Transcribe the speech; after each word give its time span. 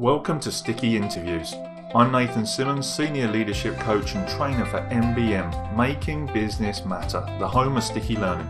Welcome 0.00 0.40
to 0.40 0.50
Sticky 0.50 0.96
Interviews. 0.96 1.54
I'm 1.94 2.10
Nathan 2.10 2.46
Simmons, 2.46 2.88
Senior 2.88 3.28
Leadership 3.28 3.78
Coach 3.80 4.14
and 4.14 4.26
Trainer 4.26 4.64
for 4.64 4.80
MBM, 4.88 5.76
Making 5.76 6.24
Business 6.32 6.86
Matter, 6.86 7.20
the 7.38 7.46
home 7.46 7.76
of 7.76 7.84
sticky 7.84 8.16
learning. 8.16 8.48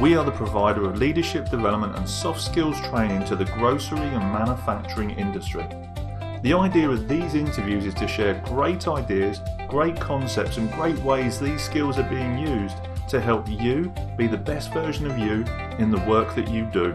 We 0.00 0.14
are 0.14 0.24
the 0.24 0.30
provider 0.30 0.88
of 0.88 0.96
leadership 0.96 1.50
development 1.50 1.96
and 1.96 2.08
soft 2.08 2.40
skills 2.40 2.80
training 2.82 3.24
to 3.24 3.34
the 3.34 3.46
grocery 3.46 3.98
and 3.98 4.32
manufacturing 4.32 5.10
industry. 5.10 5.66
The 6.42 6.54
idea 6.54 6.88
of 6.88 7.08
these 7.08 7.34
interviews 7.34 7.86
is 7.86 7.94
to 7.94 8.06
share 8.06 8.40
great 8.44 8.86
ideas, 8.86 9.40
great 9.66 9.98
concepts, 10.00 10.58
and 10.58 10.70
great 10.74 11.00
ways 11.00 11.40
these 11.40 11.60
skills 11.60 11.98
are 11.98 12.08
being 12.08 12.38
used 12.38 12.76
to 13.08 13.20
help 13.20 13.48
you 13.48 13.92
be 14.16 14.28
the 14.28 14.36
best 14.36 14.72
version 14.72 15.10
of 15.10 15.18
you 15.18 15.44
in 15.80 15.90
the 15.90 16.04
work 16.08 16.36
that 16.36 16.46
you 16.46 16.66
do. 16.66 16.94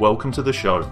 Welcome 0.00 0.32
to 0.32 0.42
the 0.42 0.52
show 0.52 0.90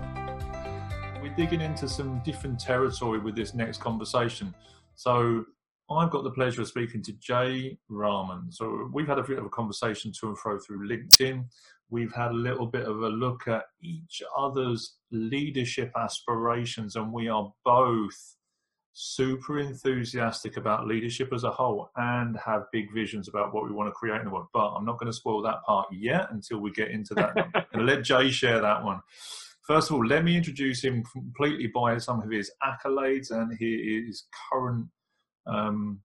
digging 1.38 1.60
into 1.60 1.88
some 1.88 2.20
different 2.24 2.58
territory 2.58 3.20
with 3.20 3.36
this 3.36 3.54
next 3.54 3.80
conversation. 3.80 4.52
So 4.96 5.44
I've 5.88 6.10
got 6.10 6.24
the 6.24 6.32
pleasure 6.32 6.62
of 6.62 6.66
speaking 6.66 7.00
to 7.04 7.12
Jay 7.12 7.78
Rahman. 7.88 8.50
So 8.50 8.90
we've 8.92 9.06
had 9.06 9.20
a 9.20 9.22
bit 9.22 9.38
of 9.38 9.44
a 9.44 9.48
conversation 9.48 10.10
to 10.18 10.26
and 10.26 10.36
fro 10.36 10.58
through 10.58 10.88
LinkedIn. 10.88 11.44
We've 11.90 12.12
had 12.12 12.32
a 12.32 12.34
little 12.34 12.66
bit 12.66 12.88
of 12.88 13.02
a 13.02 13.08
look 13.08 13.46
at 13.46 13.66
each 13.80 14.20
other's 14.36 14.96
leadership 15.12 15.92
aspirations, 15.96 16.96
and 16.96 17.12
we 17.12 17.28
are 17.28 17.52
both 17.64 18.34
super 18.92 19.60
enthusiastic 19.60 20.56
about 20.56 20.88
leadership 20.88 21.32
as 21.32 21.44
a 21.44 21.52
whole 21.52 21.92
and 21.94 22.36
have 22.44 22.64
big 22.72 22.92
visions 22.92 23.28
about 23.28 23.54
what 23.54 23.64
we 23.64 23.70
want 23.70 23.88
to 23.88 23.92
create 23.92 24.18
in 24.18 24.24
the 24.24 24.30
world. 24.32 24.48
But 24.52 24.70
I'm 24.70 24.84
not 24.84 24.98
going 24.98 25.12
to 25.12 25.16
spoil 25.16 25.40
that 25.42 25.62
part 25.62 25.86
yet 25.92 26.32
until 26.32 26.58
we 26.58 26.72
get 26.72 26.90
into 26.90 27.14
that. 27.14 27.30
I'm 27.36 27.52
going 27.52 27.86
to 27.86 27.94
let 27.94 28.02
Jay 28.02 28.28
share 28.28 28.60
that 28.60 28.82
one. 28.82 29.02
First 29.68 29.90
of 29.90 29.96
all, 29.96 30.06
let 30.06 30.24
me 30.24 30.34
introduce 30.34 30.82
him 30.82 31.04
completely 31.12 31.66
by 31.66 31.98
some 31.98 32.22
of 32.22 32.30
his 32.30 32.50
accolades 32.64 33.30
and 33.30 33.54
his 33.60 34.24
current 34.50 34.86
um, 35.46 36.00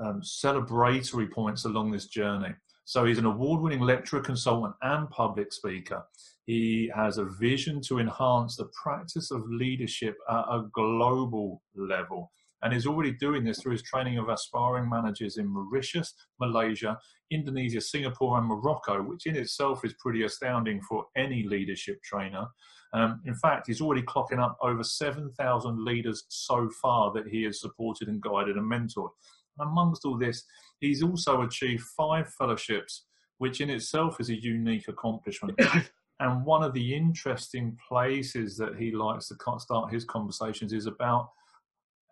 um, 0.00 0.20
celebratory 0.20 1.30
points 1.30 1.64
along 1.64 1.92
this 1.92 2.08
journey. 2.08 2.52
So 2.84 3.04
he's 3.04 3.18
an 3.18 3.24
award-winning 3.24 3.82
lecturer, 3.82 4.20
consultant, 4.20 4.74
and 4.82 5.08
public 5.10 5.52
speaker. 5.52 6.02
He 6.46 6.90
has 6.92 7.18
a 7.18 7.24
vision 7.24 7.80
to 7.82 8.00
enhance 8.00 8.56
the 8.56 8.68
practice 8.82 9.30
of 9.30 9.48
leadership 9.48 10.16
at 10.28 10.44
a 10.50 10.64
global 10.72 11.62
level 11.76 12.32
and 12.62 12.72
is 12.72 12.86
already 12.86 13.12
doing 13.12 13.44
this 13.44 13.60
through 13.60 13.72
his 13.72 13.82
training 13.82 14.18
of 14.18 14.28
aspiring 14.28 14.88
managers 14.88 15.36
in 15.36 15.46
Mauritius, 15.46 16.14
Malaysia, 16.40 16.98
Indonesia, 17.30 17.80
Singapore, 17.80 18.38
and 18.38 18.46
Morocco, 18.46 19.02
which 19.02 19.26
in 19.26 19.36
itself 19.36 19.84
is 19.84 19.94
pretty 19.98 20.24
astounding 20.24 20.80
for 20.82 21.04
any 21.16 21.42
leadership 21.42 22.02
trainer. 22.02 22.46
Um, 22.92 23.20
in 23.26 23.34
fact, 23.34 23.66
he's 23.66 23.80
already 23.80 24.02
clocking 24.02 24.42
up 24.42 24.56
over 24.62 24.82
7,000 24.82 25.84
leaders 25.84 26.24
so 26.28 26.70
far 26.80 27.12
that 27.12 27.26
he 27.28 27.42
has 27.42 27.60
supported 27.60 28.08
and 28.08 28.22
guided 28.22 28.56
and 28.56 28.70
mentored. 28.70 29.10
And 29.58 29.68
amongst 29.68 30.04
all 30.04 30.16
this, 30.16 30.44
he's 30.80 31.02
also 31.02 31.42
achieved 31.42 31.82
five 31.96 32.32
fellowships, 32.38 33.06
which 33.38 33.60
in 33.60 33.70
itself 33.70 34.20
is 34.20 34.30
a 34.30 34.40
unique 34.40 34.88
accomplishment. 34.88 35.58
and 36.20 36.44
one 36.44 36.62
of 36.62 36.72
the 36.72 36.94
interesting 36.94 37.76
places 37.88 38.56
that 38.56 38.76
he 38.78 38.92
likes 38.92 39.28
to 39.28 39.36
start 39.58 39.92
his 39.92 40.04
conversations 40.04 40.72
is 40.72 40.86
about 40.86 41.30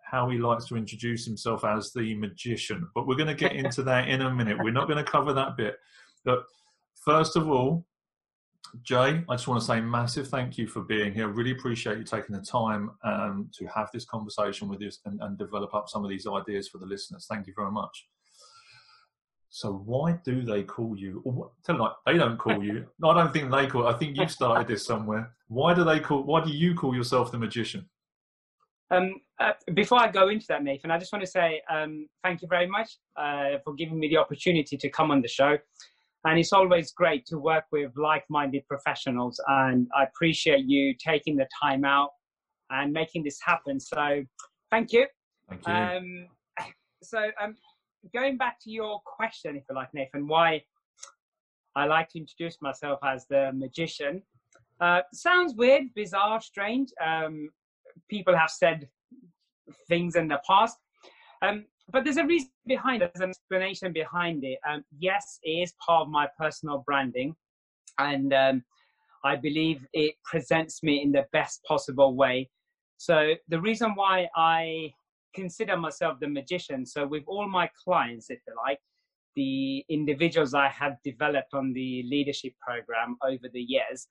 how 0.05 0.29
he 0.29 0.37
likes 0.37 0.65
to 0.67 0.77
introduce 0.77 1.25
himself 1.25 1.65
as 1.65 1.91
the 1.91 2.15
magician. 2.15 2.87
But 2.93 3.07
we're 3.07 3.15
going 3.15 3.27
to 3.27 3.33
get 3.33 3.53
into 3.53 3.83
that 3.83 4.07
in 4.07 4.21
a 4.21 4.33
minute. 4.33 4.57
We're 4.63 4.71
not 4.71 4.87
going 4.87 5.03
to 5.03 5.11
cover 5.11 5.33
that 5.33 5.57
bit. 5.57 5.77
But 6.23 6.43
first 7.03 7.35
of 7.35 7.49
all, 7.49 7.85
Jay, 8.83 9.23
I 9.29 9.35
just 9.35 9.47
want 9.47 9.61
to 9.61 9.65
say 9.65 9.79
massive 9.81 10.27
thank 10.27 10.57
you 10.57 10.67
for 10.67 10.81
being 10.81 11.13
here. 11.13 11.27
Really 11.27 11.51
appreciate 11.51 11.97
you 11.97 12.03
taking 12.03 12.35
the 12.35 12.41
time 12.41 12.91
um, 13.03 13.49
to 13.57 13.65
have 13.67 13.89
this 13.93 14.05
conversation 14.05 14.67
with 14.67 14.81
us 14.81 14.99
and, 15.05 15.19
and 15.21 15.37
develop 15.37 15.73
up 15.73 15.87
some 15.87 16.03
of 16.03 16.09
these 16.09 16.27
ideas 16.27 16.67
for 16.67 16.77
the 16.77 16.85
listeners. 16.85 17.25
Thank 17.29 17.47
you 17.47 17.53
very 17.55 17.71
much. 17.71 18.07
So 19.49 19.71
why 19.85 20.19
do 20.25 20.41
they 20.41 20.63
call 20.63 20.97
you? 20.97 21.23
tell 21.63 21.75
them 21.75 21.79
like 21.79 21.93
they 22.05 22.17
don't 22.17 22.37
call 22.37 22.61
you. 22.61 22.85
I 23.03 23.13
don't 23.13 23.31
think 23.31 23.51
they 23.51 23.67
call. 23.67 23.87
I 23.87 23.93
think 23.93 24.17
you 24.17 24.27
started 24.27 24.67
this 24.67 24.85
somewhere. 24.85 25.31
Why 25.47 25.73
do 25.73 25.85
they 25.85 26.01
call? 26.01 26.23
Why 26.23 26.43
do 26.43 26.51
you 26.51 26.75
call 26.75 26.93
yourself 26.93 27.31
the 27.31 27.37
magician? 27.37 27.85
Um, 28.91 29.15
uh, 29.39 29.53
before 29.73 29.99
I 29.99 30.11
go 30.11 30.29
into 30.29 30.45
that, 30.49 30.63
Nathan, 30.63 30.91
I 30.91 30.99
just 30.99 31.11
want 31.11 31.23
to 31.23 31.29
say 31.29 31.61
um, 31.69 32.07
thank 32.23 32.41
you 32.41 32.47
very 32.47 32.67
much 32.67 32.97
uh, 33.17 33.57
for 33.63 33.73
giving 33.73 33.99
me 33.99 34.07
the 34.07 34.17
opportunity 34.17 34.77
to 34.77 34.89
come 34.89 35.11
on 35.11 35.21
the 35.21 35.27
show. 35.27 35.57
And 36.25 36.39
it's 36.39 36.53
always 36.53 36.91
great 36.91 37.25
to 37.27 37.37
work 37.37 37.65
with 37.71 37.91
like 37.95 38.23
minded 38.29 38.67
professionals. 38.67 39.39
And 39.47 39.87
I 39.95 40.03
appreciate 40.03 40.65
you 40.65 40.95
taking 40.97 41.35
the 41.35 41.47
time 41.61 41.85
out 41.85 42.09
and 42.71 42.91
making 42.91 43.23
this 43.23 43.39
happen. 43.43 43.79
So 43.79 44.23
thank 44.71 44.91
you. 44.91 45.05
Thank 45.49 45.67
you. 45.67 45.73
Um, 45.73 46.27
so, 47.03 47.29
um, 47.41 47.55
going 48.13 48.37
back 48.37 48.59
to 48.61 48.71
your 48.71 48.99
question, 49.05 49.55
if 49.55 49.63
you 49.69 49.75
like, 49.75 49.93
Nathan, 49.93 50.27
why 50.27 50.63
I 51.75 51.85
like 51.85 52.09
to 52.09 52.19
introduce 52.19 52.61
myself 52.61 52.99
as 53.03 53.27
the 53.27 53.51
magician. 53.53 54.23
Uh, 54.79 55.01
sounds 55.13 55.53
weird, 55.55 55.93
bizarre, 55.93 56.41
strange. 56.41 56.89
Um, 57.05 57.49
people 58.09 58.35
have 58.35 58.49
said 58.49 58.87
things 59.87 60.15
in 60.15 60.27
the 60.27 60.39
past. 60.47 60.77
Um, 61.41 61.65
but 61.91 62.03
there's 62.03 62.17
a 62.17 62.25
reason 62.25 62.49
behind 62.65 63.03
it, 63.03 63.11
there's 63.13 63.23
an 63.23 63.29
explanation 63.29 63.93
behind 63.93 64.43
it. 64.43 64.59
Um, 64.67 64.83
yes, 64.97 65.39
it 65.43 65.51
is 65.51 65.73
part 65.85 66.03
of 66.03 66.09
my 66.09 66.27
personal 66.39 66.83
branding, 66.85 67.35
and 67.99 68.33
um, 68.33 68.63
I 69.23 69.35
believe 69.35 69.85
it 69.93 70.15
presents 70.23 70.81
me 70.81 71.01
in 71.03 71.11
the 71.11 71.25
best 71.31 71.63
possible 71.63 72.15
way. 72.15 72.49
So, 72.97 73.33
the 73.49 73.61
reason 73.61 73.93
why 73.93 74.27
I 74.35 74.93
consider 75.35 75.77
myself 75.77 76.19
the 76.19 76.27
magician, 76.27 76.85
so 76.85 77.05
with 77.05 77.23
all 77.27 77.47
my 77.47 77.69
clients, 77.83 78.29
if 78.29 78.39
you 78.47 78.53
like, 78.65 78.79
the 79.35 79.85
individuals 79.89 80.53
I 80.53 80.69
have 80.69 80.95
developed 81.03 81.53
on 81.53 81.73
the 81.73 82.03
leadership 82.03 82.53
program 82.65 83.17
over 83.21 83.49
the 83.51 83.61
years, 83.61 84.07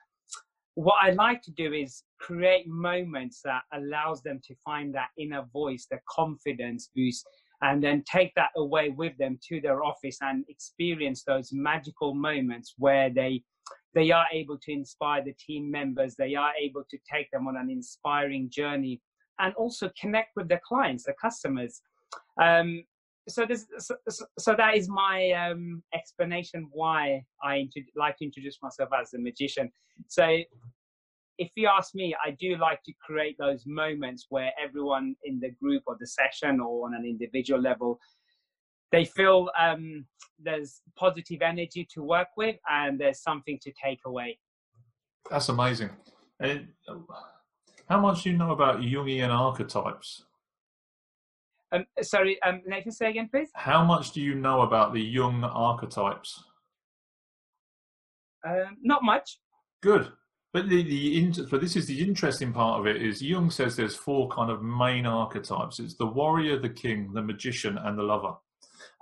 what 0.74 0.96
I 1.02 1.10
like 1.10 1.42
to 1.42 1.52
do 1.52 1.72
is 1.72 2.02
create 2.20 2.66
moments 2.66 3.40
that 3.44 3.62
allows 3.72 4.22
them 4.22 4.40
to 4.46 4.54
find 4.64 4.94
that 4.94 5.08
inner 5.16 5.44
voice, 5.52 5.86
the 5.90 6.00
confidence 6.08 6.90
boost, 6.94 7.26
and 7.62 7.82
then 7.82 8.02
take 8.10 8.32
that 8.34 8.50
away 8.56 8.90
with 8.90 9.16
them 9.18 9.38
to 9.48 9.60
their 9.60 9.84
office 9.84 10.18
and 10.20 10.44
experience 10.48 11.22
those 11.22 11.50
magical 11.52 12.14
moments 12.14 12.74
where 12.78 13.10
they 13.10 13.42
they 13.94 14.10
are 14.10 14.26
able 14.32 14.58
to 14.58 14.72
inspire 14.72 15.22
the 15.24 15.34
team 15.34 15.70
members, 15.70 16.16
they 16.16 16.34
are 16.34 16.52
able 16.60 16.82
to 16.90 16.98
take 17.10 17.30
them 17.30 17.46
on 17.46 17.56
an 17.56 17.70
inspiring 17.70 18.50
journey, 18.50 19.00
and 19.38 19.54
also 19.54 19.88
connect 19.98 20.30
with 20.34 20.48
the 20.48 20.60
clients, 20.66 21.04
the 21.04 21.14
customers. 21.20 21.80
Um, 22.42 22.82
so 23.28 23.46
this 23.46 23.66
so, 23.78 23.96
so, 24.38 24.54
that 24.56 24.76
is 24.76 24.88
my 24.88 25.30
um, 25.32 25.82
explanation 25.94 26.68
why 26.72 27.22
I 27.42 27.56
inter- 27.56 27.80
like 27.96 28.18
to 28.18 28.24
introduce 28.24 28.58
myself 28.62 28.90
as 29.00 29.14
a 29.14 29.18
magician. 29.18 29.70
So 30.08 30.40
if 31.38 31.50
you 31.56 31.68
ask 31.68 31.94
me, 31.94 32.14
I 32.24 32.32
do 32.32 32.56
like 32.56 32.82
to 32.84 32.92
create 33.04 33.36
those 33.38 33.64
moments 33.66 34.26
where 34.28 34.52
everyone 34.62 35.16
in 35.24 35.40
the 35.40 35.50
group 35.50 35.82
or 35.86 35.96
the 35.98 36.06
session 36.06 36.60
or 36.60 36.86
on 36.86 36.94
an 36.94 37.04
individual 37.04 37.60
level, 37.60 37.98
they 38.92 39.04
feel 39.04 39.50
um, 39.58 40.06
there's 40.38 40.82
positive 40.96 41.42
energy 41.42 41.86
to 41.94 42.02
work 42.02 42.28
with 42.36 42.56
and 42.70 43.00
there's 43.00 43.22
something 43.22 43.58
to 43.62 43.72
take 43.82 44.00
away. 44.06 44.38
That's 45.30 45.48
amazing. 45.48 45.90
And 46.38 46.68
how 47.88 48.00
much 48.00 48.22
do 48.22 48.30
you 48.30 48.36
know 48.36 48.52
about 48.52 48.80
Jungian 48.80 49.30
archetypes? 49.30 50.24
Um, 51.74 51.84
sorry, 52.02 52.40
um, 52.42 52.62
Nathan, 52.66 52.92
say 52.92 53.10
again, 53.10 53.28
please. 53.28 53.50
How 53.54 53.84
much 53.84 54.12
do 54.12 54.20
you 54.20 54.34
know 54.36 54.62
about 54.62 54.94
the 54.94 55.00
Jung 55.00 55.42
archetypes? 55.42 56.44
Um, 58.46 58.76
not 58.82 59.02
much. 59.02 59.40
Good. 59.82 60.12
But 60.52 60.68
the, 60.68 60.84
the 60.84 61.46
but 61.50 61.60
this 61.60 61.74
is 61.74 61.86
the 61.86 62.00
interesting 62.00 62.52
part 62.52 62.78
of 62.78 62.86
it 62.86 63.02
is 63.02 63.20
Jung 63.20 63.50
says 63.50 63.74
there's 63.74 63.96
four 63.96 64.28
kind 64.28 64.52
of 64.52 64.62
main 64.62 65.04
archetypes. 65.04 65.80
It's 65.80 65.96
the 65.96 66.06
warrior, 66.06 66.60
the 66.60 66.68
king, 66.68 67.12
the 67.12 67.22
magician, 67.22 67.76
and 67.76 67.98
the 67.98 68.04
lover. 68.04 68.34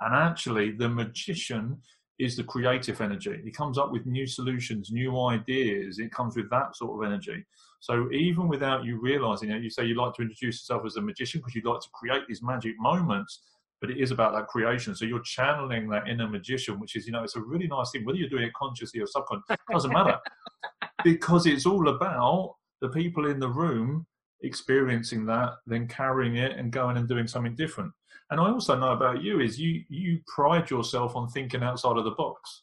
And 0.00 0.14
actually, 0.14 0.72
the 0.72 0.88
magician 0.88 1.82
is 2.19 2.37
the 2.37 2.44
creative 2.44 3.00
energy. 3.00 3.41
He 3.43 3.50
comes 3.50 3.79
up 3.79 3.91
with 3.91 4.06
new 4.06 4.26
solutions, 4.26 4.91
new 4.91 5.19
ideas. 5.20 5.99
It 5.99 6.12
comes 6.12 6.37
with 6.37 6.50
that 6.50 6.76
sort 6.76 6.99
of 6.99 7.11
energy. 7.11 7.44
So 7.81 8.11
even 8.12 8.49
without 8.49 8.85
you 8.85 9.00
realizing 9.00 9.50
it, 9.50 9.62
you 9.62 9.70
say 9.70 9.85
you 9.85 9.97
like 9.97 10.14
to 10.14 10.23
introduce 10.23 10.56
yourself 10.56 10.82
as 10.87 10.97
a 10.97 11.03
magician 11.03 11.41
because 11.41 11.55
you 11.55 11.62
like 11.64 11.81
to 11.81 11.88
create 11.93 12.23
these 12.29 12.43
magic 12.43 12.75
moments, 12.79 13.43
but 13.81 13.91
it 13.91 13.99
is 13.99 14.12
about 14.12 14.35
that 14.35 14.47
creation. 14.47 14.94
So 14.94 15.05
you're 15.05 15.23
channeling 15.23 15.88
that 15.88 16.06
inner 16.06 16.29
magician, 16.29 16.79
which 16.79 16.94
is, 16.94 17.06
you 17.06 17.12
know, 17.12 17.25
it's 17.25 17.37
a 17.37 17.41
really 17.41 17.67
nice 17.67 17.91
thing. 17.91 18.05
Whether 18.05 18.19
you're 18.19 18.29
doing 18.29 18.44
it 18.44 18.55
consciously 18.55 19.00
or 19.00 19.06
subconsciously, 19.06 19.56
doesn't 19.70 19.93
matter. 19.93 20.19
because 21.05 21.47
it's 21.47 21.67
all 21.67 21.88
about 21.88 22.55
the 22.81 22.88
people 22.88 23.26
in 23.26 23.41
the 23.41 23.49
room 23.49 24.06
experiencing 24.43 25.25
that, 25.26 25.55
then 25.67 25.88
carrying 25.88 26.37
it 26.37 26.56
and 26.56 26.70
going 26.73 26.97
and 26.97 27.09
doing 27.09 27.26
something 27.26 27.55
different. 27.55 27.93
And 28.30 28.40
I 28.40 28.48
also 28.48 28.78
know 28.78 28.92
about 28.92 29.22
you 29.22 29.40
is 29.40 29.60
you 29.60 29.82
you 29.88 30.20
pride 30.26 30.70
yourself 30.70 31.16
on 31.16 31.28
thinking 31.28 31.62
outside 31.62 31.96
of 31.96 32.04
the 32.04 32.12
box. 32.12 32.62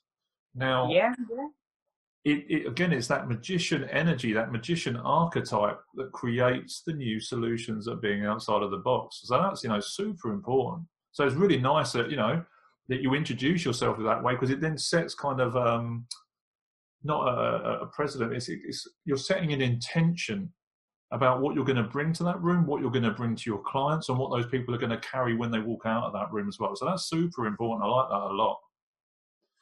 Now, 0.55 0.89
yeah, 0.89 1.13
yeah. 1.29 1.47
it, 2.25 2.45
it, 2.49 2.67
again, 2.67 2.91
it's 2.91 3.07
that 3.07 3.27
magician 3.27 3.83
energy, 3.85 4.33
that 4.33 4.51
magician 4.51 4.97
archetype 4.97 5.79
that 5.95 6.11
creates 6.11 6.81
the 6.85 6.93
new 6.93 7.19
solutions 7.19 7.85
that 7.85 8.01
being 8.01 8.25
outside 8.25 8.63
of 8.63 8.71
the 8.71 8.77
box. 8.77 9.21
So 9.23 9.37
that's 9.37 9.63
you 9.63 9.69
know 9.69 9.79
super 9.79 10.31
important. 10.31 10.87
So 11.11 11.25
it's 11.25 11.35
really 11.35 11.59
nice 11.59 11.91
that 11.93 12.09
you 12.09 12.17
know 12.17 12.43
that 12.87 13.01
you 13.01 13.13
introduce 13.13 13.63
yourself 13.63 13.97
that 13.99 14.23
way 14.23 14.33
because 14.33 14.49
it 14.49 14.61
then 14.61 14.77
sets 14.77 15.13
kind 15.13 15.39
of 15.39 15.55
um, 15.55 16.05
not 17.03 17.27
a, 17.27 17.81
a 17.81 17.85
precedent. 17.87 18.33
It's, 18.33 18.49
it's 18.49 18.87
you're 19.05 19.17
setting 19.17 19.53
an 19.53 19.61
intention 19.61 20.51
about 21.11 21.41
what 21.41 21.55
you're 21.55 21.65
going 21.65 21.75
to 21.75 21.83
bring 21.83 22.13
to 22.13 22.23
that 22.23 22.41
room, 22.41 22.65
what 22.65 22.81
you're 22.81 22.91
going 22.91 23.03
to 23.03 23.11
bring 23.11 23.35
to 23.35 23.49
your 23.49 23.59
clients, 23.59 24.09
and 24.09 24.17
what 24.17 24.31
those 24.31 24.45
people 24.45 24.73
are 24.75 24.77
going 24.77 24.91
to 24.91 24.99
carry 24.99 25.35
when 25.35 25.51
they 25.51 25.59
walk 25.59 25.83
out 25.85 26.03
of 26.03 26.13
that 26.13 26.31
room 26.31 26.47
as 26.47 26.59
well. 26.59 26.75
So 26.75 26.85
that's 26.85 27.09
super 27.09 27.47
important. 27.47 27.83
I 27.83 27.87
like 27.87 28.09
that 28.09 28.31
a 28.31 28.33
lot. 28.33 28.59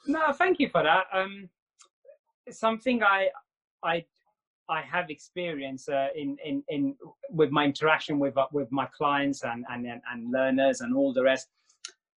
No, 0.08 0.32
thank 0.34 0.60
you 0.60 0.70
for 0.70 0.84
that. 0.84 1.06
Um, 1.14 1.50
something 2.50 3.04
I 3.04 3.30
I 3.84 4.06
I 4.70 4.82
have 4.82 5.10
experience 5.10 5.88
uh, 5.88 6.08
in, 6.16 6.38
in 6.44 6.64
in 6.68 6.96
with 7.30 7.52
my 7.52 7.66
interaction 7.66 8.20
with 8.20 8.38
uh, 8.38 8.48
with 8.52 8.72
my 8.72 8.86
clients 8.98 9.44
and, 9.44 9.66
and 9.70 9.86
and 9.88 10.32
learners 10.32 10.82
and 10.82 10.96
all 10.96 11.14
the 11.14 11.24
rest. 11.24 11.48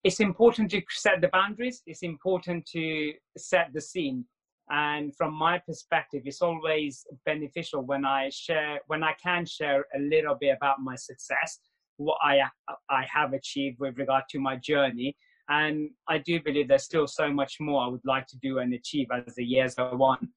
It's 0.03 0.21
important 0.21 0.71
to 0.71 0.83
set 0.89 1.21
the 1.21 1.29
boundaries. 1.29 1.83
It's 1.87 2.03
important 2.03 2.67
to 2.73 3.13
set 3.37 3.73
the 3.73 3.81
scene. 3.81 4.25
And 4.71 5.15
from 5.17 5.35
my 5.35 5.59
perspective, 5.59 6.23
it's 6.25 6.43
always 6.43 7.05
beneficial 7.27 7.83
when 7.83 8.05
I 8.05 8.31
share 8.31 8.81
when 8.87 9.03
I 9.03 9.15
can 9.23 9.45
share 9.45 9.85
a 9.97 9.99
little 9.99 10.37
bit 10.41 10.57
about 10.57 10.81
my 10.81 10.95
success, 10.95 11.59
what 11.97 12.19
I 12.23 12.41
I 12.89 13.05
have 13.13 13.33
achieved 13.33 13.81
with 13.81 13.99
regard 13.99 14.25
to 14.31 14.39
my 14.39 14.57
journey, 14.57 15.17
and 15.49 15.91
I 16.09 16.19
do 16.19 16.41
believe 16.41 16.69
there's 16.69 16.85
still 16.85 17.09
so 17.09 17.33
much 17.33 17.57
more 17.61 17.83
I 17.83 17.89
would 17.89 18.05
like 18.05 18.29
to 18.29 18.39
do 18.39 18.59
and 18.59 18.73
achieve 18.73 19.09
as 19.13 19.35
the 19.35 19.45
years 19.45 19.75
go 19.75 19.91
on. 20.03 20.29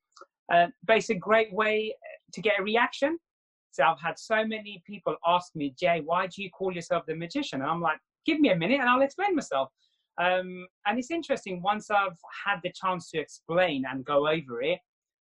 Uh, 0.52 0.68
but 0.86 0.98
it's 0.98 1.10
a 1.12 1.16
great 1.16 1.54
way 1.54 1.96
to 2.34 2.42
get 2.42 2.60
a 2.60 2.64
reaction. 2.64 3.20
So 3.72 3.84
I've 3.84 4.02
had 4.02 4.20
so 4.20 4.46
many 4.46 4.84
people 4.86 5.16
ask 5.26 5.56
me, 5.56 5.74
Jay, 5.80 6.02
why 6.04 6.28
do 6.28 6.42
you 6.44 6.50
call 6.50 6.72
yourself 6.72 7.04
the 7.08 7.16
magician? 7.16 7.62
And 7.62 7.70
I'm 7.70 7.82
like, 7.82 8.00
give 8.26 8.40
me 8.40 8.50
a 8.50 8.56
minute 8.56 8.80
and 8.80 8.90
I'll 8.90 9.02
explain 9.02 9.36
myself. 9.36 9.70
Um, 10.22 10.68
and 10.86 11.00
it's 11.00 11.12
interesting, 11.12 11.62
once 11.62 11.90
I've 11.90 12.18
had 12.46 12.60
the 12.64 12.72
chance 12.72 13.10
to 13.12 13.20
explain 13.20 13.84
and 13.90 14.06
go 14.06 14.28
over 14.28 14.62
it, 14.62 14.80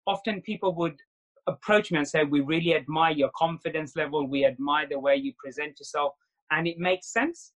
often 0.07 0.41
people 0.41 0.73
would 0.75 0.97
approach 1.47 1.91
me 1.91 1.99
and 1.99 2.07
say, 2.07 2.23
We 2.23 2.41
really 2.41 2.75
admire 2.75 3.13
your 3.13 3.29
confidence 3.35 3.95
level, 3.95 4.27
we 4.27 4.45
admire 4.45 4.87
the 4.89 4.99
way 4.99 5.15
you 5.15 5.33
present 5.43 5.79
yourself, 5.79 6.13
and 6.51 6.67
it 6.67 6.77
makes 6.77 7.11
sense. 7.11 7.53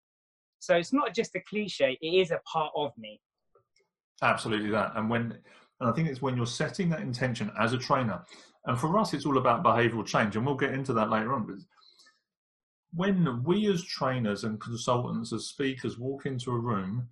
So 0.58 0.76
it's 0.76 0.92
not 0.92 1.14
just 1.14 1.34
a 1.34 1.40
cliche, 1.40 1.98
it 2.00 2.06
is 2.06 2.30
a 2.30 2.40
part 2.50 2.72
of 2.76 2.92
me. 2.96 3.20
Absolutely 4.22 4.70
that. 4.70 4.92
And 4.96 5.10
when 5.10 5.38
and 5.80 5.90
I 5.90 5.92
think 5.92 6.08
it's 6.08 6.22
when 6.22 6.36
you're 6.36 6.46
setting 6.46 6.88
that 6.90 7.00
intention 7.00 7.50
as 7.58 7.72
a 7.72 7.78
trainer, 7.78 8.22
and 8.66 8.78
for 8.78 8.98
us 8.98 9.12
it's 9.12 9.26
all 9.26 9.38
about 9.38 9.64
behavioral 9.64 10.06
change, 10.06 10.36
and 10.36 10.46
we'll 10.46 10.54
get 10.54 10.72
into 10.72 10.92
that 10.94 11.10
later 11.10 11.32
on. 11.32 11.64
When 12.94 13.42
we 13.44 13.66
as 13.72 13.82
trainers 13.82 14.44
and 14.44 14.60
consultants, 14.60 15.32
as 15.32 15.46
speakers, 15.46 15.98
walk 15.98 16.26
into 16.26 16.52
a 16.52 16.58
room, 16.58 17.08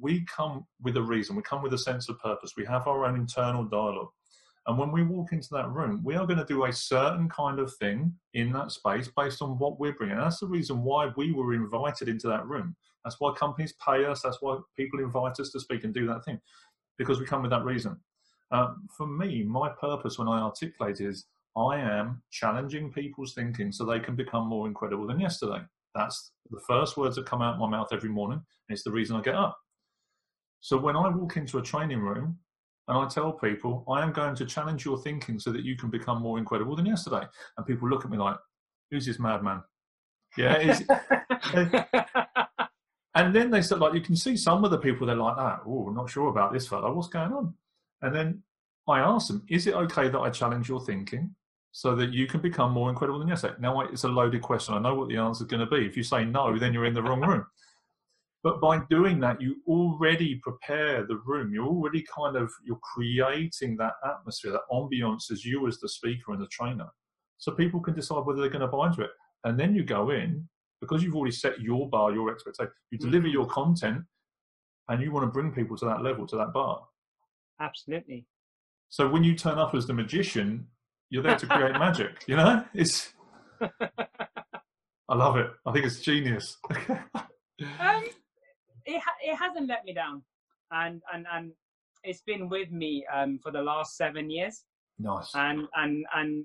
we 0.00 0.24
come 0.24 0.66
with 0.82 0.96
a 0.96 1.02
reason, 1.02 1.36
we 1.36 1.42
come 1.42 1.62
with 1.62 1.72
a 1.72 1.78
sense 1.78 2.08
of 2.08 2.18
purpose, 2.18 2.54
we 2.56 2.64
have 2.64 2.86
our 2.86 3.04
own 3.04 3.16
internal 3.16 3.64
dialogue. 3.64 4.10
And 4.66 4.78
when 4.78 4.92
we 4.92 5.02
walk 5.02 5.32
into 5.32 5.48
that 5.52 5.70
room, 5.70 6.02
we 6.04 6.16
are 6.16 6.26
going 6.26 6.38
to 6.38 6.44
do 6.44 6.64
a 6.64 6.72
certain 6.72 7.28
kind 7.28 7.58
of 7.58 7.74
thing 7.76 8.12
in 8.34 8.52
that 8.52 8.72
space 8.72 9.08
based 9.16 9.40
on 9.40 9.58
what 9.58 9.80
we're 9.80 9.94
bringing. 9.94 10.16
And 10.16 10.24
that's 10.24 10.40
the 10.40 10.46
reason 10.46 10.82
why 10.82 11.10
we 11.16 11.32
were 11.32 11.54
invited 11.54 12.08
into 12.08 12.28
that 12.28 12.46
room. 12.46 12.76
That's 13.04 13.16
why 13.18 13.32
companies 13.36 13.74
pay 13.84 14.04
us. 14.04 14.22
That's 14.22 14.42
why 14.42 14.58
people 14.76 15.00
invite 15.00 15.40
us 15.40 15.50
to 15.50 15.60
speak 15.60 15.84
and 15.84 15.94
do 15.94 16.06
that 16.08 16.24
thing, 16.24 16.40
because 16.98 17.18
we 17.18 17.26
come 17.26 17.42
with 17.42 17.50
that 17.52 17.64
reason. 17.64 17.98
Uh, 18.50 18.74
for 18.96 19.06
me, 19.06 19.44
my 19.44 19.70
purpose 19.70 20.18
when 20.18 20.28
I 20.28 20.40
articulate 20.40 21.00
is 21.00 21.26
I 21.56 21.78
am 21.78 22.22
challenging 22.30 22.92
people's 22.92 23.34
thinking 23.34 23.72
so 23.72 23.84
they 23.84 24.00
can 24.00 24.16
become 24.16 24.46
more 24.46 24.66
incredible 24.66 25.06
than 25.06 25.20
yesterday. 25.20 25.60
That's 25.94 26.32
the 26.50 26.60
first 26.66 26.96
words 26.96 27.16
that 27.16 27.26
come 27.26 27.42
out 27.42 27.54
of 27.54 27.60
my 27.60 27.68
mouth 27.68 27.88
every 27.92 28.08
morning. 28.08 28.38
And 28.38 28.74
it's 28.74 28.84
the 28.84 28.92
reason 28.92 29.16
I 29.16 29.22
get 29.22 29.34
up. 29.34 29.58
So 30.60 30.76
when 30.76 30.96
I 30.96 31.08
walk 31.08 31.36
into 31.36 31.58
a 31.58 31.62
training 31.62 32.00
room, 32.00 32.38
and 32.88 32.98
I 32.98 33.06
tell 33.06 33.32
people, 33.32 33.84
I 33.88 34.02
am 34.02 34.12
going 34.12 34.34
to 34.34 34.44
challenge 34.44 34.84
your 34.84 34.98
thinking 34.98 35.38
so 35.38 35.52
that 35.52 35.62
you 35.62 35.76
can 35.76 35.90
become 35.90 36.20
more 36.20 36.38
incredible 36.38 36.74
than 36.74 36.86
yesterday. 36.86 37.22
And 37.56 37.66
people 37.66 37.88
look 37.88 38.04
at 38.04 38.10
me 38.10 38.18
like, 38.18 38.36
who's 38.90 39.06
this 39.06 39.20
madman? 39.20 39.62
Yeah. 40.36 40.76
and 43.14 43.34
then 43.34 43.50
they 43.50 43.62
start 43.62 43.80
like, 43.80 43.94
you 43.94 44.00
can 44.00 44.16
see 44.16 44.36
some 44.36 44.64
of 44.64 44.72
the 44.72 44.78
people, 44.78 45.06
they're 45.06 45.14
like, 45.14 45.36
ah, 45.38 45.60
oh, 45.64 45.86
I'm 45.86 45.94
not 45.94 46.10
sure 46.10 46.30
about 46.30 46.52
this 46.52 46.66
fella. 46.66 46.92
What's 46.92 47.08
going 47.08 47.32
on? 47.32 47.54
And 48.02 48.12
then 48.14 48.42
I 48.88 48.98
ask 48.98 49.28
them, 49.28 49.44
is 49.48 49.68
it 49.68 49.74
okay 49.74 50.08
that 50.08 50.18
I 50.18 50.30
challenge 50.30 50.68
your 50.68 50.80
thinking 50.84 51.34
so 51.72 51.94
that 51.94 52.12
you 52.12 52.26
can 52.26 52.40
become 52.40 52.72
more 52.72 52.90
incredible 52.90 53.18
than 53.18 53.28
yesterday? 53.28 53.54
Now, 53.60 53.80
it's 53.80 54.04
a 54.04 54.08
loaded 54.08 54.42
question. 54.42 54.74
I 54.74 54.78
know 54.78 54.94
what 54.94 55.08
the 55.08 55.16
answer 55.16 55.44
is 55.44 55.48
going 55.48 55.66
to 55.66 55.66
be. 55.66 55.86
If 55.86 55.96
you 55.96 56.02
say 56.02 56.24
no, 56.24 56.58
then 56.58 56.72
you're 56.72 56.86
in 56.86 56.94
the 56.94 57.02
wrong 57.02 57.20
room. 57.20 57.46
But 58.42 58.58
by 58.58 58.80
doing 58.88 59.20
that, 59.20 59.38
you 59.38 59.56
already 59.68 60.36
prepare 60.36 61.06
the 61.06 61.20
room. 61.26 61.52
You're 61.52 61.66
already 61.66 62.02
kind 62.04 62.36
of 62.36 62.50
you're 62.64 62.78
creating 62.78 63.76
that 63.76 63.92
atmosphere, 64.02 64.52
that 64.52 64.62
ambiance 64.72 65.30
as 65.30 65.44
you 65.44 65.68
as 65.68 65.78
the 65.78 65.90
speaker 65.90 66.32
and 66.32 66.40
the 66.40 66.46
trainer. 66.46 66.86
So 67.36 67.52
people 67.52 67.80
can 67.80 67.94
decide 67.94 68.24
whether 68.24 68.40
they're 68.40 68.48
going 68.48 68.62
to 68.62 68.66
buy 68.66 68.86
into 68.86 69.02
it. 69.02 69.10
And 69.44 69.60
then 69.60 69.74
you 69.74 69.84
go 69.84 70.08
in, 70.08 70.48
because 70.80 71.02
you've 71.02 71.16
already 71.16 71.34
set 71.34 71.60
your 71.60 71.88
bar, 71.88 72.12
your 72.12 72.30
expectation, 72.32 72.72
you 72.90 72.96
deliver 72.96 73.26
mm-hmm. 73.26 73.34
your 73.34 73.46
content 73.46 74.02
and 74.88 75.02
you 75.02 75.12
want 75.12 75.24
to 75.24 75.30
bring 75.30 75.52
people 75.52 75.76
to 75.76 75.84
that 75.84 76.02
level, 76.02 76.26
to 76.26 76.36
that 76.36 76.52
bar. 76.52 76.82
Absolutely. 77.60 78.26
So 78.88 79.08
when 79.08 79.22
you 79.22 79.34
turn 79.36 79.58
up 79.58 79.74
as 79.74 79.86
the 79.86 79.92
magician, 79.92 80.66
you're 81.10 81.22
there 81.22 81.36
to 81.36 81.46
create 81.46 81.72
magic, 81.72 82.24
you 82.26 82.36
know? 82.36 82.64
It's 82.72 83.12
I 83.60 85.14
love 85.16 85.36
it. 85.36 85.50
I 85.66 85.72
think 85.72 85.84
it's 85.84 86.00
genius. 86.00 86.56
um, 86.70 88.04
it 88.86 89.00
ha- 89.00 89.20
it 89.22 89.36
hasn't 89.36 89.68
let 89.68 89.84
me 89.84 89.92
down, 89.92 90.22
and 90.70 91.02
and 91.12 91.26
and 91.32 91.52
it's 92.04 92.22
been 92.22 92.48
with 92.48 92.70
me 92.70 93.04
um, 93.12 93.38
for 93.42 93.50
the 93.50 93.60
last 93.60 93.96
seven 93.96 94.30
years. 94.30 94.64
Nice. 95.00 95.32
And 95.34 95.66
and 95.74 96.06
and 96.14 96.44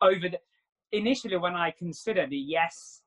over 0.00 0.28
the 0.28 0.38
initially 0.92 1.36
when 1.36 1.56
I 1.56 1.72
considered 1.72 2.32
it, 2.32 2.36
yes, 2.36 3.02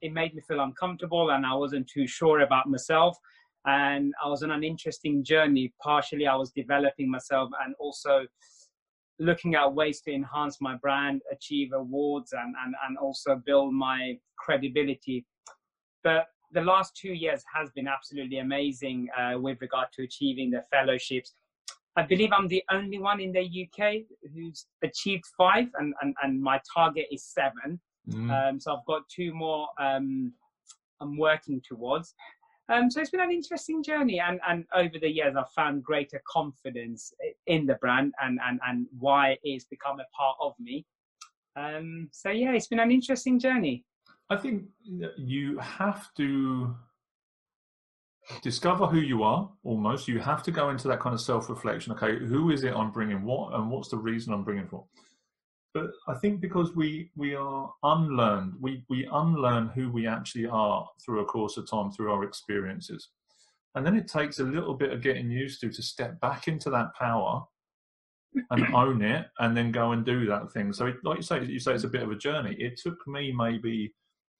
it 0.00 0.12
made 0.14 0.34
me 0.34 0.40
feel 0.40 0.60
uncomfortable, 0.60 1.30
and 1.30 1.44
I 1.44 1.54
wasn't 1.54 1.88
too 1.88 2.06
sure 2.06 2.40
about 2.40 2.68
myself. 2.68 3.18
And 3.66 4.12
I 4.24 4.28
was 4.28 4.42
on 4.42 4.50
an 4.50 4.64
interesting 4.64 5.22
journey. 5.22 5.72
Partially, 5.80 6.26
I 6.26 6.36
was 6.36 6.50
developing 6.52 7.10
myself, 7.10 7.50
and 7.64 7.74
also 7.78 8.26
looking 9.18 9.54
at 9.54 9.72
ways 9.72 10.00
to 10.02 10.12
enhance 10.12 10.60
my 10.60 10.76
brand, 10.76 11.22
achieve 11.30 11.72
awards, 11.72 12.32
and 12.32 12.54
and 12.64 12.74
and 12.86 12.98
also 12.98 13.40
build 13.44 13.72
my 13.72 14.18
credibility. 14.38 15.26
But 16.02 16.26
the 16.52 16.60
last 16.60 16.96
two 16.96 17.12
years 17.12 17.42
has 17.54 17.70
been 17.70 17.88
absolutely 17.88 18.38
amazing 18.38 19.08
uh, 19.18 19.38
with 19.38 19.60
regard 19.60 19.88
to 19.94 20.02
achieving 20.02 20.50
the 20.50 20.64
fellowships. 20.70 21.34
I 21.96 22.02
believe 22.02 22.30
I'm 22.32 22.48
the 22.48 22.62
only 22.70 22.98
one 22.98 23.20
in 23.20 23.32
the 23.32 23.40
UK 23.42 24.02
who's 24.34 24.66
achieved 24.82 25.24
five, 25.36 25.66
and, 25.78 25.94
and, 26.00 26.14
and 26.22 26.40
my 26.40 26.60
target 26.74 27.06
is 27.10 27.24
seven. 27.24 27.80
Mm. 28.08 28.30
Um, 28.50 28.60
so 28.60 28.74
I've 28.74 28.86
got 28.86 29.02
two 29.08 29.34
more 29.34 29.68
um, 29.78 30.32
I'm 31.00 31.18
working 31.18 31.60
towards. 31.68 32.14
Um, 32.68 32.90
so 32.90 33.00
it's 33.00 33.10
been 33.10 33.20
an 33.20 33.32
interesting 33.32 33.82
journey, 33.82 34.20
and, 34.20 34.40
and 34.48 34.64
over 34.74 34.98
the 35.00 35.08
years, 35.08 35.34
I've 35.36 35.50
found 35.50 35.82
greater 35.82 36.22
confidence 36.30 37.12
in 37.46 37.66
the 37.66 37.74
brand 37.74 38.12
and, 38.22 38.38
and, 38.44 38.60
and 38.66 38.86
why 38.98 39.36
it's 39.42 39.64
become 39.64 40.00
a 40.00 40.06
part 40.16 40.36
of 40.40 40.54
me. 40.58 40.84
Um, 41.56 42.08
so 42.12 42.30
yeah, 42.30 42.52
it's 42.52 42.68
been 42.68 42.80
an 42.80 42.90
interesting 42.90 43.38
journey. 43.38 43.84
I 44.30 44.36
think 44.36 44.64
you 45.16 45.58
have 45.58 46.12
to 46.14 46.74
discover 48.42 48.86
who 48.86 49.00
you 49.00 49.22
are 49.22 49.50
almost 49.64 50.08
you 50.08 50.18
have 50.18 50.42
to 50.44 50.50
go 50.50 50.70
into 50.70 50.88
that 50.88 51.00
kind 51.00 51.12
of 51.12 51.20
self-reflection 51.20 51.92
okay 51.92 52.18
who 52.24 52.50
is 52.50 52.62
it 52.62 52.72
i'm 52.72 52.90
bringing 52.90 53.24
what 53.24 53.52
and 53.54 53.68
what's 53.68 53.88
the 53.88 53.96
reason 53.96 54.32
i'm 54.32 54.44
bringing 54.44 54.66
for 54.68 54.84
but 55.74 55.90
i 56.08 56.14
think 56.14 56.40
because 56.40 56.74
we 56.76 57.10
we 57.16 57.34
are 57.34 57.72
unlearned 57.82 58.52
we 58.60 58.84
we 58.88 59.08
unlearn 59.12 59.68
who 59.74 59.90
we 59.90 60.06
actually 60.06 60.46
are 60.46 60.88
through 61.04 61.20
a 61.20 61.24
course 61.24 61.56
of 61.56 61.68
time 61.68 61.90
through 61.90 62.12
our 62.12 62.24
experiences 62.24 63.08
and 63.74 63.86
then 63.86 63.96
it 63.96 64.08
takes 64.08 64.38
a 64.38 64.44
little 64.44 64.74
bit 64.74 64.92
of 64.92 65.02
getting 65.02 65.30
used 65.30 65.60
to 65.60 65.70
to 65.70 65.82
step 65.82 66.20
back 66.20 66.48
into 66.48 66.70
that 66.70 66.94
power 66.98 67.42
and 68.50 68.66
own 68.74 69.02
it 69.02 69.26
and 69.38 69.56
then 69.56 69.70
go 69.72 69.92
and 69.92 70.04
do 70.04 70.26
that 70.26 70.50
thing 70.52 70.72
so 70.72 70.86
it, 70.86 70.96
like 71.04 71.16
you 71.16 71.22
say 71.22 71.44
you 71.44 71.60
say 71.60 71.72
it's 71.72 71.84
a 71.84 71.88
bit 71.88 72.02
of 72.02 72.10
a 72.10 72.16
journey 72.16 72.56
it 72.58 72.78
took 72.78 72.98
me 73.06 73.32
maybe 73.32 73.92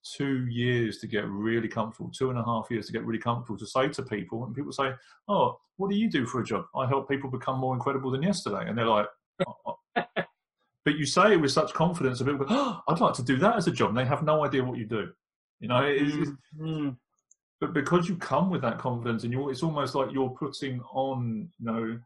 two 0.03 0.47
years 0.47 0.99
to 0.99 1.07
get 1.07 1.29
really 1.29 1.69
comfortable, 1.69 2.11
two 2.11 2.31
and 2.31 2.39
a 2.39 2.45
half 2.45 2.71
years 2.71 2.87
to 2.87 2.93
get 2.93 3.05
really 3.05 3.19
comfortable 3.19 3.59
to 3.59 3.67
say 3.67 3.89
to 3.89 4.03
people, 4.03 4.45
and 4.45 4.55
people 4.55 4.73
say, 4.73 4.93
"Oh, 5.29 5.59
what 5.77 5.91
do 5.91 5.97
you 5.97 6.11
do 6.11 6.27
for 6.27 6.41
a 6.41 6.45
job?" 6.45 6.65
I 6.75 6.87
help 6.87 7.09
people 7.09 7.31
become 7.31 7.59
more 7.59 7.75
incredible 7.75 8.11
than 8.11 8.23
yesterday, 8.23 8.69
and 8.69 8.77
they're 8.77 8.87
like, 8.87 9.07
oh. 9.47 9.77
oh. 9.97 10.05
"But 10.85 10.97
you 10.97 11.07
say 11.07 11.35
it 11.35 11.41
with 11.41 11.53
such 11.53 11.73
confidence, 11.73 12.21
and 12.21 12.29
people 12.29 12.47
go, 12.47 12.55
oh, 12.55 12.81
I'd 12.89 13.01
like 13.01 13.15
to 13.15 13.23
do 13.23 13.37
that 13.39 13.57
as 13.57 13.69
a 13.69 13.73
job," 13.73 13.91
and 13.91 13.99
they 13.99 14.05
have 14.05 14.25
no 14.25 14.45
idea 14.45 14.65
what 14.65 14.79
you 14.79 14.87
do. 14.87 15.13
You 15.61 15.69
know, 15.69 15.83
mm-hmm. 15.83 16.91
But 17.63 17.73
because 17.73 18.09
you 18.09 18.17
come 18.17 18.51
with 18.51 18.61
that 18.63 18.79
confidence, 18.79 19.23
and 19.23 19.33
you 19.33 19.49
it's 19.49 19.63
almost 19.63 19.95
like 19.95 20.11
you're 20.11 20.31
putting 20.31 20.81
on, 20.93 21.49
you 21.61 21.65
know, 21.65 21.97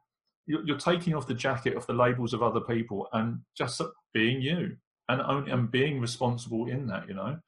you're, 0.45 0.63
you're 0.67 0.77
taking 0.77 1.15
off 1.15 1.27
the 1.27 1.33
jacket 1.33 1.79
of 1.79 1.87
the 1.87 1.95
labels 1.95 2.35
of 2.35 2.43
other 2.43 2.61
people 2.61 3.09
and 3.15 3.41
just 3.57 3.81
being 4.13 4.43
you 4.43 4.77
and 5.09 5.49
and 5.49 5.71
being 5.71 5.99
responsible 5.99 6.69
in 6.69 6.87
that. 6.89 7.09
You 7.09 7.15
know, 7.15 7.39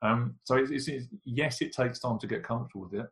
um, 0.00 0.36
so 0.44 0.56
it's, 0.56 0.70
it's, 0.70 0.88
it's, 0.88 1.06
yes, 1.26 1.60
it 1.60 1.74
takes 1.74 1.98
time 1.98 2.18
to 2.20 2.26
get 2.26 2.42
comfortable 2.42 2.88
with 2.88 3.02
it, 3.02 3.06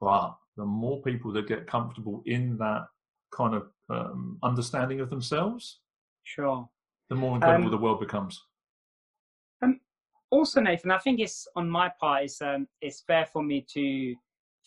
but 0.00 0.36
the 0.56 0.64
more 0.64 1.02
people 1.02 1.32
that 1.32 1.48
get 1.48 1.66
comfortable 1.66 2.22
in 2.26 2.56
that 2.58 2.86
kind 3.32 3.56
of 3.56 3.66
um, 3.90 4.38
understanding 4.44 5.00
of 5.00 5.10
themselves, 5.10 5.80
sure, 6.22 6.68
the 7.10 7.16
more 7.16 7.34
incredible 7.34 7.64
um, 7.64 7.72
the 7.72 7.76
world 7.76 7.98
becomes. 7.98 8.40
Also, 10.30 10.60
Nathan, 10.60 10.90
I 10.90 10.98
think 10.98 11.20
it's 11.20 11.46
on 11.56 11.68
my 11.68 11.90
part. 12.00 12.24
It's 12.24 12.40
um, 12.42 12.66
it's 12.80 13.02
fair 13.06 13.26
for 13.26 13.42
me 13.42 13.64
to 13.74 14.14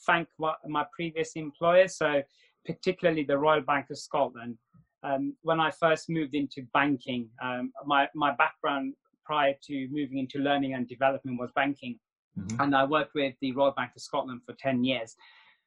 thank 0.05 0.27
what, 0.37 0.57
my 0.67 0.85
previous 0.95 1.33
employer. 1.35 1.87
So, 1.87 2.21
particularly 2.65 3.23
the 3.23 3.37
Royal 3.37 3.61
Bank 3.61 3.87
of 3.89 3.97
Scotland. 3.97 4.57
Um, 5.03 5.35
when 5.41 5.59
I 5.59 5.71
first 5.71 6.09
moved 6.09 6.35
into 6.35 6.63
banking, 6.73 7.29
um, 7.41 7.71
my 7.85 8.07
my 8.15 8.33
background 8.35 8.93
prior 9.27 9.53
to 9.61 9.87
moving 9.91 10.17
into 10.17 10.39
learning 10.39 10.73
and 10.73 10.87
development 10.87 11.39
was 11.39 11.51
banking. 11.53 11.99
Mm-hmm. 12.39 12.61
And 12.61 12.75
I 12.75 12.85
worked 12.85 13.13
with 13.13 13.35
the 13.41 13.51
Royal 13.51 13.73
Bank 13.75 13.91
of 13.95 14.01
Scotland 14.01 14.41
for 14.45 14.53
10 14.53 14.83
years. 14.83 15.15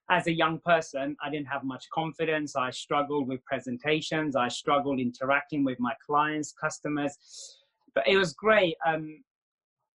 As 0.09 0.27
a 0.27 0.33
young 0.33 0.59
person, 0.65 1.17
I 1.23 1.31
didn't 1.31 1.47
have 1.47 1.63
much 1.63 1.85
confidence. 1.93 2.57
I 2.57 2.71
struggled 2.71 3.29
with 3.29 3.45
presentations. 3.45 4.35
I 4.35 4.49
struggled 4.49 4.99
interacting 4.99 5.63
with 5.63 5.79
my 5.79 5.93
clients, 6.05 6.53
customers. 6.53 7.17
But 7.95 8.09
it 8.09 8.17
was 8.17 8.33
great. 8.33 8.77
Um, 8.87 9.23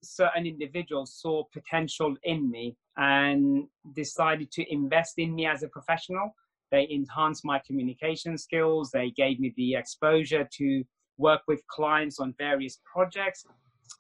certain 0.05 0.47
individuals 0.47 1.19
saw 1.21 1.45
potential 1.53 2.15
in 2.25 2.51
me 2.51 2.77
and 2.97 3.67
decided 3.95 4.51
to 4.53 4.73
invest 4.73 5.15
in 5.19 5.35
me 5.35 5.47
as 5.47 5.63
a 5.63 5.69
professional. 5.69 6.35
They 6.71 6.87
enhanced 6.91 7.45
my 7.45 7.61
communication 7.67 8.39
skills. 8.39 8.91
They 8.91 9.11
gave 9.11 9.41
me 9.41 9.53
the 9.57 9.75
exposure 9.75 10.49
to 10.59 10.85
work 11.19 11.43
with 11.47 11.67
clients 11.69 12.19
on 12.19 12.35
various 12.39 12.81
projects. 12.91 13.45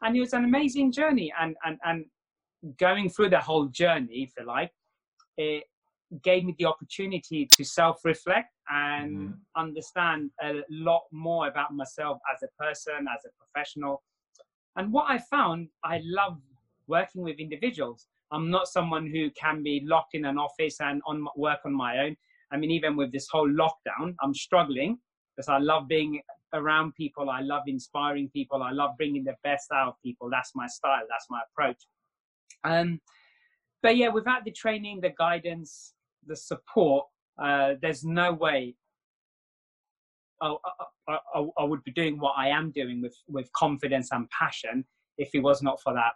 And 0.02 0.16
it 0.16 0.20
was 0.20 0.32
an 0.32 0.44
amazing 0.44 0.92
journey. 0.92 1.32
And, 1.40 1.54
and, 1.64 1.78
and 1.84 2.06
going 2.78 3.10
through 3.10 3.30
the 3.30 3.40
whole 3.40 3.66
journey, 3.66 4.24
if 4.24 4.32
you 4.38 4.46
like, 4.46 4.70
it 5.36 5.64
gave 6.22 6.44
me 6.44 6.54
the 6.58 6.66
opportunity 6.66 7.48
to 7.52 7.64
self 7.64 8.00
reflect 8.04 8.48
and 8.68 9.16
mm. 9.16 9.34
understand 9.56 10.30
a 10.42 10.60
lot 10.70 11.02
more 11.12 11.48
about 11.48 11.74
myself 11.74 12.18
as 12.32 12.42
a 12.42 12.62
person, 12.62 13.06
as 13.12 13.24
a 13.24 13.30
professional. 13.38 14.02
And 14.76 14.92
what 14.92 15.06
I 15.08 15.18
found, 15.18 15.68
I 15.84 16.00
love 16.04 16.38
working 16.86 17.22
with 17.22 17.38
individuals. 17.38 18.08
I'm 18.32 18.50
not 18.50 18.66
someone 18.66 19.06
who 19.06 19.30
can 19.30 19.62
be 19.62 19.82
locked 19.84 20.14
in 20.14 20.24
an 20.24 20.38
office 20.38 20.80
and 20.80 21.00
on 21.06 21.26
work 21.36 21.60
on 21.64 21.74
my 21.74 21.98
own. 21.98 22.16
I 22.52 22.56
mean, 22.56 22.70
even 22.70 22.96
with 22.96 23.12
this 23.12 23.28
whole 23.30 23.48
lockdown, 23.48 24.14
I'm 24.22 24.34
struggling 24.34 24.98
because 25.36 25.48
I 25.48 25.58
love 25.58 25.88
being 25.88 26.20
around 26.52 26.94
people. 26.94 27.30
I 27.30 27.40
love 27.40 27.62
inspiring 27.66 28.28
people. 28.30 28.62
I 28.62 28.70
love 28.70 28.96
bringing 28.96 29.24
the 29.24 29.34
best 29.42 29.70
out 29.72 29.88
of 29.88 29.94
people. 30.02 30.30
That's 30.30 30.52
my 30.54 30.66
style. 30.66 31.02
That's 31.08 31.26
my 31.30 31.40
approach. 31.50 31.82
Um, 32.64 33.00
but 33.82 33.96
yeah, 33.96 34.08
without 34.08 34.44
the 34.44 34.52
training, 34.52 35.00
the 35.00 35.12
guidance, 35.16 35.94
the 36.26 36.36
support, 36.36 37.06
uh, 37.42 37.74
there's 37.82 38.04
no 38.04 38.32
way 38.32 38.76
I, 40.40 40.54
I, 41.08 41.46
I, 41.58 41.64
would 41.64 41.82
be 41.84 41.92
doing 41.92 42.18
what 42.18 42.34
I 42.36 42.48
am 42.48 42.70
doing 42.70 43.00
with, 43.00 43.16
with 43.28 43.50
confidence 43.52 44.08
and 44.12 44.28
passion 44.30 44.84
if 45.16 45.30
it 45.34 45.40
was 45.40 45.62
not 45.62 45.80
for 45.80 45.94
that 45.94 46.12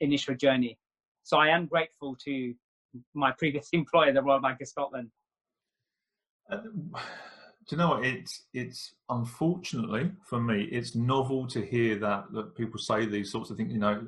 initial 0.00 0.34
journey. 0.34 0.78
So 1.22 1.38
I 1.38 1.48
am 1.48 1.66
grateful 1.66 2.16
to 2.24 2.54
my 3.14 3.32
previous 3.32 3.68
employer, 3.72 4.12
the 4.12 4.22
Royal 4.22 4.40
Bank 4.40 4.60
of 4.60 4.68
Scotland. 4.68 5.10
Uh, 6.50 6.56
do 7.68 7.76
you 7.76 7.76
know 7.76 7.88
what? 7.88 8.04
It's 8.06 8.46
it's 8.54 8.94
unfortunately 9.10 10.10
for 10.24 10.40
me, 10.40 10.62
it's 10.72 10.94
novel 10.94 11.46
to 11.48 11.60
hear 11.64 11.98
that 11.98 12.32
that 12.32 12.56
people 12.56 12.78
say 12.78 13.04
these 13.04 13.30
sorts 13.30 13.50
of 13.50 13.58
things. 13.58 13.70
You 13.72 13.78
know, 13.78 14.06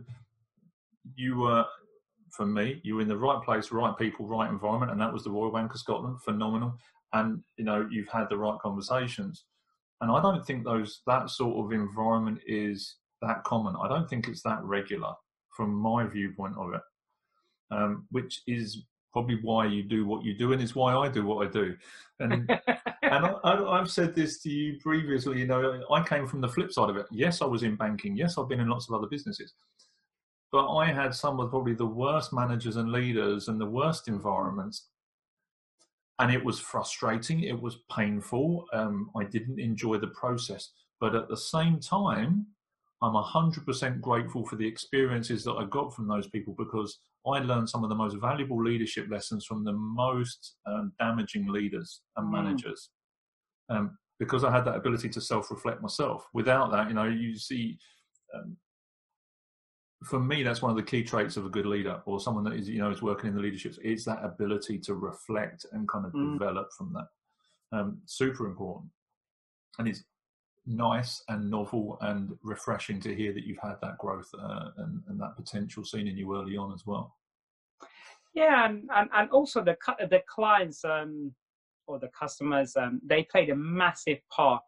you 1.15 1.37
were 1.37 1.67
for 2.31 2.47
me, 2.47 2.81
you 2.85 2.95
were 2.95 3.03
in 3.03 3.09
the 3.09 3.17
right 3.17 3.43
place, 3.45 3.71
right 3.71 3.97
people, 3.99 4.27
right 4.27 4.49
environment, 4.49 4.93
and 4.93 5.01
that 5.01 5.13
was 5.13 5.25
the 5.25 5.31
Royal 5.31 5.53
Bank 5.53 5.75
of 5.75 5.81
Scotland. 5.81 6.23
Phenomenal, 6.23 6.75
and 7.13 7.43
you 7.57 7.65
know 7.65 7.89
you've 7.91 8.09
had 8.09 8.29
the 8.29 8.39
right 8.39 8.59
conversations. 8.61 9.45
And 10.01 10.11
I 10.11 10.23
don't 10.23 10.47
think 10.47 10.65
those 10.65 11.03
that 11.07 11.29
sort 11.31 11.65
of 11.65 11.73
environment 11.73 12.41
is 12.47 12.97
that 13.23 13.45
common. 13.45 13.77
I 13.81 13.89
don't 13.89 14.09
think 14.09 14.29
it's 14.29 14.43
that 14.43 14.63
regular 14.63 15.13
from 15.55 15.75
my 15.75 16.07
viewpoint 16.07 16.55
of 16.57 16.73
it, 16.75 16.81
um, 17.71 18.07
which 18.11 18.41
is 18.47 18.85
probably 19.13 19.39
why 19.43 19.67
you 19.67 19.83
do 19.83 20.07
what 20.07 20.25
you 20.25 20.35
do, 20.35 20.53
and 20.53 20.63
it's 20.63 20.75
why 20.75 20.95
I 20.95 21.09
do 21.09 21.25
what 21.25 21.47
I 21.47 21.51
do. 21.51 21.77
And 22.21 22.51
and 23.03 23.27
I, 23.45 23.79
have 23.79 23.91
said 23.91 24.15
this 24.15 24.41
to 24.43 24.51
you 24.51 24.79
previously. 24.81 25.41
You 25.41 25.47
know, 25.47 25.83
I 25.91 26.03
came 26.03 26.27
from 26.27 26.41
the 26.41 26.49
flip 26.49 26.73
side 26.73 26.91
of 26.91 26.97
it. 26.97 27.07
Yes, 27.11 27.43
I 27.43 27.47
was 27.47 27.63
in 27.63 27.77
banking. 27.77 28.17
Yes, 28.17 28.39
I've 28.39 28.49
been 28.49 28.61
in 28.61 28.69
lots 28.69 28.89
of 28.89 28.95
other 28.95 29.09
businesses, 29.09 29.55
but 30.53 30.75
I 30.75 30.87
had 30.87 31.15
some 31.15 31.41
of 31.41 31.51
probably 31.51 31.75
the 31.75 31.87
worst 31.87 32.33
managers 32.33 32.77
and 32.77 32.93
leaders 32.93 33.49
and 33.49 33.61
the 33.61 33.67
worst 33.67 34.09
environments. 34.09 34.87
And 36.21 36.33
it 36.33 36.45
was 36.45 36.61
frustrating. 36.61 37.43
It 37.43 37.61
was 37.61 37.79
painful. 37.91 38.67
Um, 38.73 39.11
I 39.17 39.25
didn't 39.25 39.59
enjoy 39.59 39.99
the 39.99 40.09
process, 40.09 40.71
but 41.01 41.15
at 41.15 41.29
the 41.29 41.37
same 41.37 41.81
time, 41.81 42.47
I'm 43.03 43.15
100% 43.15 44.01
grateful 44.01 44.45
for 44.45 44.57
the 44.57 44.67
experiences 44.67 45.43
that 45.45 45.55
I 45.55 45.65
got 45.65 45.95
from 45.95 46.07
those 46.07 46.29
people 46.29 46.55
because 46.59 46.99
I 47.27 47.39
learned 47.39 47.69
some 47.69 47.83
of 47.83 47.89
the 47.89 47.97
most 47.97 48.17
valuable 48.17 48.63
leadership 48.63 49.07
lessons 49.11 49.47
from 49.47 49.65
the 49.65 49.73
most 49.73 50.57
um, 50.67 50.93
damaging 50.99 51.49
leaders 51.49 52.03
and 52.17 52.29
mm. 52.29 52.33
managers. 52.33 52.91
Um, 53.71 53.97
because 54.19 54.45
I 54.45 54.51
had 54.51 54.67
that 54.67 54.77
ability 54.77 55.09
to 55.09 55.21
self-reflect 55.21 55.81
myself. 55.81 56.27
Without 56.35 56.71
that, 56.73 56.89
you 56.89 56.95
know, 56.95 57.05
you 57.05 57.37
see, 57.37 57.79
um, 58.35 58.57
for 60.05 60.19
me, 60.19 60.43
that's 60.43 60.63
one 60.63 60.71
of 60.71 60.77
the 60.77 60.83
key 60.83 61.03
traits 61.03 61.37
of 61.37 61.45
a 61.45 61.51
good 61.51 61.67
leader 61.67 62.01
or 62.07 62.21
someone 62.21 62.45
that 62.45 62.55
is, 62.55 62.69
you 62.69 62.79
know, 62.79 62.91
is 62.91 63.03
working 63.03 63.29
in 63.29 63.37
the 63.37 63.43
leadership. 63.43 63.77
It's 63.83 64.05
that 64.07 64.25
ability 64.25 64.79
to 64.81 64.95
reflect 64.95 65.67
and 65.73 65.87
kind 65.89 66.07
of 66.07 66.13
mm. 66.13 66.39
develop 66.39 66.73
from 66.77 66.95
that. 66.95 67.07
Um, 67.77 67.99
super 68.07 68.47
important, 68.47 68.91
and 69.79 69.87
it's 69.87 70.05
nice 70.67 71.23
and 71.29 71.51
novel 71.51 71.99
and 72.01 72.37
refreshing 72.43 73.01
to 73.01 73.15
hear 73.15 73.33
that 73.33 73.45
you've 73.45 73.61
had 73.63 73.77
that 73.83 73.99
growth 73.99 74.29
uh, 74.41 74.71
and, 74.79 75.03
and, 75.09 75.21
that 75.21 75.37
potential 75.37 75.85
seen 75.85 76.07
in 76.09 76.17
you 76.17 76.37
early 76.37 76.57
on 76.57 76.73
as 76.73 76.85
well. 76.87 77.15
Yeah, 78.35 78.67
and, 78.67 78.89
and, 78.95 79.09
and 79.13 79.31
also 79.31 79.63
the 79.63 79.77
the 80.11 80.23
clients 80.29 80.85
um, 80.85 81.33
or 81.87 81.99
the 81.99 82.09
customers 82.09 82.75
um, 82.77 83.01
they 83.05 83.23
played 83.25 83.51
a 83.51 83.57
massive 83.57 84.19
part. 84.31 84.63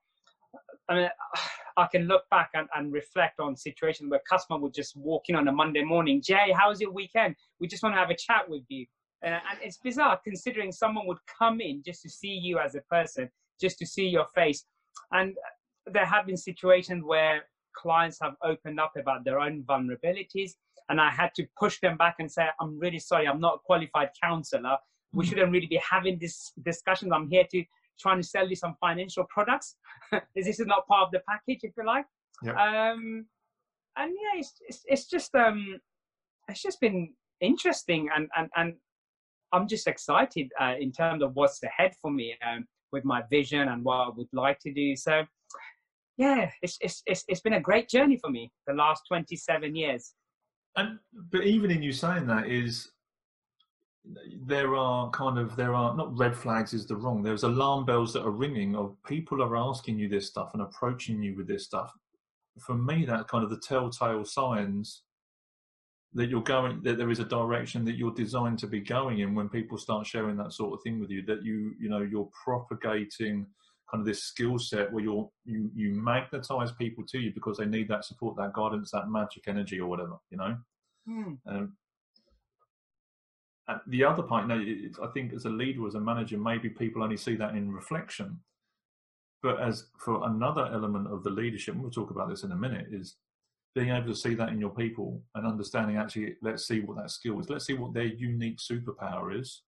I 0.89 0.95
mean, 0.95 1.09
I 1.77 1.87
can 1.87 2.03
look 2.03 2.23
back 2.31 2.51
and, 2.55 2.69
and 2.75 2.93
reflect 2.93 3.41
on 3.41 3.57
situations 3.57 4.11
where 4.11 4.21
customer 4.29 4.59
would 4.59 4.75
just 4.75 4.97
walk 4.97 5.25
in 5.29 5.37
on 5.37 5.49
a 5.49 5.53
Monday 5.53 5.83
morning. 5.83 6.23
Jay, 6.23 6.55
how's 6.57 6.81
your 6.81 6.93
weekend? 6.93 7.37
We 7.61 7.69
just 7.69 7.83
want 7.83 7.95
to 7.95 7.99
have 7.99 8.11
a 8.11 8.17
chat 8.17 8.49
with 8.49 8.63
you. 8.69 8.87
and 9.23 9.41
it's 9.63 9.79
bizarre 9.79 10.21
considering 10.23 10.73
someone 10.73 11.07
would 11.07 11.19
come 11.39 11.61
in 11.61 11.83
just 11.85 12.03
to 12.03 12.11
see 12.11 12.39
you 12.43 12.59
as 12.59 12.75
a 12.75 12.81
person, 12.91 13.31
just 13.61 13.79
to 13.79 13.87
see 13.87 14.07
your 14.07 14.27
face. 14.35 14.65
And 15.13 15.35
there 15.87 16.07
have 16.07 16.27
been 16.27 16.37
situations 16.37 17.03
where 17.05 17.45
clients 17.75 18.19
have 18.23 18.35
opened 18.45 18.79
up 18.79 18.93
about 18.97 19.25
their 19.25 19.41
own 19.41 19.63
vulnerabilities 19.63 20.53
and 20.89 21.01
i 21.01 21.11
had 21.11 21.31
to 21.35 21.47
push 21.59 21.81
them 21.81 21.97
back 21.97 22.17
and 22.19 22.31
say 22.31 22.47
i'm 22.61 22.79
really 22.79 22.99
sorry 22.99 23.27
i'm 23.27 23.41
not 23.41 23.55
a 23.55 23.59
qualified 23.65 24.11
counselor 24.23 24.77
we 25.13 25.25
mm. 25.25 25.29
shouldn't 25.29 25.53
really 25.53 25.67
be 25.67 25.81
having 25.89 26.19
this 26.19 26.53
discussion 26.65 27.13
i'm 27.13 27.29
here 27.29 27.45
to 27.51 27.65
trying 28.01 28.21
to 28.21 28.27
sell 28.27 28.49
you 28.49 28.57
some 28.57 28.75
financial 28.81 29.25
products 29.29 29.77
this 30.35 30.47
is 30.47 30.67
not 30.67 30.87
part 30.87 31.07
of 31.07 31.11
the 31.13 31.21
package 31.29 31.61
if 31.63 31.73
you 31.77 31.87
like 31.87 32.05
yep. 32.43 32.57
um 32.57 33.27
and 33.97 34.13
yeah 34.13 34.39
it's, 34.39 34.55
it's, 34.69 34.81
it's 34.87 35.07
just 35.07 35.35
um 35.35 35.79
it's 36.49 36.63
just 36.63 36.81
been 36.81 37.13
interesting 37.41 38.09
and 38.15 38.29
and 38.37 38.49
and 38.57 38.75
i'm 39.53 39.67
just 39.67 39.87
excited 39.87 40.51
uh, 40.61 40.75
in 40.81 40.93
terms 40.93 41.23
of 41.23 41.33
what's 41.35 41.63
ahead 41.63 41.93
for 42.01 42.11
me 42.11 42.35
um, 42.47 42.65
with 42.93 43.05
my 43.05 43.23
vision 43.31 43.69
and 43.69 43.85
what 43.85 43.97
i 43.97 44.09
would 44.17 44.29
like 44.33 44.59
to 44.61 44.73
do 44.73 44.97
so 44.97 45.25
yeah, 46.17 46.51
it's, 46.63 46.79
it's, 46.81 47.03
it's, 47.07 47.25
it's 47.29 47.41
been 47.41 47.55
a 47.55 47.61
great 47.61 47.89
journey 47.89 48.17
for 48.17 48.31
me 48.31 48.53
the 48.67 48.75
last 48.75 49.03
27 49.09 49.75
years. 49.75 50.13
And, 50.77 50.99
but 51.31 51.45
even 51.45 51.71
in 51.71 51.83
you 51.83 51.93
saying 51.93 52.27
that 52.27 52.49
is, 52.49 52.91
there 54.45 54.75
are 54.75 55.11
kind 55.11 55.39
of 55.39 55.55
there 55.55 55.75
are 55.75 55.97
not 55.97 56.17
red 56.19 56.35
flags 56.35 56.75
is 56.75 56.87
the 56.87 56.97
wrong 56.97 57.23
there's 57.23 57.45
alarm 57.45 57.85
bells 57.85 58.13
that 58.13 58.25
are 58.25 58.33
ringing 58.33 58.75
of 58.75 58.97
people 59.07 59.41
are 59.41 59.57
asking 59.57 59.97
you 59.97 60.09
this 60.09 60.27
stuff 60.27 60.51
and 60.55 60.63
approaching 60.63 61.23
you 61.23 61.37
with 61.37 61.47
this 61.47 61.65
stuff 61.65 61.93
for 62.59 62.75
me 62.75 63.05
that's 63.05 63.31
kind 63.31 63.45
of 63.45 63.51
the 63.51 63.61
telltale 63.61 64.25
signs 64.25 65.03
that 66.15 66.29
you're 66.29 66.43
going 66.43 66.83
that 66.83 66.99
there 66.99 67.11
is 67.11 67.21
a 67.21 67.25
direction 67.25 67.85
that 67.85 67.97
you're 67.97 68.15
designed 68.15 68.59
to 68.59 68.67
be 68.67 68.81
going 68.81 69.21
in 69.21 69.37
when 69.37 69.49
people 69.49 69.79
start 69.79 70.05
sharing 70.05 70.37
that 70.37 70.53
sort 70.53 70.75
of 70.75 70.83
thing 70.83 70.99
with 70.99 71.11
you 71.11 71.23
that 71.25 71.45
you 71.45 71.73
you 71.79 71.89
know 71.89 72.03
you're 72.03 72.29
propagating 72.45 73.47
kind 73.93 74.01
of 74.01 74.07
this 74.07 74.23
skill 74.23 74.59
set 74.59 74.93
where 74.93 75.05
you're 75.05 75.29
you 75.45 75.71
you 75.75 75.93
magnetize 75.93 76.73
people 76.73 77.05
to 77.07 77.19
you 77.19 77.33
because 77.35 77.59
they 77.59 77.67
need 77.67 77.89
that 77.89 78.05
support, 78.05 78.37
that 78.37 78.55
guidance, 78.55 78.91
that 78.91 79.09
magic 79.09 79.45
energy 79.47 79.79
or 79.79 79.87
whatever, 79.87 80.17
you 80.31 80.39
know. 80.39 80.57
Mm. 81.09 81.39
Um, 81.47 81.77
the 83.87 84.05
other 84.05 84.23
part, 84.23 84.49
you 84.49 84.49
know, 84.49 85.05
I 85.05 85.07
think 85.13 85.33
as 85.33 85.45
a 85.45 85.51
leader, 85.51 85.87
as 85.87 85.95
a 85.95 86.01
manager, 86.01 86.37
maybe 86.39 86.69
people 86.69 87.03
only 87.03 87.17
see 87.17 87.37
that 87.37 87.55
in 87.55 87.73
reflection. 87.73 88.41
but 89.43 89.61
as 89.61 89.87
for 89.99 90.27
another 90.29 90.67
element 90.73 91.09
of 91.09 91.25
the 91.25 91.31
leadership, 91.31 91.75
and 91.75 91.83
we'll 91.83 91.91
talk 91.91 92.11
about 92.11 92.29
this 92.29 92.45
in 92.45 92.53
a 92.53 92.57
minute, 92.57 92.87
is 92.93 93.17
being 93.75 93.91
able 93.91 94.07
to 94.07 94.15
see 94.15 94.35
that 94.35 94.51
in 94.51 94.61
your 94.61 94.71
people 94.71 95.21
and 95.35 95.47
understanding 95.47 95.97
actually, 95.97 96.37
let's 96.43 96.67
see 96.67 96.81
what 96.81 96.97
that 96.97 97.11
skill 97.11 97.41
is. 97.41 97.51
Let's 97.51 97.67
see 97.67 97.75
what 97.75 97.93
their 97.95 98.05
unique 98.05 98.59
superpower 98.59 99.39
is, 99.39 99.63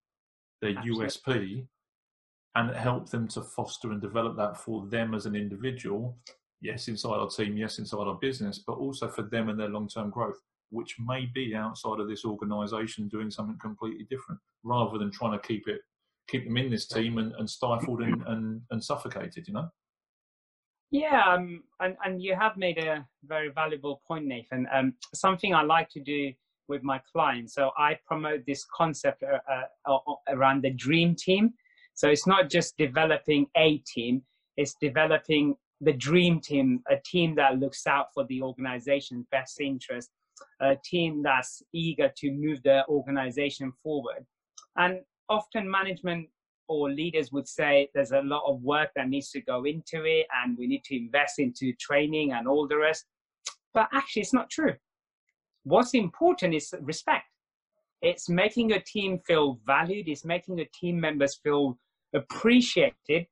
their 0.61 0.77
Absolutely. 0.77 1.07
USP, 1.07 1.67
and 2.55 2.73
help 2.73 3.09
them 3.09 3.27
to 3.29 3.41
foster 3.41 3.91
and 3.91 4.01
develop 4.01 4.37
that 4.37 4.55
for 4.57 4.85
them 4.87 5.13
as 5.13 5.25
an 5.25 5.35
individual. 5.35 6.17
Yes, 6.61 6.87
inside 6.87 7.17
our 7.17 7.27
team, 7.29 7.57
yes, 7.57 7.79
inside 7.79 8.07
our 8.07 8.15
business, 8.15 8.59
but 8.59 8.77
also 8.77 9.09
for 9.09 9.23
them 9.23 9.49
and 9.49 9.59
their 9.59 9.69
long 9.69 9.89
term 9.89 10.09
growth, 10.09 10.39
which 10.75 10.95
may 10.99 11.25
be 11.33 11.55
outside 11.55 11.99
of 11.99 12.07
this 12.07 12.25
organization 12.25 13.07
doing 13.07 13.31
something 13.31 13.57
completely 13.59 14.05
different 14.09 14.39
rather 14.63 14.97
than 14.97 15.11
trying 15.11 15.31
to 15.31 15.47
keep 15.47 15.67
it 15.67 15.81
keep 16.27 16.45
them 16.45 16.57
in 16.57 16.71
this 16.71 16.87
team 16.87 17.17
and, 17.17 17.33
and 17.33 17.49
stifled 17.49 18.01
and, 18.01 18.21
and, 18.27 18.61
and 18.71 18.83
suffocated, 18.83 19.47
you 19.47 19.53
know? 19.53 19.69
Yeah, 20.91 21.23
um, 21.27 21.63
and, 21.79 21.95
and 22.03 22.21
you 22.21 22.35
have 22.35 22.57
made 22.57 22.77
a 22.77 23.05
very 23.25 23.49
valuable 23.49 24.01
point, 24.07 24.25
Nathan. 24.25 24.67
Um, 24.73 24.93
something 25.13 25.53
I 25.53 25.63
like 25.63 25.89
to 25.89 25.99
do 25.99 26.31
with 26.67 26.83
my 26.83 27.01
clients. 27.11 27.53
So 27.53 27.71
I 27.77 27.99
promote 28.07 28.45
this 28.47 28.65
concept 28.75 29.23
uh, 29.23 29.91
uh, 29.91 29.97
around 30.29 30.63
the 30.63 30.71
dream 30.71 31.15
team. 31.15 31.53
So 31.93 32.09
it's 32.09 32.27
not 32.27 32.49
just 32.49 32.77
developing 32.77 33.47
a 33.55 33.77
team, 33.79 34.21
it's 34.57 34.75
developing 34.81 35.55
the 35.81 35.93
dream 35.93 36.39
team, 36.39 36.81
a 36.89 36.97
team 37.05 37.35
that 37.35 37.59
looks 37.59 37.85
out 37.87 38.07
for 38.13 38.25
the 38.25 38.41
organization's 38.41 39.25
best 39.31 39.59
interest, 39.59 40.09
a 40.61 40.75
team 40.83 41.21
that's 41.23 41.61
eager 41.73 42.11
to 42.17 42.31
move 42.31 42.61
the 42.63 42.85
organization 42.87 43.71
forward. 43.83 44.25
And 44.77 45.01
often 45.29 45.69
management 45.69 46.27
or 46.67 46.89
leaders 46.91 47.31
would 47.31 47.47
say 47.47 47.89
there's 47.93 48.11
a 48.11 48.21
lot 48.21 48.43
of 48.47 48.61
work 48.61 48.89
that 48.95 49.09
needs 49.09 49.29
to 49.31 49.41
go 49.41 49.65
into 49.65 50.03
it 50.05 50.27
and 50.43 50.57
we 50.57 50.67
need 50.67 50.83
to 50.85 50.97
invest 50.97 51.39
into 51.39 51.73
training 51.79 52.33
and 52.33 52.47
all 52.47 52.67
the 52.67 52.77
rest. 52.77 53.05
But 53.73 53.87
actually, 53.93 54.23
it's 54.23 54.33
not 54.33 54.49
true. 54.49 54.73
What's 55.63 55.93
important 55.93 56.53
is 56.53 56.73
respect. 56.81 57.25
It's 58.01 58.29
making 58.29 58.71
a 58.73 58.79
team 58.79 59.19
feel 59.25 59.59
valued, 59.65 60.07
it's 60.07 60.25
making 60.25 60.57
the 60.57 60.67
team 60.79 60.99
members 60.99 61.39
feel 61.43 61.77
appreciated. 62.13 63.25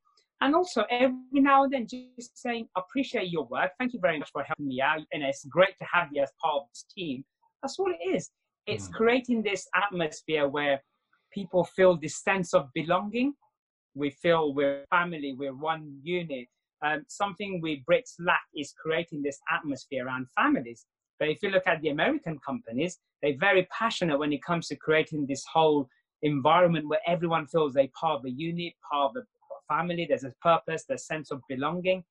And 0.43 0.53
also, 0.55 0.83
every 0.91 1.15
now 1.35 1.63
and 1.63 1.71
then, 1.71 1.88
just 1.88 2.38
saying, 2.38 2.67
appreciate 2.75 3.29
your 3.29 3.45
work. 3.45 3.71
Thank 3.79 3.93
you 3.93 4.00
very 4.01 4.19
much 4.19 4.29
for 4.29 4.43
helping 4.43 4.67
me 4.67 4.81
out. 4.81 5.00
And 5.13 5.23
it's 5.23 5.45
great 5.45 5.77
to 5.79 5.85
have 5.93 6.09
you 6.12 6.21
as 6.21 6.33
part 6.43 6.63
of 6.63 6.67
this 6.69 6.83
team. 6.93 7.23
That's 7.62 7.79
all 7.79 7.89
it 7.89 8.13
is. 8.13 8.29
It's 8.67 8.89
mm. 8.89 8.91
creating 8.91 9.43
this 9.43 9.65
atmosphere 9.73 10.50
where 10.50 10.83
people 11.33 11.63
feel 11.63 11.95
this 11.95 12.21
sense 12.21 12.53
of 12.53 12.67
belonging. 12.75 13.35
We 13.95 14.09
feel 14.09 14.53
we're 14.53 14.83
family, 14.89 15.33
we're 15.38 15.55
one 15.55 15.97
unit. 16.03 16.47
Um, 16.85 17.05
something 17.07 17.62
we 17.62 17.81
Brits 17.89 18.15
lack 18.19 18.43
is 18.53 18.73
creating 18.77 19.21
this 19.23 19.39
atmosphere 19.50 20.07
around 20.07 20.27
families. 20.38 20.85
But 21.19 21.29
if 21.29 21.41
you 21.41 21.51
look 21.51 21.67
at 21.67 21.81
the 21.81 21.89
American 21.89 22.38
companies, 22.45 23.00
they're 23.21 23.38
very 23.39 23.65
passionate 23.71 24.19
when 24.19 24.33
it 24.33 24.43
comes 24.43 24.67
to 24.67 24.75
creating 24.75 25.25
this 25.25 25.45
whole 25.53 25.88
environment 26.21 26.89
where 26.89 27.00
everyone 27.07 27.47
feels 27.47 27.73
they're 27.73 27.88
part 27.97 28.19
of 28.19 28.25
a 28.25 28.31
unit, 28.31 28.73
part 28.91 29.12
of 29.12 29.23
a 29.23 29.25
family, 29.67 30.05
there's 30.08 30.24
a 30.24 30.34
purpose, 30.41 30.86
there's 30.88 31.01
a 31.01 31.05
sense 31.05 31.32
of 31.32 31.41
belonging. 31.48 32.03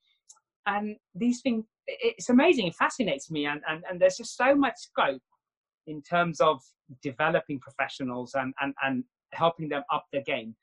And 0.66 0.96
these 1.14 1.40
things, 1.40 1.64
it's 1.86 2.28
amazing, 2.28 2.66
it 2.68 2.74
fascinates 2.74 3.30
me. 3.30 3.46
And, 3.46 3.60
and, 3.68 3.82
and 3.88 4.00
there's 4.00 4.16
just 4.16 4.36
so 4.36 4.54
much 4.54 4.74
scope 4.76 5.22
in 5.86 6.02
terms 6.02 6.40
of 6.40 6.60
developing 7.02 7.58
professionals 7.58 8.34
and, 8.34 8.54
and, 8.60 8.74
and 8.84 9.04
helping 9.32 9.68
them 9.68 9.82
up 9.92 10.06
their 10.12 10.22
game. 10.22 10.54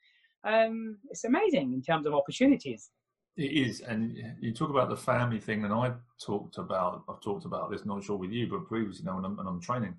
Um, 0.44 0.98
it's 1.10 1.24
amazing 1.24 1.74
in 1.74 1.82
terms 1.82 2.06
of 2.06 2.14
opportunities. 2.14 2.90
It 3.36 3.52
is, 3.52 3.80
and 3.80 4.16
you 4.40 4.52
talk 4.52 4.70
about 4.70 4.88
the 4.88 4.96
family 4.96 5.38
thing, 5.38 5.64
and 5.64 5.72
I 5.72 5.92
talked 6.22 6.58
about 6.58 7.04
I've 7.08 7.20
talked 7.20 7.44
about 7.44 7.70
this, 7.70 7.84
not 7.86 8.02
sure 8.02 8.16
with 8.16 8.32
you, 8.32 8.48
but 8.48 8.66
previously, 8.66 9.04
know, 9.04 9.16
when 9.16 9.24
I'm, 9.24 9.36
when 9.36 9.46
I'm 9.46 9.60
training, 9.60 9.94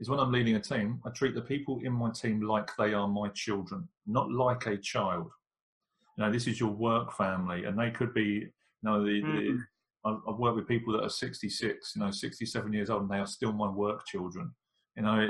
is 0.00 0.08
when 0.08 0.20
I'm 0.20 0.32
leading 0.32 0.56
a 0.56 0.60
team, 0.60 1.00
I 1.04 1.10
treat 1.10 1.34
the 1.34 1.40
people 1.40 1.80
in 1.82 1.92
my 1.92 2.10
team 2.10 2.40
like 2.40 2.70
they 2.76 2.94
are 2.94 3.08
my 3.08 3.28
children, 3.28 3.88
not 4.06 4.30
like 4.30 4.66
a 4.66 4.76
child. 4.76 5.30
You 6.18 6.24
know, 6.24 6.32
this 6.32 6.48
is 6.48 6.58
your 6.58 6.70
work 6.70 7.12
family, 7.12 7.64
and 7.64 7.78
they 7.78 7.90
could 7.90 8.12
be, 8.12 8.22
you 8.22 8.50
know, 8.82 9.04
the, 9.04 9.22
mm-hmm. 9.22 9.56
the 9.56 9.58
I've 10.04 10.38
worked 10.38 10.56
with 10.56 10.66
people 10.66 10.92
that 10.94 11.04
are 11.04 11.10
66, 11.10 11.92
you 11.94 12.02
know, 12.02 12.10
67 12.10 12.72
years 12.72 12.90
old, 12.90 13.02
and 13.02 13.10
they 13.10 13.18
are 13.18 13.26
still 13.26 13.52
my 13.52 13.68
work 13.68 14.04
children. 14.06 14.52
You 14.96 15.04
know, 15.04 15.28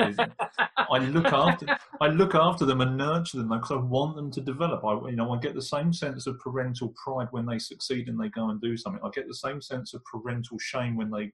I 0.91 0.99
look 0.99 1.27
after 1.27 1.67
I 2.01 2.07
look 2.07 2.35
after 2.35 2.65
them 2.65 2.81
and 2.81 2.97
nurture 2.97 3.37
them 3.37 3.51
because 3.51 3.73
I 3.73 3.77
want 3.77 4.17
them 4.17 4.31
to 4.31 4.41
develop. 4.41 4.83
I, 4.83 5.11
you 5.11 5.17
know, 5.17 5.31
I 5.31 5.39
get 5.39 5.55
the 5.55 5.61
same 5.61 5.93
sense 5.93 6.27
of 6.27 6.39
parental 6.39 6.95
pride 7.03 7.29
when 7.33 7.45
they 7.45 7.59
succeed 7.59 8.09
and 8.09 8.19
they 8.19 8.31
go 8.31 8.49
and 8.49 8.61
do 8.63 8.79
something. 8.79 9.03
I 9.05 9.11
get 9.11 9.29
the 9.29 9.35
same 9.35 9.61
sense 9.61 9.93
of 9.93 10.03
parental 10.05 10.59
shame 10.59 10.97
when 10.97 11.11
they 11.11 11.33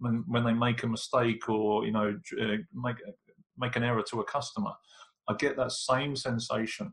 when 0.00 0.24
when 0.26 0.42
they 0.42 0.52
make 0.52 0.82
a 0.82 0.88
mistake 0.88 1.48
or 1.48 1.86
you 1.86 1.92
know 1.92 2.18
uh, 2.42 2.56
make 2.74 2.96
make 3.56 3.76
an 3.76 3.84
error 3.84 4.02
to 4.10 4.20
a 4.20 4.24
customer. 4.24 4.72
I 5.28 5.34
get 5.38 5.56
that 5.56 5.70
same 5.70 6.16
sensation. 6.16 6.92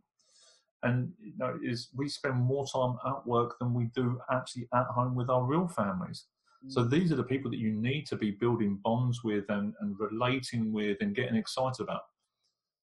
And 0.83 1.11
you 1.19 1.33
know, 1.37 1.57
is 1.63 1.89
we 1.95 2.09
spend 2.09 2.35
more 2.35 2.65
time 2.67 2.97
at 3.07 3.25
work 3.25 3.55
than 3.59 3.73
we 3.73 3.85
do 3.95 4.19
actually 4.31 4.67
at 4.73 4.85
home 4.87 5.15
with 5.15 5.29
our 5.29 5.43
real 5.43 5.67
families. 5.67 6.25
So 6.69 6.81
mm. 6.81 6.89
these 6.89 7.11
are 7.11 7.15
the 7.15 7.23
people 7.23 7.51
that 7.51 7.59
you 7.59 7.71
need 7.71 8.05
to 8.07 8.15
be 8.15 8.31
building 8.31 8.79
bonds 8.83 9.23
with 9.23 9.45
and, 9.49 9.73
and 9.81 9.95
relating 9.99 10.71
with 10.71 10.97
and 11.01 11.15
getting 11.15 11.35
excited 11.35 11.81
about. 11.81 12.01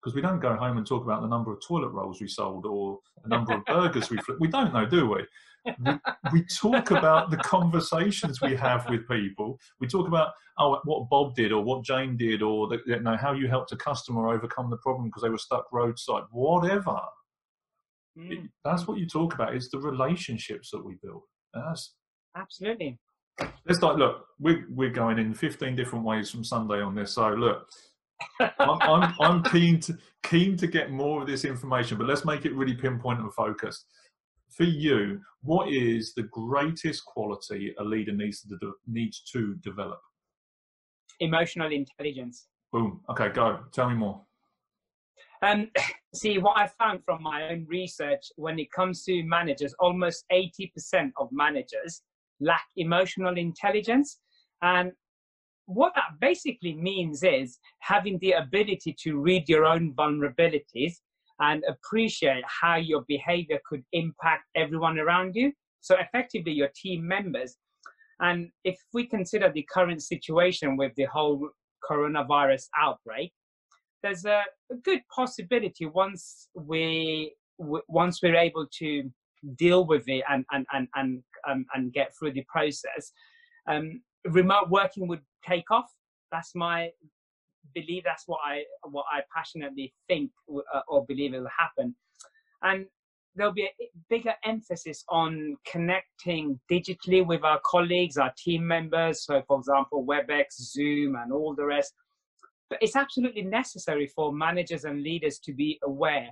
Because 0.01 0.15
we 0.15 0.21
don't 0.21 0.39
go 0.39 0.55
home 0.55 0.77
and 0.77 0.85
talk 0.85 1.03
about 1.03 1.21
the 1.21 1.27
number 1.27 1.51
of 1.51 1.59
toilet 1.61 1.89
rolls 1.89 2.21
we 2.21 2.27
sold 2.27 2.65
or 2.65 2.99
the 3.23 3.29
number 3.29 3.53
of 3.53 3.65
burgers 3.65 4.09
we 4.09 4.17
flipped. 4.17 4.39
We 4.39 4.47
don't 4.47 4.73
know, 4.73 4.85
do 4.85 5.09
we? 5.09 5.25
we? 5.65 5.99
We 6.31 6.45
talk 6.45 6.91
about 6.91 7.31
the 7.31 7.37
conversations 7.37 8.39
we 8.39 8.55
have 8.55 8.87
with 8.89 9.07
people. 9.07 9.59
We 9.79 9.87
talk 9.87 10.07
about 10.07 10.33
oh, 10.59 10.79
what 10.85 11.09
Bob 11.09 11.35
did 11.35 11.51
or 11.51 11.63
what 11.63 11.83
Jane 11.83 12.15
did 12.15 12.41
or 12.41 12.67
the, 12.67 12.79
you 12.85 12.99
know, 12.99 13.17
how 13.17 13.33
you 13.33 13.47
helped 13.47 13.71
a 13.71 13.77
customer 13.77 14.29
overcome 14.29 14.69
the 14.69 14.77
problem 14.77 15.07
because 15.07 15.23
they 15.23 15.29
were 15.29 15.37
stuck 15.37 15.65
roadside, 15.71 16.23
whatever. 16.31 16.99
Mm. 18.17 18.49
That's 18.65 18.87
what 18.87 18.97
you 18.97 19.07
talk 19.07 19.33
about 19.35 19.55
is 19.55 19.69
the 19.69 19.79
relationships 19.79 20.71
that 20.71 20.83
we 20.83 20.95
build. 21.03 21.21
That's, 21.53 21.93
Absolutely. 22.35 22.99
Let's 23.67 23.81
like 23.81 23.97
look. 23.97 24.25
We're 24.39 24.65
we're 24.69 24.89
going 24.89 25.19
in 25.19 25.33
fifteen 25.33 25.75
different 25.75 26.03
ways 26.03 26.31
from 26.31 26.43
Sunday 26.43 26.81
on 26.81 26.95
this. 26.95 27.13
So 27.13 27.29
look, 27.29 27.69
I'm, 28.39 28.81
I'm, 28.81 29.13
I'm 29.19 29.43
keen 29.43 29.79
to 29.81 29.97
keen 30.23 30.57
to 30.57 30.67
get 30.67 30.91
more 30.91 31.21
of 31.21 31.27
this 31.27 31.45
information, 31.45 31.97
but 31.97 32.07
let's 32.07 32.25
make 32.25 32.45
it 32.45 32.55
really 32.55 32.73
pinpoint 32.73 33.19
and 33.19 33.31
focused. 33.33 33.85
For 34.49 34.63
you, 34.63 35.21
what 35.41 35.71
is 35.71 36.13
the 36.15 36.23
greatest 36.23 37.05
quality 37.05 37.75
a 37.77 37.83
leader 37.83 38.11
needs 38.11 38.41
to 38.41 38.57
de- 38.57 38.71
needs 38.87 39.21
to 39.33 39.55
develop? 39.55 39.99
Emotional 41.19 41.71
intelligence. 41.71 42.47
Boom. 42.71 43.01
Okay, 43.09 43.29
go. 43.29 43.59
Tell 43.71 43.89
me 43.89 43.95
more. 43.95 44.21
Um, 45.43 45.69
see, 46.15 46.37
what 46.37 46.57
I 46.57 46.67
found 46.79 47.03
from 47.05 47.21
my 47.23 47.49
own 47.49 47.65
research 47.69 48.21
when 48.35 48.59
it 48.59 48.71
comes 48.71 49.03
to 49.03 49.23
managers, 49.23 49.73
almost 49.79 50.25
80% 50.31 51.11
of 51.17 51.29
managers 51.31 52.01
lack 52.39 52.65
emotional 52.75 53.37
intelligence. 53.37 54.19
And 54.61 54.91
what 55.65 55.93
that 55.95 56.19
basically 56.19 56.75
means 56.75 57.23
is 57.23 57.59
having 57.79 58.17
the 58.19 58.33
ability 58.33 58.95
to 59.03 59.17
read 59.19 59.49
your 59.49 59.65
own 59.65 59.93
vulnerabilities 59.93 60.93
and 61.39 61.63
appreciate 61.67 62.43
how 62.45 62.77
your 62.77 63.03
behavior 63.07 63.59
could 63.69 63.83
impact 63.91 64.43
everyone 64.55 64.97
around 64.97 65.35
you. 65.35 65.51
So, 65.81 65.95
effectively, 65.99 66.51
your 66.51 66.69
team 66.75 67.07
members. 67.07 67.57
And 68.19 68.49
if 68.63 68.79
we 68.93 69.05
consider 69.05 69.51
the 69.51 69.67
current 69.71 70.01
situation 70.01 70.75
with 70.75 70.93
the 70.95 71.03
whole 71.05 71.49
coronavirus 71.87 72.63
outbreak, 72.77 73.31
there's 74.03 74.25
a, 74.25 74.43
good 74.83 75.01
possibility 75.13 75.85
once 75.85 76.49
we 76.53 77.33
w- 77.59 77.81
once 77.87 78.21
we're 78.21 78.35
able 78.35 78.67
to 78.79 79.09
deal 79.57 79.85
with 79.85 80.03
it 80.07 80.23
and 80.29 80.45
and 80.51 80.65
and 80.73 80.87
and, 80.95 81.23
um, 81.49 81.65
and 81.73 81.93
get 81.93 82.11
through 82.17 82.33
the 82.33 82.45
process. 82.49 83.13
Um, 83.67 84.01
remote 84.25 84.69
working 84.69 85.07
would 85.07 85.21
take 85.47 85.69
off. 85.71 85.89
That's 86.31 86.53
my 86.55 86.89
belief. 87.73 88.03
That's 88.05 88.23
what 88.27 88.39
I 88.45 88.63
what 88.83 89.05
I 89.11 89.21
passionately 89.35 89.93
think 90.07 90.31
uh, 90.49 90.81
or 90.87 91.05
believe 91.05 91.33
it 91.33 91.39
will 91.39 91.49
happen, 91.57 91.95
and 92.61 92.85
there'll 93.35 93.53
be 93.53 93.65
a 93.65 93.89
bigger 94.09 94.33
emphasis 94.43 95.03
on 95.09 95.55
connecting 95.65 96.59
digitally 96.71 97.25
with 97.25 97.43
our 97.43 97.59
colleagues, 97.63 98.17
our 98.17 98.33
team 98.37 98.65
members. 98.65 99.23
So, 99.23 99.43
for 99.47 99.59
example, 99.59 100.05
WebEx, 100.05 100.45
Zoom, 100.59 101.15
and 101.15 101.31
all 101.31 101.53
the 101.55 101.65
rest. 101.65 101.93
But 102.69 102.79
it's 102.81 102.95
absolutely 102.95 103.43
necessary 103.43 104.07
for 104.07 104.33
managers 104.33 104.83
and 104.83 105.01
leaders 105.01 105.39
to 105.39 105.53
be 105.53 105.79
aware 105.83 106.29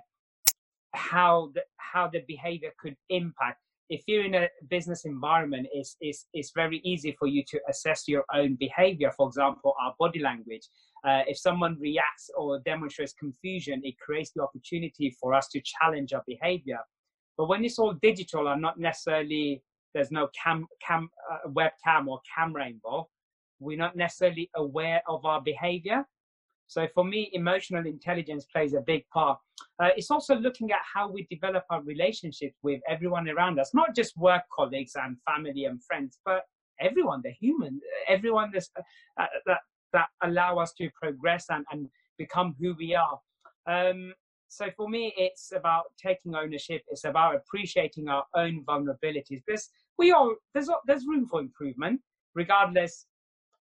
how 0.94 1.52
the, 1.54 1.62
how 1.78 2.08
the 2.08 2.24
behavior 2.28 2.72
could 2.80 2.96
impact. 3.10 3.60
If 3.90 4.04
you're 4.08 4.26
in 4.26 4.34
a 4.34 4.50
business 4.70 5.06
environment 5.06 5.68
it's, 5.72 5.96
it's, 6.02 6.28
it's 6.34 6.52
very 6.56 6.82
easy 6.84 7.16
for 7.20 7.28
you 7.28 7.44
to 7.50 7.60
assess 7.70 8.08
your 8.08 8.26
own 8.34 8.56
behavior 8.56 9.12
for 9.16 9.28
example 9.28 9.76
our 9.80 9.94
body 10.00 10.20
language. 10.20 10.68
Uh, 11.08 11.22
if 11.28 11.38
someone 11.38 11.78
reacts 11.80 12.32
or 12.36 12.60
demonstrates 12.66 13.14
confusion 13.14 13.82
it 13.84 13.96
creates 14.00 14.32
the 14.36 14.42
opportunity 14.42 15.16
for 15.20 15.34
us 15.34 15.48
to 15.50 15.62
challenge 15.62 16.14
our 16.14 16.24
behavior. 16.26 16.80
But 17.38 17.48
when 17.48 17.64
it's 17.64 17.78
all 17.78 17.94
digital 17.94 18.48
and 18.48 18.62
not 18.62 18.80
necessarily 18.80 19.62
there's 19.94 20.12
no 20.12 20.30
cam, 20.42 20.68
cam 20.86 21.10
uh, 21.32 21.50
webcam 21.50 22.08
or 22.08 22.20
camera 22.36 22.68
involved, 22.68 23.10
we're 23.60 23.78
not 23.78 23.96
necessarily 23.96 24.50
aware 24.56 25.02
of 25.08 25.26
our 25.26 25.42
behavior. 25.42 26.06
So 26.68 26.88
for 26.94 27.04
me, 27.04 27.30
emotional 27.34 27.86
intelligence 27.86 28.46
plays 28.52 28.74
a 28.74 28.82
big 28.82 29.08
part. 29.10 29.40
Uh, 29.80 29.90
it's 29.96 30.12
also 30.12 30.36
looking 30.36 30.72
at 30.72 30.80
how 30.94 31.10
we 31.10 31.28
develop 31.30 31.64
our 31.70 31.82
relationships 31.84 32.56
with 32.64 32.82
everyone 32.90 33.30
around 33.30 33.60
us, 33.60 33.74
not 33.74 33.96
just 33.96 34.18
work 34.18 34.44
colleagues 34.56 34.94
and 34.96 35.18
family 35.26 35.66
and 35.66 35.84
friends, 35.84 36.20
but 36.26 36.44
everyone, 36.80 37.22
the 37.24 37.32
human, 37.32 37.80
everyone 38.08 38.50
that's, 38.54 38.70
uh, 39.20 39.26
that 39.46 39.60
that 39.96 40.08
allow 40.24 40.58
us 40.58 40.74
to 40.74 40.90
progress 41.02 41.46
and, 41.50 41.66
and 41.72 41.88
become 42.18 42.54
who 42.60 42.76
we 42.78 42.94
are. 42.94 43.20
Um, 43.66 44.14
so 44.48 44.68
for 44.76 44.90
me, 44.90 45.14
it's 45.18 45.52
about 45.56 45.86
taking 45.98 46.36
ownership. 46.36 46.84
It's 46.90 47.06
about 47.06 47.36
appreciating 47.36 48.10
our 48.10 48.26
own 48.36 48.64
vulnerabilities 48.68 49.42
because 49.46 49.70
we 49.98 50.12
all 50.12 50.36
there's 50.54 50.70
there's 50.86 51.06
room 51.08 51.26
for 51.26 51.40
improvement, 51.40 52.02
regardless 52.36 53.06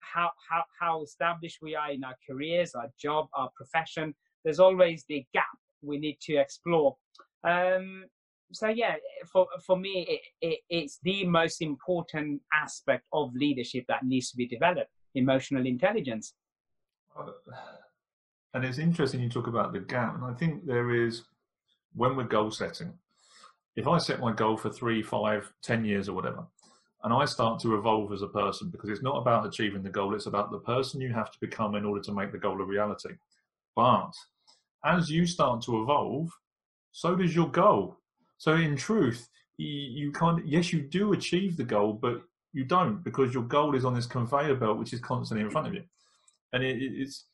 how 0.01 0.31
how 0.49 0.63
how 0.79 1.03
established 1.03 1.59
we 1.61 1.75
are 1.75 1.91
in 1.91 2.03
our 2.03 2.15
careers, 2.27 2.73
our 2.75 2.89
job, 2.99 3.27
our 3.33 3.49
profession. 3.55 4.13
There's 4.43 4.59
always 4.59 5.05
the 5.07 5.25
gap 5.33 5.45
we 5.81 5.97
need 5.97 6.17
to 6.21 6.35
explore. 6.35 6.97
Um, 7.43 8.05
so 8.51 8.67
yeah, 8.67 8.95
for 9.31 9.47
for 9.65 9.77
me, 9.77 10.05
it, 10.09 10.21
it, 10.41 10.59
it's 10.69 10.99
the 11.03 11.25
most 11.25 11.61
important 11.61 12.41
aspect 12.53 13.05
of 13.13 13.33
leadership 13.33 13.85
that 13.87 14.03
needs 14.03 14.29
to 14.31 14.37
be 14.37 14.47
developed: 14.47 14.91
emotional 15.15 15.65
intelligence. 15.65 16.33
And 18.53 18.65
it's 18.65 18.79
interesting 18.79 19.21
you 19.21 19.29
talk 19.29 19.47
about 19.47 19.71
the 19.71 19.79
gap, 19.79 20.15
and 20.15 20.25
I 20.25 20.33
think 20.33 20.65
there 20.65 20.93
is 20.93 21.23
when 21.93 22.15
we're 22.15 22.23
goal 22.23 22.51
setting. 22.51 22.93
If 23.75 23.87
I 23.87 23.97
set 23.97 24.19
my 24.19 24.33
goal 24.33 24.57
for 24.57 24.69
three, 24.69 25.01
five, 25.01 25.51
ten 25.61 25.85
years, 25.85 26.09
or 26.09 26.13
whatever, 26.13 26.45
and 27.03 27.13
I 27.13 27.25
start 27.25 27.59
to 27.61 27.75
evolve 27.75 28.11
as 28.13 28.21
a 28.21 28.27
person 28.27 28.69
because 28.69 28.89
it's 28.89 29.01
not 29.01 29.17
about 29.17 29.45
achieving 29.45 29.83
the 29.83 29.89
goal, 29.89 30.13
it's 30.13 30.27
about 30.27 30.51
the 30.51 30.59
person 30.59 31.01
you 31.01 31.13
have 31.13 31.31
to 31.31 31.37
become 31.39 31.75
in 31.75 31.85
order 31.85 32.01
to 32.03 32.13
make 32.13 32.31
the 32.31 32.37
goal 32.37 32.61
a 32.61 32.65
reality. 32.65 33.09
But 33.75 34.11
as 34.85 35.09
you 35.09 35.25
start 35.25 35.61
to 35.63 35.81
evolve, 35.81 36.29
so 36.91 37.15
does 37.15 37.35
your 37.35 37.49
goal. 37.49 37.97
So 38.37 38.55
in 38.55 38.75
truth, 38.75 39.27
you, 39.57 40.11
can't, 40.11 40.45
yes, 40.47 40.73
you 40.73 40.81
do 40.81 41.13
achieve 41.13 41.57
the 41.57 41.63
goal, 41.63 41.93
but 41.93 42.21
you 42.53 42.65
don't 42.65 43.03
because 43.03 43.33
your 43.33 43.43
goal 43.43 43.75
is 43.75 43.85
on 43.85 43.93
this 43.93 44.05
conveyor 44.05 44.55
belt, 44.55 44.77
which 44.77 44.93
is 44.93 44.99
constantly 44.99 45.45
in 45.45 45.51
front 45.51 45.67
of 45.67 45.73
you. 45.73 45.83
And 46.53 46.63
it, 46.63 46.77
it's, 46.81 47.25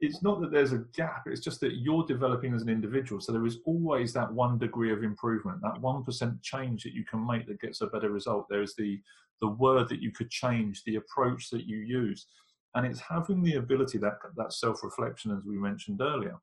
it's 0.00 0.22
not 0.22 0.40
that 0.40 0.50
there's 0.50 0.72
a 0.72 0.84
gap 0.94 1.24
it's 1.26 1.40
just 1.40 1.60
that 1.60 1.76
you're 1.76 2.04
developing 2.06 2.54
as 2.54 2.62
an 2.62 2.68
individual 2.68 3.20
so 3.20 3.32
there 3.32 3.46
is 3.46 3.58
always 3.66 4.12
that 4.12 4.32
one 4.32 4.58
degree 4.58 4.92
of 4.92 5.02
improvement 5.02 5.60
that 5.62 5.80
1% 5.80 6.42
change 6.42 6.82
that 6.82 6.94
you 6.94 7.04
can 7.04 7.24
make 7.26 7.46
that 7.46 7.60
gets 7.60 7.80
a 7.80 7.86
better 7.86 8.10
result. 8.10 8.46
There 8.48 8.62
is 8.62 8.74
the 8.74 9.00
the 9.40 9.48
word 9.48 9.88
that 9.88 10.02
you 10.02 10.12
could 10.12 10.28
change 10.28 10.84
the 10.84 10.96
approach 10.96 11.48
that 11.48 11.64
you 11.66 11.78
use 11.78 12.26
and 12.74 12.86
it's 12.86 13.00
having 13.00 13.42
the 13.42 13.56
ability 13.56 13.96
that 13.98 14.18
that 14.36 14.52
self-reflection 14.52 15.30
as 15.30 15.44
we 15.44 15.56
mentioned 15.56 16.00
earlier 16.00 16.36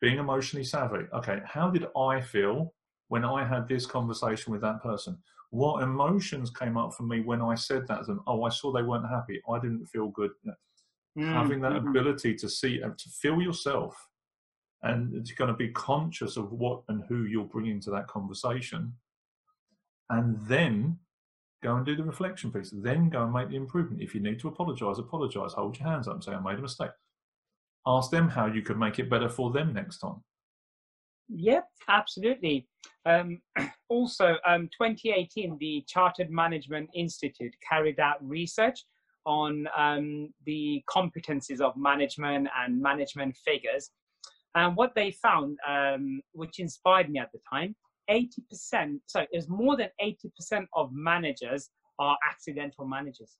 being 0.00 0.18
emotionally 0.18 0.64
savvy. 0.64 1.04
Okay 1.12 1.40
how 1.44 1.70
did 1.70 1.86
i 1.96 2.20
feel 2.20 2.74
when 3.08 3.24
i 3.24 3.44
had 3.44 3.68
this 3.68 3.86
conversation 3.86 4.52
with 4.52 4.60
that 4.62 4.82
person? 4.82 5.16
What 5.50 5.82
emotions 5.82 6.50
came 6.50 6.76
up 6.76 6.94
for 6.94 7.04
me 7.04 7.20
when 7.20 7.42
i 7.42 7.54
said 7.54 7.86
that 7.86 8.00
to 8.00 8.06
them? 8.06 8.20
Oh 8.26 8.42
i 8.42 8.48
saw 8.48 8.72
they 8.72 8.82
weren't 8.82 9.08
happy. 9.08 9.40
I 9.48 9.58
didn't 9.60 9.86
feel 9.86 10.08
good 10.08 10.32
mm, 11.16 11.32
having 11.32 11.60
that 11.60 11.72
mm-hmm. 11.72 11.88
ability 11.88 12.34
to 12.34 12.48
see 12.48 12.80
and 12.80 12.96
to 12.98 13.08
feel 13.08 13.40
yourself 13.40 14.08
and 14.82 15.14
it's 15.14 15.32
going 15.32 15.48
to 15.48 15.56
be 15.56 15.68
conscious 15.68 16.36
of 16.36 16.52
what 16.52 16.82
and 16.88 17.02
who 17.08 17.24
you're 17.24 17.44
bringing 17.44 17.80
to 17.80 17.90
that 17.90 18.06
conversation 18.06 18.92
and 20.10 20.38
then 20.46 20.98
go 21.62 21.76
and 21.76 21.86
do 21.86 21.96
the 21.96 22.04
reflection 22.04 22.52
piece 22.52 22.72
then 22.82 23.08
go 23.08 23.22
and 23.22 23.32
make 23.32 23.48
the 23.48 23.56
improvement 23.56 24.02
if 24.02 24.14
you 24.14 24.20
need 24.20 24.38
to 24.38 24.48
apologize 24.48 24.98
apologize 24.98 25.52
hold 25.52 25.78
your 25.78 25.88
hands 25.88 26.06
up 26.06 26.14
and 26.14 26.24
say 26.24 26.32
i 26.32 26.40
made 26.40 26.58
a 26.58 26.62
mistake 26.62 26.90
ask 27.86 28.10
them 28.10 28.28
how 28.28 28.46
you 28.46 28.62
could 28.62 28.78
make 28.78 28.98
it 28.98 29.10
better 29.10 29.28
for 29.28 29.50
them 29.52 29.72
next 29.72 29.98
time 29.98 30.22
Yep, 31.28 31.64
absolutely. 31.88 32.68
Um, 33.04 33.40
also, 33.88 34.36
um, 34.46 34.68
2018, 34.80 35.56
the 35.58 35.84
Chartered 35.88 36.30
Management 36.30 36.90
Institute 36.94 37.54
carried 37.68 37.98
out 38.00 38.16
research 38.20 38.84
on 39.26 39.66
um, 39.76 40.32
the 40.46 40.82
competencies 40.88 41.60
of 41.60 41.76
management 41.76 42.48
and 42.58 42.80
management 42.80 43.36
figures. 43.44 43.90
And 44.54 44.74
what 44.76 44.94
they 44.94 45.10
found, 45.10 45.58
um, 45.68 46.22
which 46.32 46.60
inspired 46.60 47.10
me 47.10 47.18
at 47.18 47.30
the 47.32 47.40
time, 47.52 47.74
80%, 48.08 49.00
so 49.06 49.20
it 49.20 49.28
was 49.32 49.48
more 49.48 49.76
than 49.76 49.88
80% 50.00 50.66
of 50.74 50.90
managers 50.92 51.68
are 51.98 52.16
accidental 52.30 52.86
managers. 52.86 53.36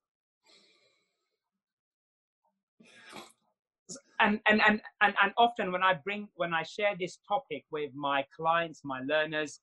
And, 4.19 4.41
and, 4.49 4.61
and, 4.67 4.81
and, 5.03 5.15
and 5.23 5.33
often 5.37 5.73
when 5.73 5.83
I 5.83 5.95
bring, 6.05 6.29
when 6.35 6.53
I 6.53 6.63
share 6.63 6.95
this 6.99 7.19
topic 7.29 7.65
with 7.71 7.91
my 7.95 8.25
clients, 8.35 8.81
my 8.83 9.01
learners, 9.07 9.61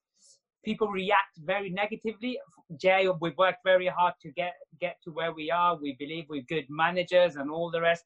people 0.63 0.88
react 0.88 1.38
very 1.43 1.69
negatively. 1.69 2.39
Jay, 2.78 3.08
we've 3.21 3.38
worked 3.38 3.63
very 3.63 3.88
hard 3.88 4.13
to 4.21 4.32
get 4.32 4.54
get 4.80 4.97
to 5.04 5.12
where 5.12 5.34
we 5.34 5.52
are. 5.52 5.76
We 5.76 5.95
believe 5.99 6.26
we're 6.30 6.43
good 6.43 6.65
managers 6.69 7.36
and 7.36 7.49
all 7.52 7.69
the 7.69 7.82
rest. 7.82 8.06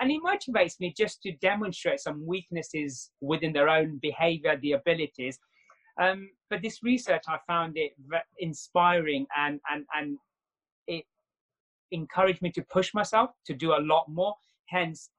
And 0.00 0.10
it 0.10 0.20
motivates 0.24 0.80
me 0.80 0.94
just 0.96 1.22
to 1.22 1.32
demonstrate 1.36 2.00
some 2.00 2.26
weaknesses 2.26 3.10
within 3.20 3.52
their 3.52 3.68
own 3.68 3.98
behavior, 4.00 4.56
the 4.56 4.72
abilities. 4.72 5.38
Um, 6.00 6.30
but 6.50 6.62
this 6.62 6.82
research, 6.82 7.24
I 7.28 7.38
found 7.46 7.76
it 7.76 7.92
inspiring 8.38 9.26
and, 9.36 9.60
and, 9.70 9.84
and 9.94 10.18
it 10.86 11.04
encouraged 11.90 12.42
me 12.42 12.52
to 12.52 12.62
push 12.62 12.94
myself 12.94 13.30
to 13.46 13.54
do 13.54 13.72
a 13.72 13.82
lot 13.82 14.06
more. 14.08 14.34
Hence, 14.66 15.10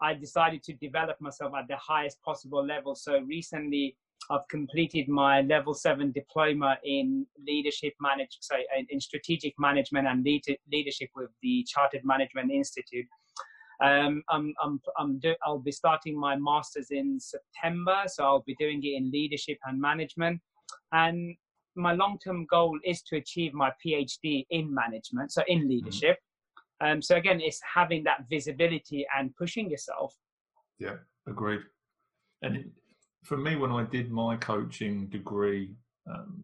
I 0.00 0.14
decided 0.14 0.62
to 0.64 0.74
develop 0.74 1.20
myself 1.20 1.52
at 1.58 1.66
the 1.68 1.76
highest 1.76 2.22
possible 2.22 2.64
level. 2.64 2.94
So 2.94 3.20
recently, 3.20 3.96
I've 4.30 4.46
completed 4.50 5.08
my 5.08 5.40
level 5.42 5.74
seven 5.74 6.12
diploma 6.12 6.76
in 6.84 7.26
leadership 7.46 7.94
management, 8.00 8.32
sorry, 8.40 8.66
in 8.90 9.00
strategic 9.00 9.54
management 9.58 10.06
and 10.06 10.26
leadership 10.70 11.10
with 11.16 11.30
the 11.42 11.64
Chartered 11.66 12.02
Management 12.04 12.50
Institute. 12.50 13.06
Um, 13.82 14.22
I'm, 14.28 14.52
I'm, 14.62 14.80
I'm 14.98 15.18
do, 15.20 15.34
I'll 15.44 15.60
be 15.60 15.72
starting 15.72 16.18
my 16.18 16.36
master's 16.36 16.90
in 16.90 17.18
September, 17.20 18.02
so 18.06 18.24
I'll 18.24 18.44
be 18.46 18.56
doing 18.58 18.82
it 18.82 18.96
in 18.96 19.10
leadership 19.10 19.58
and 19.64 19.80
management. 19.80 20.40
And 20.92 21.36
my 21.76 21.92
long-term 21.92 22.46
goal 22.50 22.78
is 22.84 23.02
to 23.02 23.16
achieve 23.16 23.54
my 23.54 23.72
PhD 23.84 24.46
in 24.50 24.74
management, 24.74 25.32
so 25.32 25.42
in 25.46 25.60
mm-hmm. 25.60 25.68
leadership. 25.68 26.16
Mm-hmm. 26.16 26.92
Um, 26.92 27.02
so 27.02 27.16
again, 27.16 27.40
it's 27.40 27.60
having 27.62 28.04
that 28.04 28.24
visibility 28.28 29.06
and 29.16 29.34
pushing 29.36 29.70
yourself. 29.70 30.14
Yeah, 30.78 30.96
agreed. 31.26 31.60
And 32.42 32.70
for 33.24 33.36
me, 33.36 33.56
when 33.56 33.70
I 33.70 33.84
did 33.84 34.10
my 34.10 34.36
coaching 34.36 35.06
degree, 35.06 35.74
um, 36.10 36.42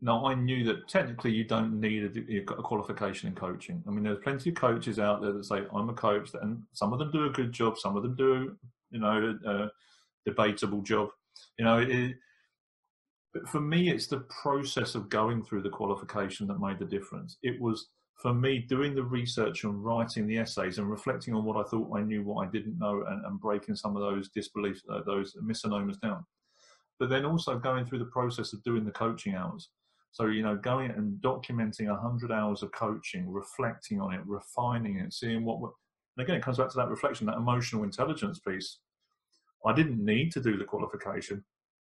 now 0.00 0.26
I 0.26 0.34
knew 0.34 0.64
that 0.64 0.88
technically 0.88 1.32
you 1.32 1.44
don't 1.44 1.80
need 1.80 2.04
a, 2.04 2.38
a, 2.38 2.62
qualification 2.62 3.28
in 3.28 3.34
coaching. 3.34 3.82
I 3.88 3.90
mean, 3.90 4.04
there's 4.04 4.18
plenty 4.22 4.50
of 4.50 4.56
coaches 4.56 4.98
out 4.98 5.22
there 5.22 5.32
that 5.32 5.44
say 5.44 5.62
I'm 5.74 5.88
a 5.88 5.94
coach, 5.94 6.30
and 6.40 6.62
some 6.72 6.92
of 6.92 6.98
them 6.98 7.10
do 7.10 7.24
a 7.24 7.30
good 7.30 7.52
job, 7.52 7.78
some 7.78 7.96
of 7.96 8.02
them 8.02 8.14
do, 8.14 8.56
you 8.90 9.00
know, 9.00 9.38
a 9.46 9.70
debatable 10.28 10.82
job. 10.82 11.08
You 11.58 11.64
know, 11.64 11.78
it, 11.78 12.16
but 13.32 13.48
for 13.48 13.60
me, 13.60 13.90
it's 13.90 14.06
the 14.06 14.20
process 14.42 14.94
of 14.94 15.08
going 15.08 15.44
through 15.44 15.62
the 15.62 15.70
qualification 15.70 16.46
that 16.48 16.60
made 16.60 16.78
the 16.78 16.84
difference. 16.84 17.38
It 17.42 17.60
was 17.60 17.88
for 18.16 18.32
me, 18.32 18.58
doing 18.58 18.94
the 18.94 19.02
research 19.02 19.64
and 19.64 19.84
writing 19.84 20.26
the 20.26 20.38
essays 20.38 20.78
and 20.78 20.90
reflecting 20.90 21.34
on 21.34 21.44
what 21.44 21.58
I 21.58 21.68
thought 21.68 21.96
I 21.96 22.02
knew, 22.02 22.22
what 22.22 22.46
I 22.46 22.50
didn't 22.50 22.78
know, 22.78 23.04
and, 23.06 23.24
and 23.26 23.38
breaking 23.38 23.76
some 23.76 23.94
of 23.94 24.02
those 24.02 24.30
disbeliefs, 24.30 24.82
uh, 24.90 25.00
those 25.04 25.36
misnomers 25.42 25.98
down. 25.98 26.24
But 26.98 27.10
then 27.10 27.26
also 27.26 27.58
going 27.58 27.84
through 27.84 27.98
the 27.98 28.06
process 28.06 28.54
of 28.54 28.62
doing 28.62 28.84
the 28.84 28.90
coaching 28.90 29.34
hours. 29.34 29.68
So, 30.12 30.26
you 30.28 30.42
know, 30.42 30.56
going 30.56 30.92
and 30.92 31.20
documenting 31.20 31.88
100 31.88 32.32
hours 32.32 32.62
of 32.62 32.72
coaching, 32.72 33.30
reflecting 33.30 34.00
on 34.00 34.14
it, 34.14 34.22
refining 34.24 34.98
it, 34.98 35.12
seeing 35.12 35.44
what. 35.44 35.60
And 36.16 36.24
again, 36.24 36.36
it 36.36 36.42
comes 36.42 36.56
back 36.56 36.70
to 36.70 36.76
that 36.78 36.88
reflection, 36.88 37.26
that 37.26 37.36
emotional 37.36 37.84
intelligence 37.84 38.38
piece. 38.38 38.78
I 39.66 39.74
didn't 39.74 40.02
need 40.02 40.32
to 40.32 40.40
do 40.40 40.56
the 40.56 40.64
qualification, 40.64 41.44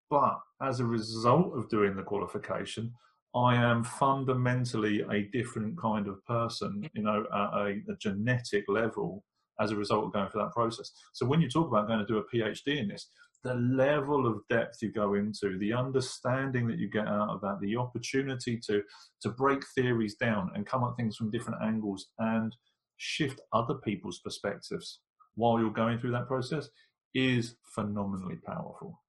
but 0.09 0.39
as 0.59 0.79
a 0.79 0.85
result 0.85 1.55
of 1.55 1.69
doing 1.69 1.95
the 1.95 2.01
qualification, 2.01 2.93
I 3.35 3.55
am 3.55 3.83
fundamentally 3.83 5.03
a 5.11 5.23
different 5.23 5.77
kind 5.77 6.07
of 6.07 6.23
person, 6.25 6.89
you 6.93 7.03
know, 7.03 7.25
at 7.33 7.59
a, 7.59 7.81
a, 7.89 7.95
genetic 7.99 8.63
level 8.69 9.23
as 9.59 9.71
a 9.71 9.75
result 9.75 10.05
of 10.05 10.13
going 10.13 10.29
through 10.29 10.43
that 10.43 10.53
process. 10.53 10.91
So 11.11 11.25
when 11.25 11.41
you 11.41 11.49
talk 11.49 11.67
about 11.67 11.87
going 11.87 11.99
to 11.99 12.05
do 12.05 12.17
a 12.17 12.23
PhD 12.33 12.77
in 12.77 12.87
this, 12.87 13.09
the 13.43 13.55
level 13.55 14.25
of 14.25 14.39
depth 14.49 14.81
you 14.81 14.91
go 14.91 15.15
into, 15.15 15.57
the 15.59 15.73
understanding 15.73 16.65
that 16.67 16.79
you 16.79 16.89
get 16.89 17.07
out 17.07 17.29
of 17.29 17.41
that, 17.41 17.59
the 17.61 17.75
opportunity 17.77 18.59
to 18.67 18.81
to 19.21 19.29
break 19.29 19.63
theories 19.75 20.15
down 20.15 20.49
and 20.55 20.65
come 20.65 20.83
at 20.83 20.95
things 20.97 21.15
from 21.15 21.29
different 21.29 21.61
angles 21.61 22.07
and 22.17 22.55
shift 22.97 23.41
other 23.53 23.75
people's 23.75 24.19
perspectives 24.19 25.01
while 25.35 25.59
you're 25.59 25.69
going 25.69 25.99
through 25.99 26.11
that 26.11 26.27
process 26.27 26.69
is 27.13 27.55
phenomenally 27.75 28.37
powerful. 28.45 28.99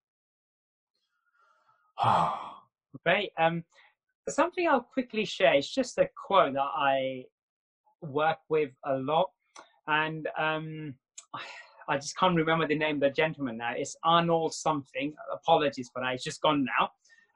Great. 3.04 3.30
Um, 3.38 3.64
something 4.34 4.68
I'll 4.68 4.80
quickly 4.80 5.24
share. 5.24 5.54
It's 5.54 5.72
just 5.72 5.98
a 5.98 6.08
quote 6.26 6.54
that 6.54 6.60
I 6.60 7.24
work 8.02 8.38
with 8.48 8.70
a 8.84 8.94
lot, 8.94 9.30
and 9.86 10.28
um, 10.38 10.94
I 11.88 11.96
just 11.96 12.16
can't 12.16 12.34
remember 12.34 12.66
the 12.66 12.76
name 12.76 12.96
of 12.96 13.02
the 13.02 13.10
gentleman 13.10 13.58
now. 13.58 13.72
It's 13.76 13.96
Arnold 14.02 14.54
something. 14.54 15.14
Apologies 15.32 15.88
for 15.92 16.02
that. 16.02 16.14
It's 16.14 16.24
just 16.24 16.42
gone 16.42 16.64
now. 16.64 16.90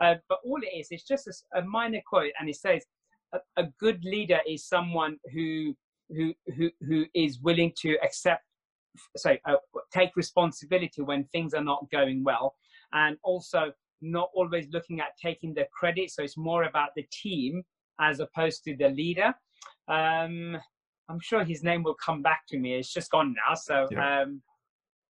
Uh, 0.05 0.16
but 0.29 0.38
all 0.44 0.59
it 0.62 0.76
is, 0.76 0.88
it's 0.90 1.05
just 1.05 1.29
a, 1.29 1.59
a 1.59 1.62
minor 1.62 2.00
quote, 2.07 2.33
and 2.40 2.48
it 2.48 2.57
says, 2.57 2.85
a, 3.33 3.38
"A 3.57 3.64
good 3.79 4.03
leader 4.05 4.40
is 4.48 4.66
someone 4.66 5.18
who 5.33 5.76
who 6.09 6.35
who 6.57 6.70
who 6.81 7.05
is 7.14 7.38
willing 7.40 7.72
to 7.83 7.96
accept, 8.03 8.42
so 9.16 9.37
uh, 9.44 9.57
take 9.92 10.16
responsibility 10.16 11.03
when 11.03 11.24
things 11.24 11.55
are 11.55 11.62
not 11.62 11.88
going 11.92 12.24
well, 12.24 12.57
and 12.92 13.16
also 13.22 13.72
not 14.00 14.30
always 14.34 14.66
looking 14.72 15.00
at 15.00 15.16
taking 15.20 15.54
the 15.54 15.66
credit. 15.72 16.10
So 16.10 16.22
it's 16.22 16.36
more 16.36 16.64
about 16.64 16.90
the 16.96 17.06
team 17.10 17.62
as 18.00 18.20
opposed 18.20 18.64
to 18.64 18.76
the 18.76 18.88
leader." 18.88 19.34
Um, 19.88 20.58
I'm 21.10 21.20
sure 21.20 21.44
his 21.44 21.64
name 21.64 21.82
will 21.82 21.94
come 21.94 22.22
back 22.22 22.42
to 22.48 22.58
me. 22.58 22.74
It's 22.76 22.92
just 22.92 23.10
gone 23.10 23.34
now. 23.46 23.54
So, 23.54 23.88
yeah. 23.90 24.22
um, 24.22 24.42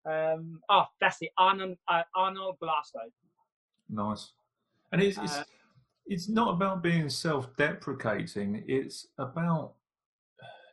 um, 0.09 0.61
oh, 0.69 0.85
that's 1.01 1.17
it, 1.21 1.31
Arnold 1.37 1.77
uh, 1.87 2.03
Arnold 2.15 2.57
Glasow. 2.63 3.11
Nice, 3.89 4.31
and 4.91 5.01
it's 5.01 5.17
it's, 5.17 5.37
uh, 5.37 5.43
it's 6.05 6.29
not 6.29 6.53
about 6.53 6.81
being 6.81 7.09
self-deprecating. 7.09 8.63
It's 8.67 9.07
about 9.17 9.73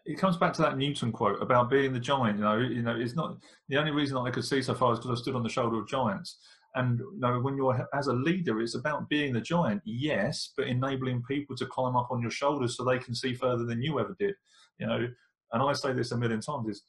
it 0.07 0.16
comes 0.18 0.37
back 0.37 0.52
to 0.55 0.62
that 0.62 0.79
Newton 0.79 1.11
quote 1.11 1.42
about 1.42 1.68
being 1.68 1.92
the 1.92 1.98
giant. 1.98 2.38
You 2.38 2.44
know, 2.44 2.59
you 2.59 2.83
know, 2.83 2.96
it's 2.96 3.16
not 3.16 3.38
the 3.68 3.76
only 3.76 3.90
reason 3.90 4.14
that 4.14 4.20
I 4.20 4.31
could 4.31 4.44
see 4.44 4.62
so 4.62 4.74
far 4.74 4.92
is 4.92 5.00
because 5.00 5.18
I 5.18 5.20
stood 5.20 5.35
on 5.35 5.42
the 5.42 5.48
shoulder 5.48 5.81
of 5.81 5.88
giants. 5.88 6.38
And 6.76 6.98
you 6.98 7.18
know, 7.18 7.40
when 7.40 7.56
you're 7.56 7.88
as 7.94 8.06
a 8.06 8.12
leader, 8.12 8.60
it's 8.60 8.74
about 8.74 9.08
being 9.08 9.32
the 9.32 9.40
giant, 9.40 9.80
yes, 9.84 10.52
but 10.56 10.68
enabling 10.68 11.22
people 11.22 11.56
to 11.56 11.66
climb 11.66 11.96
up 11.96 12.08
on 12.10 12.20
your 12.20 12.30
shoulders 12.30 12.76
so 12.76 12.84
they 12.84 12.98
can 12.98 13.14
see 13.14 13.34
further 13.34 13.64
than 13.64 13.82
you 13.82 13.98
ever 13.98 14.14
did. 14.18 14.34
You 14.78 14.86
know, 14.86 15.08
and 15.52 15.62
I 15.62 15.72
say 15.72 15.94
this 15.94 16.12
a 16.12 16.18
million 16.18 16.40
times: 16.40 16.68
is 16.68 16.82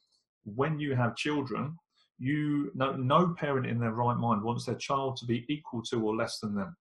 when 0.43 0.77
you 0.77 0.93
have 0.93 1.15
children, 1.15 1.77
you 2.19 2.69
no, 2.75 2.97
no 2.97 3.33
parent 3.39 3.65
in 3.65 3.79
their 3.79 3.93
right 3.93 4.17
mind 4.17 4.43
wants 4.43 4.65
their 4.65 4.75
child 4.75 5.15
to 5.17 5.25
be 5.25 5.45
equal 5.47 5.81
to 5.83 6.05
or 6.05 6.15
less 6.15 6.39
than 6.39 6.53
them. 6.53 6.75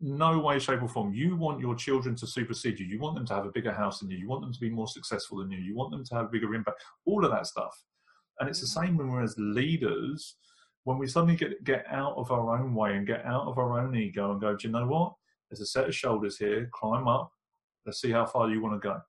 no 0.00 0.38
way, 0.38 0.58
shape, 0.58 0.82
or 0.82 0.88
form. 0.88 1.14
You 1.14 1.34
want 1.34 1.60
your 1.60 1.74
children 1.74 2.14
to 2.16 2.26
supersede 2.26 2.78
you. 2.78 2.84
You 2.84 2.98
want 2.98 3.14
them 3.14 3.24
to 3.24 3.34
have 3.34 3.46
a 3.46 3.52
bigger 3.52 3.72
house 3.72 4.00
than 4.00 4.10
you. 4.10 4.18
You 4.18 4.28
want 4.28 4.42
them 4.42 4.52
to 4.52 4.60
be 4.60 4.68
more 4.68 4.88
successful 4.88 5.38
than 5.38 5.50
you. 5.50 5.58
You 5.58 5.74
want 5.74 5.92
them 5.92 6.04
to 6.04 6.14
have 6.14 6.26
a 6.26 6.30
bigger 6.30 6.54
impact. 6.54 6.82
All 7.06 7.24
of 7.24 7.30
that 7.30 7.46
stuff. 7.46 7.74
And 8.38 8.50
it's 8.50 8.60
the 8.60 8.66
mm-hmm. 8.66 8.86
same 8.86 8.96
when 8.98 9.10
we're 9.10 9.22
as 9.22 9.34
leaders 9.38 10.36
when 10.84 10.98
we 10.98 11.06
suddenly 11.06 11.36
get 11.36 11.64
get 11.64 11.86
out 11.90 12.14
of 12.16 12.30
our 12.30 12.58
own 12.58 12.74
way 12.74 12.94
and 12.94 13.06
get 13.06 13.24
out 13.24 13.46
of 13.46 13.58
our 13.58 13.80
own 13.80 13.96
ego 13.96 14.32
and 14.32 14.40
go, 14.40 14.54
do 14.54 14.68
you 14.68 14.72
know 14.72 14.86
what? 14.86 15.14
There's 15.50 15.60
a 15.60 15.66
set 15.66 15.88
of 15.88 15.94
shoulders 15.94 16.38
here. 16.38 16.68
Climb 16.72 17.08
up. 17.08 17.32
Let's 17.84 18.00
see 18.00 18.10
how 18.10 18.26
far 18.26 18.50
you 18.50 18.62
want 18.62 18.80
to 18.80 18.88
go. 18.88 19.00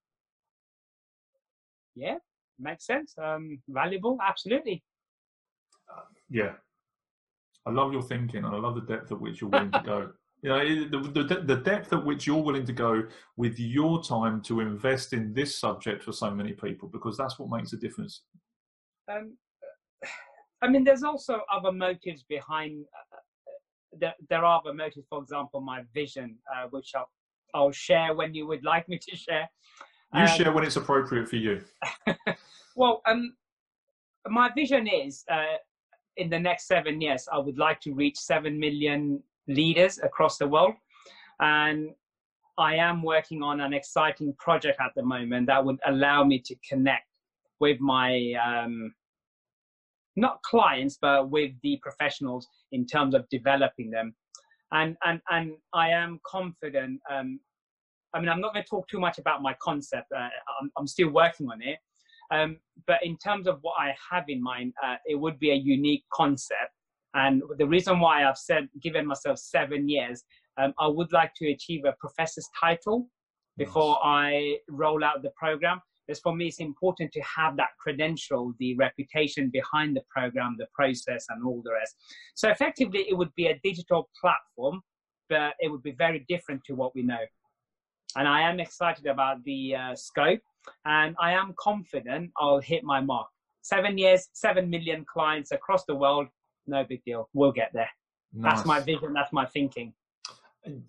Yeah, 1.96 2.18
makes 2.60 2.86
sense. 2.86 3.14
Um, 3.22 3.62
valuable, 3.70 4.18
absolutely. 4.22 4.84
Uh, 5.90 6.02
yeah, 6.30 6.54
I 7.66 7.72
love 7.72 7.94
your 7.94 8.02
thinking, 8.02 8.44
and 8.44 8.54
I 8.54 8.60
love 8.60 8.76
the 8.76 8.82
depth 8.82 9.12
at 9.12 9.20
which 9.20 9.42
you're 9.42 9.50
willing 9.50 9.72
to 9.72 9.84
go. 9.86 10.12
You 10.42 10.50
know, 10.52 10.60
the, 11.02 11.24
the, 11.24 11.42
the 11.42 11.56
depth 11.56 11.92
at 11.92 12.06
which 12.06 12.28
you're 12.28 12.44
willing 12.44 12.68
to 12.68 12.74
go 12.74 13.08
with 13.36 13.58
your 13.58 14.04
time 14.04 14.42
to 14.44 14.60
invest 14.60 15.14
in 15.14 15.34
this 15.34 15.58
subject 15.58 16.04
for 16.04 16.12
so 16.12 16.30
many 16.30 16.52
people, 16.54 16.88
because 16.88 17.18
that's 17.18 17.40
what 17.40 17.50
makes 17.50 17.74
a 17.74 17.78
difference. 17.78 18.22
Um, 19.12 19.38
I 20.66 20.68
mean, 20.68 20.84
there's 20.84 21.04
also 21.04 21.42
other 21.52 21.72
motives 21.72 22.24
behind. 22.28 22.86
Uh, 23.14 23.18
there, 24.00 24.16
there 24.30 24.44
are 24.44 24.60
other 24.60 24.74
motives. 24.74 25.06
For 25.08 25.22
example, 25.22 25.62
my 25.62 25.84
vision, 25.94 26.38
uh, 26.52 26.68
which 26.72 26.92
I'll, 26.96 27.10
I'll 27.54 27.72
share 27.72 28.16
when 28.16 28.34
you 28.34 28.48
would 28.48 28.64
like 28.64 28.90
me 28.90 28.98
to 28.98 29.16
share. 29.16 29.48
You 30.16 30.22
um, 30.22 30.28
share 30.28 30.52
when 30.52 30.64
it's 30.64 30.76
appropriate 30.76 31.30
for 31.30 31.36
you. 31.36 31.62
well, 32.76 33.04
um, 33.06 33.36
my 34.28 34.50
vision 34.56 34.88
is 34.88 35.24
uh, 35.32 35.58
in 36.18 36.32
the 36.32 36.40
next 36.40 36.68
seven 36.68 37.00
years, 37.00 37.28
I 37.32 37.38
would 37.38 37.60
like 37.60 37.80
to 37.82 37.94
reach 37.94 38.18
seven 38.18 38.60
million 38.60 39.22
leaders 39.48 40.00
across 40.00 40.40
the 40.40 40.48
world, 40.48 40.74
and 41.40 41.92
I 42.58 42.76
am 42.78 43.04
working 43.04 43.44
on 43.44 43.62
an 43.62 43.72
exciting 43.72 44.34
project 44.40 44.80
at 44.80 44.94
the 44.96 45.04
moment 45.04 45.46
that 45.46 45.64
would 45.64 45.80
allow 45.86 46.24
me 46.24 46.40
to 46.40 46.56
connect 46.68 47.10
with 47.60 47.80
my 47.80 48.34
um, 48.44 48.96
not 50.16 50.42
clients, 50.44 50.98
but 51.02 51.30
with 51.30 51.52
the 51.64 51.80
professionals 51.82 52.48
in 52.72 52.86
terms 52.86 53.16
of 53.16 53.28
developing 53.30 53.90
them. 53.90 54.16
And, 54.72 54.96
and, 55.06 55.22
and 55.30 55.54
I 55.74 55.90
am 55.90 56.20
confident. 56.26 57.00
Um, 57.12 57.40
I 58.14 58.20
mean, 58.20 58.30
I'm 58.30 58.42
not 58.42 58.54
going 58.54 58.64
to 58.64 58.70
talk 58.70 58.88
too 58.88 59.00
much 59.00 59.18
about 59.18 59.42
my 59.42 59.56
concept. 59.62 60.08
Uh, 60.16 60.30
I'm, 60.62 60.72
I'm, 60.78 60.88
still 60.88 61.10
working 61.10 61.48
on 61.50 61.62
it. 61.62 61.78
Um, 62.32 62.58
but 62.88 63.00
in 63.04 63.18
terms 63.18 63.48
of 63.48 63.60
what 63.62 63.76
I 63.80 63.94
have 64.12 64.26
in 64.30 64.42
mind, 64.42 64.74
uh, 64.84 64.96
it 65.06 65.16
would 65.16 65.38
be 65.38 65.52
a 65.52 65.56
unique 65.56 66.04
concept. 66.12 66.72
And 67.14 67.44
the 67.58 67.68
reason 67.68 68.00
why 68.00 68.28
I've 68.28 68.38
said, 68.38 68.68
given 68.82 69.06
myself 69.06 69.38
seven 69.38 69.88
years, 69.88 70.24
um, 70.58 70.74
I 70.80 70.88
would 70.88 71.12
like 71.12 71.34
to 71.38 71.52
achieve 71.52 71.86
a 71.86 71.94
professor's 72.00 72.48
title 72.60 73.08
before 73.58 73.98
I 74.04 74.58
roll 74.70 75.04
out 75.04 75.22
the 75.22 75.32
program 75.38 75.82
is 76.08 76.20
for 76.20 76.36
me, 76.36 76.48
it's 76.48 76.60
important 76.60 77.12
to 77.14 77.22
have 77.22 77.58
that 77.58 77.70
credential, 77.80 78.54
the 78.60 78.76
reputation 78.76 79.50
behind 79.52 79.96
the 79.96 80.04
program, 80.10 80.56
the 80.58 80.68
process, 80.74 81.26
and 81.30 81.44
all 81.44 81.62
the 81.64 81.74
rest. 81.74 81.96
So 82.36 82.50
effectively, 82.50 83.06
it 83.10 83.18
would 83.18 83.34
be 83.36 83.48
a 83.48 83.60
digital 83.64 84.10
platform, 84.20 84.82
but 85.30 85.54
it 85.60 85.70
would 85.70 85.84
be 85.84 85.92
very 85.92 86.26
different 86.28 86.64
to 86.66 86.74
what 86.74 86.94
we 86.96 87.02
know. 87.02 87.26
And 88.16 88.28
I 88.28 88.42
am 88.42 88.60
excited 88.60 89.08
about 89.08 89.44
the 89.44 89.76
uh, 89.76 89.96
scope, 89.96 90.42
and 90.86 91.16
I 91.20 91.34
am 91.34 91.54
confident 91.60 92.32
I'll 92.38 92.60
hit 92.60 92.84
my 92.84 93.02
mark. 93.02 93.28
Seven 93.62 93.98
years, 93.98 94.28
seven 94.34 94.70
million 94.70 95.06
clients 95.12 95.52
across 95.52 95.86
the 95.86 95.96
world, 95.96 96.28
no 96.68 96.84
big 96.84 97.04
deal. 97.04 97.30
We'll 97.34 97.52
get 97.52 97.72
there. 97.74 97.90
Nice. 98.34 98.58
That's 98.58 98.68
my 98.68 98.80
vision. 98.80 99.14
That's 99.14 99.34
my 99.34 99.46
thinking 99.48 99.94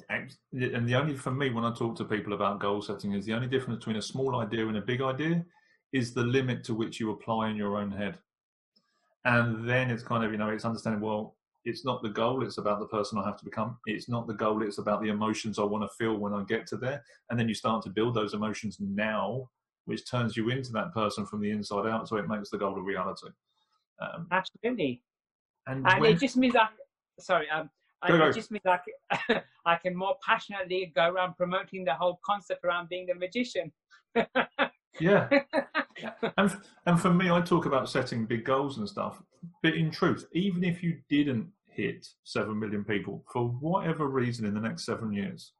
and 0.09 0.37
the 0.53 0.95
only 0.95 1.15
for 1.17 1.31
me 1.31 1.51
when 1.51 1.65
I 1.65 1.75
talk 1.75 1.97
to 1.97 2.05
people 2.05 2.33
about 2.33 2.61
goal 2.61 2.83
setting 2.83 3.13
is 3.13 3.27
the 3.27 3.35
only 3.35 3.49
difference 3.49 3.79
between 3.79 3.97
a 3.97 4.03
small 4.03 4.37
idea 4.37 4.67
and 4.67 4.77
a 4.77 4.83
big 4.83 5.03
idea 5.03 5.45
is 5.93 6.13
the 6.13 6.23
limit 6.23 6.65
to 6.65 6.75
which 6.75 7.01
you 7.01 7.11
apply 7.11 7.51
in 7.51 7.57
your 7.57 7.77
own 7.77 7.91
head. 7.91 8.19
And 9.25 9.69
then 9.69 9.91
it's 9.91 10.03
kind 10.03 10.25
of, 10.25 10.31
you 10.31 10.39
know, 10.39 10.51
it's 10.51 10.65
understanding, 10.65 11.01
well, 11.01 11.37
it's 11.65 11.85
not 11.85 12.03
the 12.03 12.09
goal, 12.09 12.45
it's 12.45 12.59
about 12.59 12.79
the 12.79 12.87
person 12.87 13.19
I 13.19 13.25
have 13.25 13.37
to 13.39 13.45
become. 13.45 13.77
It's 13.87 14.09
not 14.09 14.27
the 14.27 14.35
goal, 14.35 14.63
it's 14.63 14.79
about 14.79 15.03
the 15.03 15.09
emotions 15.09 15.59
I 15.59 15.65
want 15.65 15.83
to 15.83 15.97
feel 15.97 16.17
when 16.17 16.33
I 16.33 16.45
get 16.45 16.67
to 16.69 16.77
there. 16.77 17.03
And 17.29 17.39
then 17.39 17.49
you 17.49 17.55
start 17.55 17.83
to 17.85 17.91
build 17.91 18.15
those 18.15 18.35
emotions 18.35 18.77
now, 18.81 19.51
which 19.85 20.09
turns 20.09 20.37
you 20.37 20.49
into 20.51 20.71
that 20.73 20.95
person 20.95 21.27
from 21.27 21.41
the 21.41 21.51
inside 21.51 21.87
out. 21.87 22.09
So 22.09 22.17
it 22.17 22.29
makes 22.29 22.51
the 22.51 22.59
goal 22.59 22.77
a 22.77 22.83
reality. 22.83 23.29
Um, 24.01 24.29
Absolutely. 24.31 25.03
And, 25.67 25.85
and 25.89 26.01
when, 26.01 26.13
it 26.13 26.21
just 26.21 26.37
means 26.37 26.55
that, 26.55 26.71
sorry, 27.19 27.51
um, 27.51 27.69
and 28.03 28.23
it 28.23 28.35
just 28.35 28.51
means 28.51 28.65
I 28.67 28.79
can, 28.79 29.43
I 29.67 29.77
can 29.77 29.97
more 29.97 30.17
passionately 30.25 30.93
go 30.95 31.09
around 31.09 31.37
promoting 31.37 31.85
the 31.85 31.95
whole 31.95 32.21
concept 32.25 32.65
around 32.65 32.89
being 32.89 33.07
the 33.07 33.15
magician. 33.15 33.73
yeah. 35.01 35.29
And, 36.37 36.57
and 36.87 37.01
for 37.01 37.13
me, 37.13 37.31
I 37.31 37.41
talk 37.41 37.67
about 37.67 37.89
setting 37.89 38.27
big 38.27 38.45
goals 38.45 38.79
and 38.79 38.89
stuff. 38.89 39.23
But 39.63 39.75
in 39.75 39.91
truth, 39.91 40.27
even 40.33 40.65
if 40.65 40.83
you 40.83 40.99
didn't 41.09 41.49
hit 41.69 42.07
7 42.25 42.59
million 42.59 42.85
people 42.85 43.25
for 43.33 43.49
whatever 43.49 44.09
reason 44.09 44.47
in 44.47 44.55
the 44.55 44.61
next 44.61 44.85
seven 44.85 45.13
years, 45.13 45.53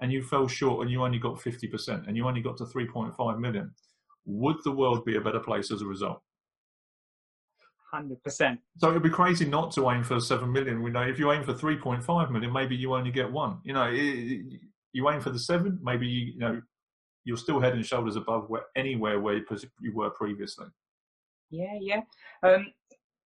and 0.00 0.12
you 0.12 0.22
fell 0.22 0.48
short 0.48 0.82
and 0.82 0.90
you 0.90 1.02
only 1.02 1.18
got 1.18 1.36
50% 1.36 2.06
and 2.06 2.16
you 2.16 2.26
only 2.26 2.40
got 2.40 2.56
to 2.58 2.64
3.5 2.64 3.38
million, 3.38 3.72
would 4.24 4.56
the 4.64 4.72
world 4.72 5.04
be 5.04 5.16
a 5.16 5.20
better 5.20 5.40
place 5.40 5.70
as 5.70 5.82
a 5.82 5.86
result? 5.86 6.22
Hundred 7.92 8.22
percent. 8.22 8.60
So 8.78 8.90
it'd 8.90 9.02
be 9.02 9.10
crazy 9.10 9.44
not 9.44 9.72
to 9.72 9.90
aim 9.90 10.02
for 10.02 10.20
seven 10.20 10.52
million. 10.52 10.82
We 10.82 10.90
know 10.90 11.02
if 11.02 11.18
you 11.18 11.32
aim 11.32 11.44
for 11.44 11.54
three 11.54 11.76
point 11.76 12.02
five 12.02 12.30
million, 12.30 12.52
maybe 12.52 12.76
you 12.76 12.94
only 12.94 13.10
get 13.10 13.30
one. 13.30 13.58
You 13.64 13.72
know, 13.72 13.88
it, 13.90 14.60
you 14.92 15.08
aim 15.10 15.20
for 15.20 15.30
the 15.30 15.38
seven, 15.38 15.78
maybe 15.82 16.06
you, 16.06 16.32
you 16.32 16.38
know 16.38 16.62
you're 17.24 17.36
still 17.36 17.60
head 17.60 17.74
and 17.74 17.84
shoulders 17.84 18.16
above 18.16 18.48
where 18.48 18.64
anywhere 18.76 19.20
where 19.20 19.36
you 19.36 19.92
were 19.94 20.10
previously. 20.10 20.66
Yeah, 21.50 21.78
yeah. 21.80 22.00
Um, 22.42 22.72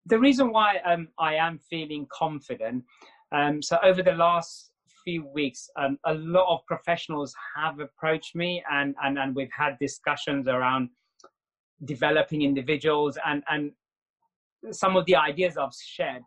the 0.06 0.19
reason 0.19 0.52
why 0.52 0.78
um, 0.86 1.10
I 1.19 1.36
am 1.36 1.60
feeling 1.69 2.08
confident. 2.12 2.84
Um, 3.32 3.62
so 3.62 3.78
over 3.84 4.04
the 4.04 4.13
last 4.13 4.71
few 5.04 5.26
weeks, 5.28 5.69
um, 5.78 5.97
a 6.06 6.13
lot 6.13 6.54
of 6.54 6.65
professionals 6.65 7.34
have 7.56 7.80
approached 7.80 8.36
me, 8.36 8.63
and 8.71 8.95
and 9.04 9.17
and 9.19 9.36
we've 9.36 9.52
had 9.52 9.78
discussions 9.80 10.47
around 10.47 10.89
developing 11.86 12.41
individuals 12.41 13.17
and 13.26 13.43
and 13.49 13.71
some 14.71 14.95
of 14.95 15.06
the 15.06 15.15
ideas 15.15 15.58
I've 15.58 15.73
shared, 15.73 16.23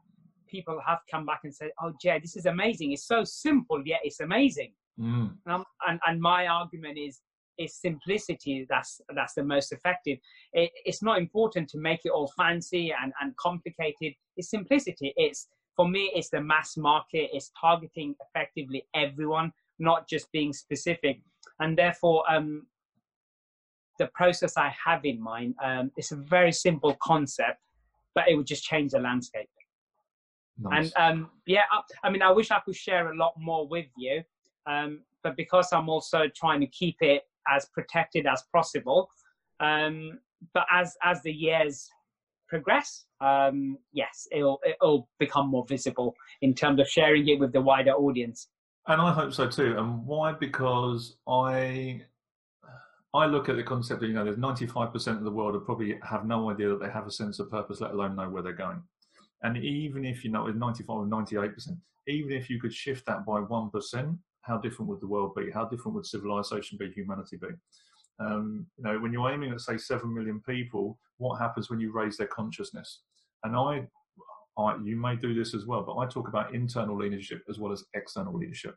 people 0.49 0.81
have 0.87 0.99
come 1.11 1.27
back 1.27 1.40
and 1.44 1.55
said, 1.55 1.70
"Oh, 1.83 1.92
Jay, 2.01 2.18
this 2.20 2.37
is 2.37 2.46
amazing. 2.46 2.92
It's 2.92 3.07
so 3.07 3.25
simple, 3.25 3.83
yet 3.85 4.01
it's 4.03 4.20
amazing." 4.20 4.72
Mm. 4.99 5.37
And, 5.46 5.64
and, 5.87 6.01
and 6.07 6.20
my 6.20 6.46
argument 6.46 6.99
is 6.99 7.20
is 7.59 7.75
simplicity 7.81 8.66
that's 8.68 9.01
that's 9.14 9.33
the 9.33 9.42
most 9.42 9.72
effective 9.72 10.18
it, 10.53 10.70
it's 10.85 11.03
not 11.03 11.16
important 11.16 11.66
to 11.66 11.79
make 11.79 12.01
it 12.05 12.11
all 12.11 12.31
fancy 12.37 12.92
and, 13.03 13.14
and 13.22 13.35
complicated 13.38 14.12
it's 14.37 14.51
simplicity 14.51 15.14
it's 15.16 15.49
for 15.75 15.88
me 15.88 16.12
it's 16.14 16.29
the 16.29 16.40
mass 16.40 16.77
market 16.77 17.31
it's 17.33 17.51
targeting 17.59 18.14
effectively 18.20 18.85
everyone 18.94 19.51
not 19.79 20.09
just 20.09 20.31
being 20.33 20.53
specific. 20.53 21.20
And 21.61 21.77
therefore, 21.77 22.25
um, 22.31 22.66
the 23.99 24.09
process 24.14 24.57
I 24.57 24.75
have 24.85 25.05
in 25.05 25.20
mind, 25.20 25.55
um, 25.62 25.90
it's 25.96 26.12
a 26.12 26.16
very 26.16 26.53
simple 26.53 26.96
concept, 27.03 27.59
but 28.16 28.29
it 28.29 28.35
would 28.35 28.46
just 28.46 28.64
change 28.64 28.90
the 28.90 28.98
landscape. 28.98 29.48
Nice. 30.59 30.90
And 30.96 31.20
um, 31.20 31.31
yeah, 31.46 31.64
I, 31.70 32.09
I, 32.09 32.11
mean, 32.11 32.22
I 32.22 32.33
wish 32.33 32.50
I 32.50 32.59
could 32.64 32.74
share 32.74 33.12
a 33.12 33.16
lot 33.16 33.35
more 33.38 33.68
with 33.68 33.87
you, 33.96 34.22
um, 34.66 35.02
but 35.22 35.37
because 35.37 35.68
I'm 35.70 35.88
also 35.88 36.22
trying 36.35 36.61
to 36.61 36.66
keep 36.66 36.96
it 37.00 37.22
as 37.55 37.66
protected 37.66 38.26
as 38.26 38.42
possible. 38.52 39.09
Um, 39.61 40.18
but 40.55 40.66
as 40.72 40.96
as 41.02 41.22
the 41.22 41.33
years 41.33 41.88
progress, 42.48 43.05
um, 43.20 43.79
yes, 43.92 44.26
it'll 44.33 44.61
it'll 44.66 45.09
become 45.18 45.48
more 45.48 45.66
visible 45.68 46.14
in 46.40 46.55
terms 46.55 46.81
of 46.81 46.88
sharing 46.88 47.29
it 47.29 47.38
with 47.38 47.52
the 47.52 47.61
wider 47.61 47.92
audience. 47.92 48.48
And 48.87 49.00
I 49.00 49.12
hope 49.12 49.35
so 49.35 49.48
too. 49.48 49.76
And 49.76 50.07
why? 50.07 50.33
Because 50.33 51.16
I 51.29 52.02
I 53.16 53.26
look 53.26 53.48
at 53.48 53.57
the 53.57 53.62
concept 53.62 54.00
that 54.00 54.09
you 54.09 54.12
know 54.12 54.24
there's 54.24 54.37
95% 54.37 55.18
of 55.18 55.24
the 55.24 55.31
world 55.31 55.55
that 55.55 55.64
probably 55.64 55.98
have 56.02 56.26
no 56.26 56.50
idea 56.50 56.68
that 56.68 56.81
they 56.81 56.90
have 56.90 57.07
a 57.07 57.11
sense 57.11 57.38
of 57.38 57.50
purpose, 57.50 57.81
let 57.81 57.92
alone 57.92 58.16
know 58.16 58.29
where 58.29 58.42
they're 58.42 58.52
going. 58.52 58.83
And 59.42 59.57
even 59.57 60.05
if 60.05 60.24
you 60.24 60.31
know 60.31 60.44
with 60.44 60.57
95 60.57 60.96
or 60.96 61.07
98%, 61.07 61.76
even 62.09 62.33
if 62.33 62.50
you 62.50 62.61
could 62.61 62.72
shift 62.74 63.07
that 63.07 63.24
by 63.26 63.40
one 63.40 63.70
percent, 63.70 64.16
how 64.42 64.59
different 64.59 64.88
would 64.88 65.00
the 65.00 65.07
world 65.07 65.35
be? 65.35 65.50
How 65.50 65.64
different 65.64 65.94
would 65.94 66.07
civilization 66.07 66.79
be? 66.79 66.90
Humanity 66.90 67.37
be? 67.37 67.48
Um, 68.18 68.66
you 68.76 68.85
know, 68.85 68.98
when 68.98 69.12
you're 69.12 69.31
aiming 69.31 69.52
at 69.52 69.61
say 69.61 69.76
seven 69.76 70.14
million 70.14 70.40
people, 70.40 70.98
what 71.18 71.38
happens 71.38 71.68
when 71.68 71.81
you 71.81 71.92
raise 71.92 72.16
their 72.16 72.29
consciousness? 72.29 73.00
And 73.44 73.57
I, 73.57 73.87
I, 74.59 74.76
you 74.83 74.96
may 74.96 75.16
do 75.16 75.35
this 75.35 75.55
as 75.55 75.66
well, 75.66 75.83
but 75.83 75.96
I 75.96 76.07
talk 76.07 76.29
about 76.29 76.55
internal 76.55 76.96
leadership 76.96 77.42
as 77.48 77.59
well 77.59 77.72
as 77.72 77.85
external 77.94 78.35
leadership. 78.35 78.76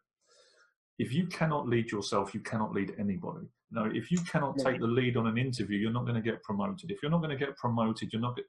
If 0.99 1.13
you 1.13 1.25
cannot 1.27 1.67
lead 1.67 1.91
yourself, 1.91 2.33
you 2.33 2.41
cannot 2.41 2.73
lead 2.73 2.93
anybody. 2.99 3.47
No, 3.71 3.89
if 3.91 4.11
you 4.11 4.19
cannot 4.21 4.57
take 4.57 4.79
the 4.79 4.87
lead 4.87 5.15
on 5.15 5.27
an 5.27 5.37
interview, 5.37 5.77
you're 5.77 5.91
not 5.91 6.03
going 6.03 6.15
to 6.15 6.21
get 6.21 6.43
promoted. 6.43 6.91
If 6.91 7.01
you're 7.01 7.11
not 7.11 7.19
going 7.19 7.37
to 7.37 7.45
get 7.45 7.55
promoted, 7.55 8.11
you're 8.11 8.21
not. 8.21 8.35
Get, 8.35 8.45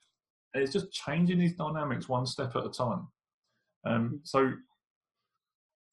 it's 0.54 0.72
just 0.72 0.90
changing 0.92 1.38
these 1.38 1.54
dynamics 1.54 2.08
one 2.08 2.26
step 2.26 2.56
at 2.56 2.66
a 2.66 2.70
time. 2.70 3.06
Um, 3.84 4.04
mm-hmm. 4.04 4.16
so 4.24 4.52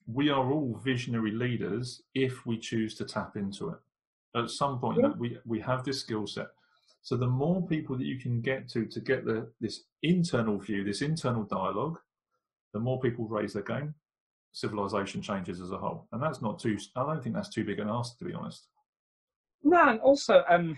we 0.08 0.30
are 0.30 0.52
all 0.52 0.80
visionary 0.84 1.32
leaders 1.32 2.02
if 2.15 2.46
we 2.46 2.58
choose 2.58 2.96
to 2.96 3.06
tap 3.06 3.36
into 3.36 3.70
it 3.70 3.78
at 4.36 4.50
some 4.50 4.80
point 4.80 5.00
yeah. 5.02 5.12
we 5.17 5.38
we 5.46 5.60
have 5.60 5.84
this 5.84 6.00
skill 6.00 6.26
set 6.26 6.48
so 7.02 7.15
the 7.15 7.28
more 7.28 7.65
people 7.67 7.98
that 7.98 8.06
you 8.06 8.17
can 8.17 8.41
get 8.41 8.67
to 8.70 8.86
to 8.86 9.02
get 9.02 9.26
the 9.26 9.50
this 9.60 9.84
internal 10.04 10.58
view 10.58 10.84
this 10.84 11.02
internal 11.02 11.43
dialogue 11.43 12.00
the 12.74 12.80
more 12.80 13.00
people 13.00 13.28
raise 13.28 13.54
their 13.54 13.63
game 13.63 13.93
civilization 14.52 15.22
changes 15.22 15.62
as 15.62 15.72
a 15.72 15.78
whole 15.78 16.08
and 16.12 16.22
that's 16.22 16.42
not 16.42 16.60
too 16.60 16.78
i 16.96 17.04
don't 17.04 17.24
think 17.24 17.36
that's 17.36 17.50
too 17.50 17.64
big 17.64 17.80
an 17.80 17.90
ask 17.90 18.18
to 18.18 18.26
be 18.26 18.34
honest 18.34 18.68
no 19.64 19.90
and 19.90 20.00
also 20.00 20.44
um 20.50 20.78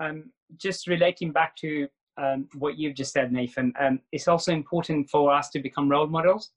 um 0.00 0.30
just 0.56 0.86
relating 0.86 1.32
back 1.32 1.54
to 1.56 1.86
um, 2.16 2.48
what 2.54 2.76
you've 2.76 2.96
just 2.96 3.12
said 3.12 3.32
nathan 3.32 3.72
um, 3.78 4.00
it's 4.12 4.26
also 4.26 4.52
important 4.52 5.08
for 5.08 5.32
us 5.32 5.50
to 5.50 5.60
become 5.60 5.88
role 5.88 6.06
models 6.06 6.50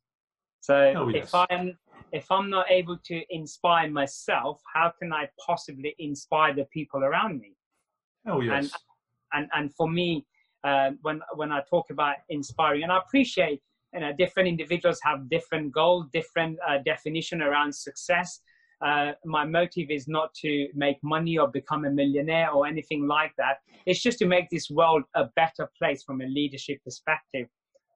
so 0.60 0.94
oh, 0.96 1.08
yes. 1.10 1.26
if 1.26 1.36
i'm 1.50 1.78
if 2.12 2.30
I'm 2.30 2.50
not 2.50 2.70
able 2.70 2.98
to 3.06 3.24
inspire 3.30 3.90
myself, 3.90 4.62
how 4.74 4.92
can 5.00 5.14
I 5.14 5.30
possibly 5.46 5.96
inspire 6.00 6.54
the 6.54 6.66
people 6.66 7.04
around 7.04 7.40
me? 7.40 7.56
Oh 8.28 8.42
yes. 8.42 8.66
And 8.66 8.72
and, 9.34 9.50
and 9.54 9.76
for 9.76 9.90
me, 9.90 10.26
uh, 10.64 10.92
when 11.02 11.22
when 11.36 11.52
I 11.52 11.62
talk 11.70 11.90
about 11.90 12.18
inspiring, 12.30 12.84
and 12.84 12.92
I 12.92 12.98
appreciate 12.98 13.62
you 13.94 14.00
know 14.00 14.12
different 14.18 14.48
individuals 14.48 15.00
have 15.04 15.30
different 15.30 15.72
goals, 15.74 16.06
different 16.14 16.58
uh, 16.68 16.78
definition 16.86 17.42
around 17.42 17.74
success. 17.74 18.42
Uh, 18.86 19.12
my 19.26 19.46
motive 19.46 19.92
is 19.92 20.08
not 20.08 20.34
to 20.34 20.68
make 20.74 20.98
money 21.04 21.38
or 21.38 21.48
become 21.48 21.86
a 21.86 21.92
millionaire 21.92 22.50
or 22.50 22.66
anything 22.66 23.08
like 23.08 23.32
that. 23.38 23.58
It's 23.86 24.02
just 24.02 24.18
to 24.20 24.26
make 24.26 24.50
this 24.50 24.72
world 24.72 25.04
a 25.16 25.26
better 25.36 25.70
place 25.78 26.02
from 26.04 26.22
a 26.22 26.26
leadership 26.26 26.80
perspective. 26.84 27.48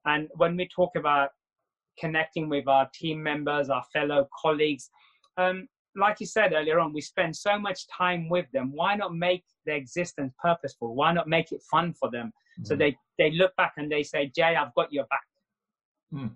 And 0.04 0.28
when 0.36 0.56
we 0.56 0.68
talk 0.68 0.92
about 0.94 1.30
connecting 1.98 2.48
with 2.48 2.68
our 2.68 2.88
team 2.94 3.22
members, 3.22 3.68
our 3.68 3.84
fellow 3.92 4.28
colleagues. 4.40 4.90
Um, 5.36 5.68
like 5.96 6.20
you 6.20 6.26
said 6.26 6.52
earlier 6.52 6.78
on, 6.78 6.92
we 6.92 7.00
spend 7.00 7.34
so 7.34 7.58
much 7.58 7.86
time 7.88 8.28
with 8.28 8.46
them. 8.52 8.70
Why 8.74 8.96
not 8.96 9.14
make 9.14 9.44
their 9.64 9.76
existence 9.76 10.32
purposeful? 10.40 10.94
Why 10.94 11.12
not 11.12 11.26
make 11.26 11.52
it 11.52 11.62
fun 11.70 11.94
for 11.94 12.10
them? 12.10 12.32
Mm. 12.60 12.66
So 12.66 12.76
they, 12.76 12.96
they 13.18 13.30
look 13.30 13.56
back 13.56 13.72
and 13.78 13.90
they 13.90 14.02
say, 14.02 14.30
Jay, 14.34 14.56
I've 14.56 14.74
got 14.74 14.92
your 14.92 15.04
back. 15.06 15.22
Mm. 16.12 16.30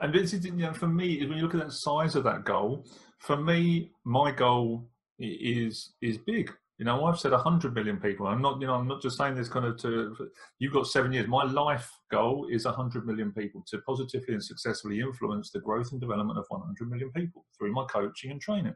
And 0.00 0.14
this 0.14 0.32
is, 0.32 0.44
you 0.44 0.52
know, 0.52 0.72
for 0.72 0.88
me, 0.88 1.24
when 1.26 1.38
you 1.38 1.44
look 1.44 1.54
at 1.54 1.64
the 1.64 1.72
size 1.72 2.14
of 2.16 2.24
that 2.24 2.44
goal, 2.44 2.84
for 3.18 3.36
me, 3.36 3.92
my 4.04 4.30
goal 4.30 4.88
is 5.18 5.94
is 6.02 6.18
big. 6.18 6.50
You 6.78 6.84
know, 6.84 7.04
I've 7.04 7.20
said 7.20 7.30
100 7.30 7.72
million 7.72 7.98
people. 8.00 8.26
I'm 8.26 8.42
not, 8.42 8.60
you 8.60 8.66
know, 8.66 8.74
I'm 8.74 8.88
not 8.88 9.00
just 9.00 9.16
saying 9.16 9.36
this 9.36 9.48
kind 9.48 9.64
of 9.64 9.78
to, 9.82 10.16
you've 10.58 10.72
got 10.72 10.88
seven 10.88 11.12
years. 11.12 11.28
My 11.28 11.44
life 11.44 11.88
goal 12.10 12.48
is 12.50 12.64
100 12.64 13.06
million 13.06 13.32
people 13.32 13.64
to 13.68 13.78
positively 13.86 14.34
and 14.34 14.42
successfully 14.42 14.98
influence 14.98 15.50
the 15.50 15.60
growth 15.60 15.92
and 15.92 16.00
development 16.00 16.36
of 16.36 16.46
100 16.48 16.90
million 16.90 17.12
people 17.12 17.46
through 17.56 17.72
my 17.72 17.84
coaching 17.84 18.32
and 18.32 18.40
training. 18.40 18.74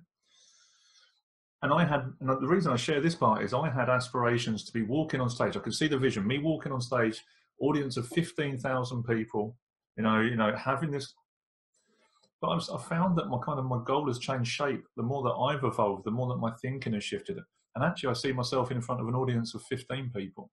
And 1.62 1.72
I 1.72 1.84
had, 1.84 2.02
and 2.20 2.28
the 2.28 2.46
reason 2.46 2.72
I 2.72 2.76
share 2.76 3.00
this 3.00 3.16
part 3.16 3.42
is 3.42 3.52
I 3.52 3.68
had 3.68 3.88
aspirations 3.88 4.62
to 4.64 4.72
be 4.72 4.82
walking 4.82 5.20
on 5.20 5.28
stage. 5.28 5.56
I 5.56 5.60
could 5.60 5.74
see 5.74 5.88
the 5.88 5.98
vision, 5.98 6.24
me 6.24 6.38
walking 6.38 6.70
on 6.70 6.80
stage, 6.80 7.24
audience 7.60 7.96
of 7.96 8.06
15,000 8.06 9.02
people, 9.02 9.56
you 9.98 10.04
know, 10.04 10.20
you 10.20 10.36
know, 10.36 10.54
having 10.56 10.90
this 10.90 11.12
but 12.40 12.48
I, 12.48 12.74
I 12.74 12.78
found 12.78 13.18
that 13.18 13.28
my 13.28 13.38
kind 13.44 13.58
of 13.58 13.64
my 13.64 13.80
goal 13.84 14.06
has 14.06 14.18
changed 14.18 14.52
shape. 14.52 14.84
The 14.96 15.02
more 15.02 15.22
that 15.24 15.30
I've 15.30 15.64
evolved, 15.64 16.04
the 16.04 16.10
more 16.10 16.28
that 16.28 16.40
my 16.40 16.52
thinking 16.62 16.92
has 16.92 17.04
shifted. 17.04 17.38
And 17.74 17.84
actually, 17.84 18.10
I 18.10 18.14
see 18.14 18.32
myself 18.32 18.70
in 18.70 18.80
front 18.80 19.00
of 19.00 19.08
an 19.08 19.14
audience 19.14 19.54
of 19.54 19.62
15 19.64 20.10
people. 20.14 20.50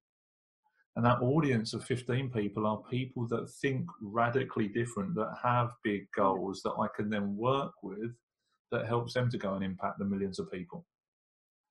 And 0.95 1.05
that 1.05 1.21
audience 1.21 1.73
of 1.73 1.83
15 1.83 2.31
people 2.31 2.65
are 2.65 2.81
people 2.89 3.27
that 3.27 3.49
think 3.61 3.85
radically 4.01 4.67
different, 4.67 5.13
that 5.15 5.33
have 5.43 5.71
big 5.83 6.07
goals 6.15 6.61
that 6.63 6.73
I 6.79 6.87
can 6.95 7.09
then 7.09 7.35
work 7.35 7.73
with 7.83 8.11
that 8.71 8.87
helps 8.87 9.13
them 9.13 9.29
to 9.29 9.37
go 9.37 9.53
and 9.53 9.63
impact 9.63 9.99
the 9.99 10.05
millions 10.05 10.39
of 10.39 10.51
people. 10.51 10.85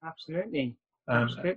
Absolutely. 0.04 0.76
Um, 1.08 1.22
Absolutely. 1.22 1.56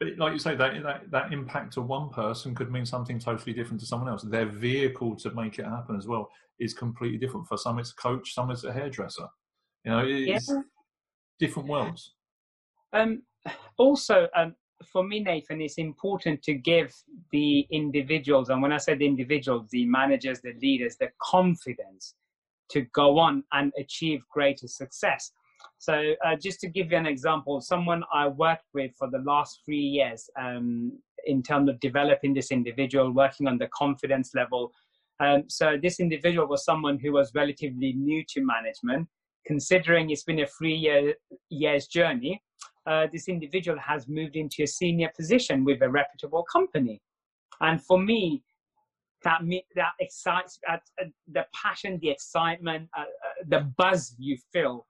But 0.00 0.16
like 0.16 0.32
you 0.32 0.38
say, 0.38 0.54
that, 0.54 0.82
that 0.82 1.10
that 1.10 1.32
impact 1.32 1.72
to 1.74 1.82
one 1.82 2.10
person 2.10 2.54
could 2.54 2.70
mean 2.70 2.86
something 2.86 3.18
totally 3.18 3.52
different 3.52 3.80
to 3.80 3.86
someone 3.86 4.08
else. 4.08 4.22
Their 4.22 4.46
vehicle 4.46 5.16
to 5.16 5.30
make 5.32 5.58
it 5.58 5.64
happen 5.64 5.96
as 5.96 6.06
well 6.06 6.30
is 6.60 6.72
completely 6.72 7.18
different. 7.18 7.48
For 7.48 7.58
some, 7.58 7.78
it's 7.78 7.90
a 7.90 7.96
coach, 7.96 8.34
some 8.34 8.50
it's 8.50 8.64
a 8.64 8.72
hairdresser. 8.72 9.26
You 9.84 9.90
know, 9.90 10.04
it's 10.06 10.48
yeah. 10.48 10.60
different 11.40 11.68
worlds. 11.68 12.14
Um, 12.92 13.22
also, 13.76 14.28
um, 14.36 14.54
for 14.84 15.02
me, 15.02 15.20
Nathan, 15.20 15.60
it's 15.60 15.78
important 15.78 16.42
to 16.44 16.54
give 16.54 16.94
the 17.32 17.66
individuals, 17.70 18.50
and 18.50 18.62
when 18.62 18.72
I 18.72 18.76
said 18.78 19.00
the 19.00 19.06
individuals, 19.06 19.68
the 19.70 19.84
managers, 19.86 20.40
the 20.40 20.54
leaders, 20.62 20.96
the 20.96 21.08
confidence 21.20 22.14
to 22.70 22.82
go 22.94 23.18
on 23.18 23.42
and 23.52 23.72
achieve 23.78 24.20
greater 24.30 24.68
success. 24.68 25.32
So, 25.78 26.14
uh, 26.24 26.36
just 26.40 26.60
to 26.60 26.68
give 26.68 26.90
you 26.90 26.98
an 26.98 27.06
example, 27.06 27.60
someone 27.60 28.02
I 28.12 28.28
worked 28.28 28.66
with 28.74 28.92
for 28.98 29.08
the 29.10 29.18
last 29.18 29.60
three 29.64 29.78
years 29.78 30.28
um, 30.38 30.92
in 31.26 31.42
terms 31.42 31.68
of 31.68 31.80
developing 31.80 32.34
this 32.34 32.50
individual, 32.50 33.12
working 33.12 33.46
on 33.46 33.58
the 33.58 33.68
confidence 33.68 34.32
level. 34.34 34.72
Um, 35.20 35.44
so, 35.48 35.76
this 35.80 36.00
individual 36.00 36.46
was 36.46 36.64
someone 36.64 36.98
who 36.98 37.12
was 37.12 37.32
relatively 37.34 37.92
new 37.92 38.24
to 38.30 38.44
management. 38.44 39.08
Considering 39.46 40.10
it's 40.10 40.24
been 40.24 40.40
a 40.40 40.46
three 40.46 40.74
year, 40.74 41.14
years 41.48 41.86
journey, 41.86 42.42
uh, 42.86 43.06
this 43.12 43.28
individual 43.28 43.78
has 43.78 44.08
moved 44.08 44.36
into 44.36 44.62
a 44.62 44.66
senior 44.66 45.10
position 45.16 45.64
with 45.64 45.80
a 45.82 45.88
reputable 45.88 46.44
company. 46.52 47.00
And 47.60 47.82
for 47.82 47.98
me, 47.98 48.42
that 49.24 49.40
that 49.74 49.92
excites 50.00 50.58
uh, 50.68 50.76
the 51.32 51.44
passion, 51.54 51.98
the 52.00 52.10
excitement, 52.10 52.88
uh, 52.96 53.02
uh, 53.02 53.04
the 53.48 53.72
buzz 53.76 54.14
you 54.18 54.36
feel. 54.52 54.86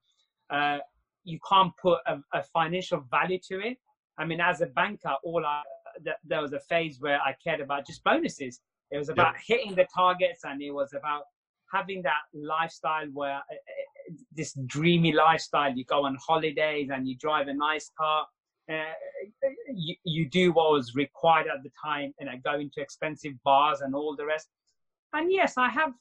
Uh, 0.51 0.79
you 1.25 1.39
can't 1.47 1.73
put 1.77 1.99
a, 2.07 2.19
a, 2.33 2.43
financial 2.43 3.05
value 3.11 3.39
to 3.49 3.61
it. 3.61 3.77
I 4.19 4.25
mean, 4.25 4.41
as 4.41 4.61
a 4.63 4.67
banker, 4.67 5.15
all 5.23 5.45
I 5.45 5.63
th- 6.03 6.17
there 6.25 6.41
was 6.41 6.53
a 6.53 6.61
phase 6.61 7.01
where 7.01 7.21
I 7.21 7.37
cared 7.45 7.61
about 7.61 7.87
just 7.87 8.03
bonuses. 8.03 8.61
It 8.91 8.99
was 8.99 9.11
about 9.11 9.35
yeah. 9.35 9.57
hitting 9.57 9.75
the 9.75 9.87
targets, 9.95 10.45
and 10.45 10.63
it 10.63 10.71
was 10.71 10.95
about 10.95 11.25
having 11.73 12.03
that 12.03 12.23
lifestyle 12.33 13.07
where 13.13 13.43
this 14.33 14.55
dreamy 14.67 15.13
lifestyle. 15.13 15.73
You 15.75 15.85
go 15.85 16.05
on 16.05 16.17
holidays 16.27 16.89
and 16.93 17.07
you 17.07 17.17
drive 17.17 17.49
a 17.49 17.55
nice 17.55 17.91
car. 17.99 18.27
Uh, 18.71 18.83
you, 19.75 19.95
you 20.05 20.29
do 20.29 20.53
what 20.53 20.73
was 20.73 20.95
required 20.95 21.47
at 21.47 21.63
the 21.63 21.71
time, 21.83 22.15
and 22.19 22.29
you 22.31 22.37
know, 22.37 22.41
go 22.45 22.59
into 22.59 22.81
expensive 22.81 23.33
bars 23.45 23.81
and 23.81 23.95
all 23.95 24.17
the 24.17 24.27
rest. 24.27 24.49
And 25.13 25.31
yes, 25.31 25.55
I 25.57 25.69
have 25.69 25.93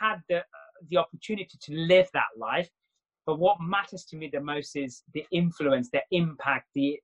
had 0.00 0.16
the 0.28 0.44
the 0.90 0.96
opportunity 0.96 1.58
to 1.60 1.74
live 1.74 2.08
that 2.12 2.30
life. 2.36 2.70
But 3.26 3.38
what 3.38 3.60
matters 3.60 4.04
to 4.06 4.16
me 4.16 4.30
the 4.32 4.40
most 4.40 4.76
is 4.76 5.02
the 5.12 5.26
influence, 5.32 5.90
the 5.90 6.02
impact, 6.12 6.68
the 6.74 7.00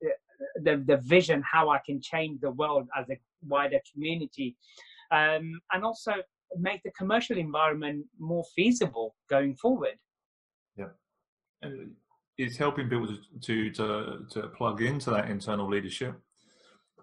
the, 0.56 0.82
the 0.86 0.96
vision, 0.98 1.42
how 1.42 1.70
I 1.70 1.78
can 1.84 2.00
change 2.00 2.40
the 2.40 2.50
world 2.50 2.88
as 2.96 3.08
a 3.10 3.18
wider 3.46 3.80
community, 3.92 4.56
um, 5.10 5.60
and 5.72 5.84
also 5.84 6.14
make 6.58 6.82
the 6.82 6.90
commercial 6.92 7.38
environment 7.38 8.06
more 8.18 8.44
feasible 8.54 9.14
going 9.30 9.54
forward. 9.54 9.98
Yeah. 10.76 10.88
it's 12.38 12.56
helping 12.56 12.88
people 12.88 13.16
to, 13.42 13.70
to, 13.70 14.26
to 14.30 14.48
plug 14.48 14.82
into 14.82 15.10
that 15.10 15.30
internal 15.30 15.68
leadership 15.68 16.14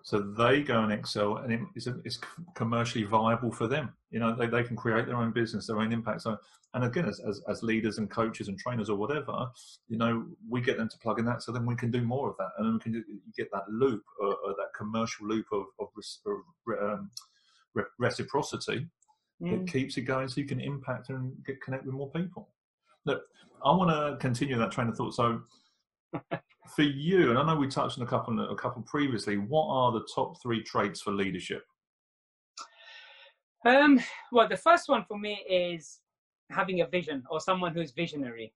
so 0.04 0.20
they 0.20 0.62
go 0.62 0.82
and 0.82 0.91
excel 0.91 1.38
and 1.38 1.68
it's, 1.76 1.88
it's 2.06 2.20
commercially 2.56 3.04
viable 3.04 3.52
for 3.52 3.68
them. 3.68 3.93
You 4.12 4.20
know 4.20 4.36
they, 4.36 4.47
they 4.47 4.64
can 4.64 4.76
create 4.76 5.06
their 5.06 5.18
own 5.18 5.32
business 5.32 5.68
their 5.68 5.80
own 5.80 5.91
impact. 5.91 6.22
So 6.22 6.38
and 6.74 6.84
again 6.84 7.06
as, 7.06 7.20
as, 7.28 7.41
as, 7.50 7.64
leaders 7.64 7.97
and 7.97 8.10
coaches 8.10 8.47
and 8.47 8.58
trainers 8.60 8.91
or 8.91 8.95
whatever 8.95 9.34
you 9.88 9.97
know 9.97 10.26
we 10.47 10.62
get 10.62 10.78
them 10.78 10.88
to 10.88 10.97
plug 11.00 11.18
in 11.18 11.26
that 11.26 11.41
so 11.41 11.52
then 11.52 11.66
we 11.66 11.76
can 11.76 11.91
do 11.91 12.02
more 12.02 12.30
of 12.30 12.36
that. 12.38 12.50
And 12.58 12.68
then 12.68 12.74
we 12.74 12.80
can 12.80 13.22
get 13.36 13.52
that 13.52 13.70
loop 13.70 14.04
or, 14.20 14.36
or 14.36 14.56
that 14.58 14.70
commercial 14.78 15.28
loop 15.28 15.45
of, 15.52 15.64
of 15.80 15.88
um, 16.82 17.10
reciprocity 17.97 18.88
mm. 19.41 19.52
that 19.52 19.72
keeps 19.72 19.97
it 19.97 20.02
going 20.02 20.28
so 20.28 20.41
you 20.41 20.47
can 20.47 20.62
impact 20.62 21.10
and 21.10 21.34
get 21.45 21.62
connect 21.62 21.86
with 21.86 21.95
more 21.95 22.12
people. 22.12 22.50
Look 23.06 23.22
i 23.64 23.72
want 23.72 23.89
to 23.89 24.18
continue 24.18 24.58
that 24.58 24.72
train 24.72 24.88
of 24.88 24.95
thought. 24.95 25.14
So 25.14 25.41
for 26.76 26.84
you, 26.84 27.30
and 27.30 27.38
I 27.38 27.45
know 27.45 27.55
we 27.55 27.67
touched 27.67 27.97
on 27.97 28.03
a 28.03 28.07
couple 28.07 28.39
a 28.39 28.55
couple 28.55 28.82
previously. 28.84 29.38
What 29.38 29.67
are 29.70 29.91
the 29.91 30.07
top 30.13 30.41
three 30.41 30.63
traits 30.63 31.01
for 31.01 31.11
leadership? 31.11 31.63
Um, 33.65 33.99
well, 34.32 34.47
the 34.47 34.57
first 34.57 34.88
one 34.88 35.03
for 35.07 35.17
me 35.17 35.43
is 35.49 35.99
having 36.49 36.82
a 36.82 36.88
vision 36.88 37.24
or 37.30 37.39
someone 37.39 37.74
who's 37.74 37.91
visionary. 37.91 38.53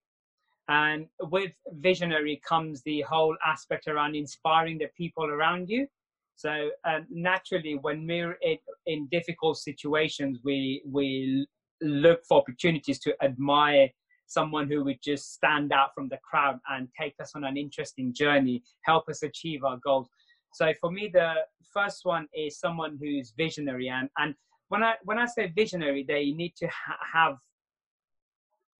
And 0.70 1.07
with 1.20 1.51
visionary 1.74 2.41
comes 2.47 2.82
the 2.84 3.01
whole 3.01 3.36
aspect 3.45 3.88
around 3.88 4.16
inspiring 4.16 4.78
the 4.78 4.88
people 4.95 5.26
around 5.26 5.70
you. 5.70 5.88
So 6.36 6.70
um, 6.86 7.05
naturally, 7.09 7.78
when 7.82 8.07
we're 8.07 8.38
in, 8.41 8.57
in 8.86 9.07
difficult 9.11 9.57
situations, 9.57 10.39
we 10.43 10.82
we 10.86 11.45
look 11.82 12.26
for 12.26 12.38
opportunities 12.38 12.99
to 12.99 13.14
admire 13.22 13.89
someone 14.34 14.68
who 14.68 14.84
would 14.84 15.00
just 15.02 15.34
stand 15.34 15.72
out 15.72 15.94
from 15.94 16.10
the 16.10 16.18
crowd 16.18 16.60
and 16.70 16.88
take 17.00 17.14
us 17.22 17.32
on 17.36 17.44
an 17.44 17.58
interesting 17.58 18.14
journey, 18.14 18.64
help 18.82 19.08
us 19.10 19.24
achieve 19.24 19.64
our 19.64 19.78
goals. 19.78 20.10
So 20.54 20.72
for 20.80 20.92
me, 20.92 21.10
the 21.12 21.34
first 21.74 22.02
one 22.04 22.28
is 22.34 22.60
someone 22.60 22.98
who's 23.02 23.34
visionary, 23.38 23.90
and 23.90 24.10
and 24.18 24.36
when 24.70 24.84
I 24.84 24.96
when 25.04 25.18
I 25.18 25.26
say 25.26 25.52
visionary, 25.56 26.06
they 26.08 26.32
need 26.32 26.54
to 26.58 26.68
ha- 26.68 26.98
have 27.14 27.38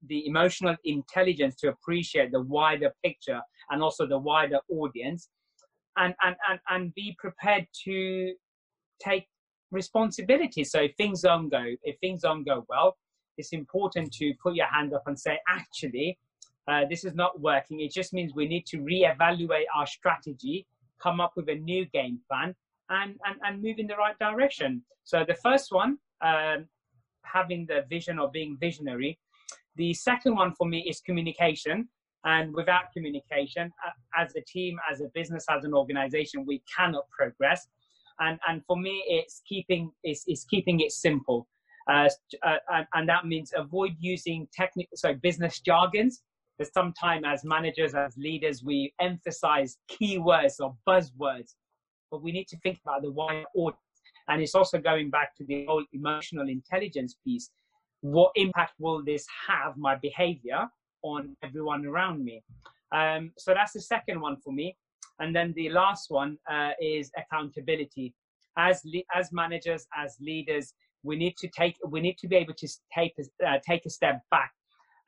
the 0.08 0.28
emotional 0.28 0.76
intelligence 0.84 1.56
to 1.56 1.70
appreciate 1.70 2.32
the 2.32 2.42
wider 2.42 2.94
picture 3.04 3.42
and 3.70 3.82
also 3.82 4.06
the 4.06 4.18
wider 4.18 4.60
audience, 4.70 5.30
and 5.98 6.14
and 6.24 6.36
and, 6.50 6.60
and 6.70 6.94
be 6.94 7.16
prepared 7.20 7.68
to 7.86 8.34
take 9.02 9.28
responsibility. 9.72 10.64
So 10.64 10.82
if 10.82 10.96
things 10.96 11.22
don't 11.22 11.50
go, 11.50 11.64
if 11.84 11.98
things 12.00 12.22
don't 12.22 12.44
go 12.44 12.66
well, 12.70 12.98
it's 13.38 13.54
important 13.54 14.12
to 14.14 14.34
put 14.42 14.56
your 14.56 14.68
hand 14.68 14.94
up 14.94 15.04
and 15.08 15.20
say, 15.20 15.40
actually, 15.48 16.18
uh, 16.68 16.82
this 16.90 17.04
is 17.04 17.14
not 17.14 17.40
working. 17.42 17.82
It 17.82 17.92
just 17.92 18.14
means 18.14 18.34
we 18.34 18.48
need 18.48 18.66
to 18.68 18.78
reevaluate 18.78 19.66
our 19.76 19.88
strategy, 19.88 20.66
come 21.02 21.20
up 21.20 21.34
with 21.36 21.50
a 21.50 21.56
new 21.56 21.86
game 21.88 22.20
plan, 22.30 22.56
and, 22.90 23.16
and, 23.26 23.36
and 23.44 23.62
move 23.62 23.80
in 23.80 23.88
the 23.88 23.96
right 23.96 24.18
direction. 24.20 24.84
So 25.04 25.26
the 25.28 25.36
first 25.36 25.72
one, 25.72 25.98
um, 26.22 26.68
having 27.24 27.66
the 27.66 27.86
vision 27.90 28.20
or 28.20 28.30
being 28.32 28.58
visionary. 28.60 29.20
The 29.76 29.94
second 29.94 30.36
one 30.36 30.54
for 30.56 30.68
me 30.68 30.86
is 30.88 31.02
communication. 31.02 31.90
And 32.26 32.54
without 32.54 32.84
communication, 32.96 33.70
as 34.18 34.34
a 34.38 34.42
team, 34.48 34.78
as 34.90 35.02
a 35.02 35.08
business, 35.14 35.46
as 35.50 35.66
an 35.66 35.74
organization, 35.74 36.46
we 36.46 36.62
cannot 36.74 37.04
progress. 37.10 37.68
And, 38.20 38.40
and 38.48 38.62
for 38.66 38.78
me, 38.78 39.04
it's 39.08 39.42
keeping, 39.48 39.92
it's, 40.04 40.24
it's 40.28 40.46
keeping 40.46 40.80
it 40.80 40.94
simple. 40.94 41.48
Uh, 41.90 42.10
uh, 42.44 42.84
and, 42.94 43.10
that 43.10 43.26
means 43.26 43.52
avoid 43.56 43.96
using 44.00 44.48
technical, 44.54 44.96
so 44.96 45.14
business 45.14 45.60
jargons. 45.60 46.22
Because 46.58 46.72
sometimes 46.74 47.24
as 47.26 47.44
managers, 47.44 47.96
as 47.96 48.16
leaders, 48.16 48.64
we 48.64 48.94
emphasize 49.02 49.78
keywords 49.90 50.60
or 50.60 50.76
buzzwords, 50.88 51.56
but 52.12 52.22
we 52.22 52.32
need 52.32 52.48
to 52.50 52.58
think 52.60 52.80
about 52.86 53.02
the 53.02 53.12
wider 53.12 53.46
audience. 53.56 53.80
And 54.28 54.42
it's 54.42 54.56
also 54.56 54.78
going 54.78 55.10
back 55.10 55.36
to 55.38 55.46
the 55.46 55.66
whole 55.66 55.84
emotional 55.94 56.48
intelligence 56.48 57.16
piece. 57.26 57.50
What 58.02 58.32
impact 58.36 58.74
will 58.80 59.04
this 59.04 59.26
have 59.48 59.78
my 59.78 59.96
behavior 59.96 60.68
on 61.02 61.36
everyone 61.44 61.86
around 61.86 62.24
me? 62.24 62.44
Um, 62.94 63.32
so 63.38 63.54
that's 63.54 63.74
the 63.74 63.82
second 63.82 64.22
one 64.22 64.38
for 64.38 64.54
me. 64.54 64.78
And 65.20 65.36
then 65.36 65.54
the 65.56 65.70
last 65.70 66.10
one 66.10 66.38
uh, 66.50 66.72
is 66.82 67.12
accountability. 67.18 68.14
As 68.58 68.84
as 69.16 69.32
managers, 69.32 69.88
as 69.98 70.16
leaders, 70.22 70.74
we 71.04 71.16
need 71.16 71.36
to 71.38 71.48
take 71.48 71.76
we 71.88 72.02
need 72.02 72.18
to 72.18 72.28
be 72.28 72.36
able 72.36 72.54
to 72.54 72.68
take 72.94 73.14
a, 73.20 73.48
uh, 73.48 73.60
take 73.68 73.86
a 73.86 73.90
step 73.90 74.22
back 74.32 74.52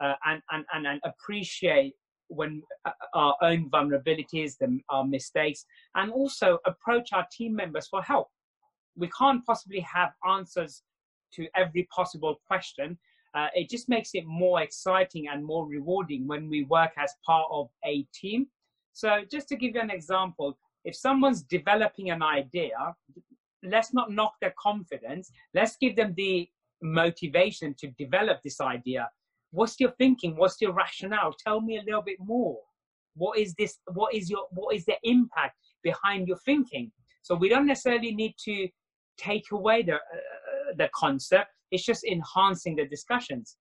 uh, 0.02 0.14
and, 0.26 0.41
and 0.52 0.66
and 0.74 0.88
and 0.88 1.02
appreciate 1.04 1.93
when 2.28 2.62
uh, 2.86 2.91
our 3.14 3.36
own 3.41 3.70
vulnerabilities 3.70 4.58
the, 4.60 4.80
our 4.89 5.06
mistakes 5.06 5.66
and 5.96 6.12
also 6.12 6.58
approach 6.66 7.10
our 7.14 7.26
team 7.32 7.56
members 7.56 7.88
for 7.88 8.02
help. 8.02 8.30
We 8.96 9.10
can't 9.18 9.46
possibly 9.46 9.82
have 9.82 10.12
answers 10.28 10.82
to 11.34 11.48
every 11.56 11.88
possible 11.96 12.39
question. 12.48 12.98
Uh, 13.36 13.48
it 13.54 13.70
just 13.70 13.89
makes 13.89 14.12
it 14.14 14.26
more 14.26 14.62
exciting 14.62 15.28
and 15.28 15.43
more 15.43 15.68
rewarding 15.68 16.26
when 16.26 16.50
we 16.50 16.64
work 16.64 16.91
as 16.98 17.14
part 17.26 17.48
of 17.52 17.70
a 17.86 18.08
team. 18.14 18.48
So 18.93 19.20
just 19.30 19.50
to 19.50 19.58
give 19.58 19.76
you 19.76 19.82
an 19.82 19.91
example 19.91 20.58
if 20.86 20.96
someone's 20.96 21.43
developing 21.43 22.12
an 22.12 22.22
idea 22.22 22.96
let's 23.64 23.93
not 23.93 24.12
knock 24.12 24.34
their 24.41 24.53
confidence. 24.60 25.32
Let's 25.53 25.78
give 25.78 25.95
them 25.95 26.14
the 26.16 26.49
motivation 26.82 27.76
to 27.80 27.88
develop 27.97 28.39
this 28.43 28.62
idea. 28.62 29.10
What's 29.51 29.80
your 29.80 29.91
thinking? 29.91 30.36
What's 30.36 30.60
your 30.62 30.74
rationale? 30.74 31.34
Tell 31.45 31.62
me 31.62 31.78
a 31.78 31.84
little 31.84 32.01
bit 32.01 32.18
more. 32.20 32.60
What 33.16 33.38
is 33.38 33.53
this? 33.58 33.78
What 33.93 34.14
is 34.14 34.30
your? 34.30 34.45
What 34.51 34.76
is 34.76 34.86
the 34.86 34.97
impact 35.03 35.56
behind 35.84 36.28
your 36.28 36.38
thinking? 36.45 36.91
So 37.22 37.36
we 37.36 37.47
don't 37.47 37.66
necessarily 37.66 38.14
need 38.14 38.36
to 38.43 38.68
take 39.18 39.51
away 39.51 39.84
the 39.84 39.95
uh, 39.95 40.76
the 40.78 40.89
concept. 40.93 41.49
It's 41.72 41.86
just 41.86 42.03
enhancing 42.03 42.76
the 42.76 42.86
discussions. 42.86 43.56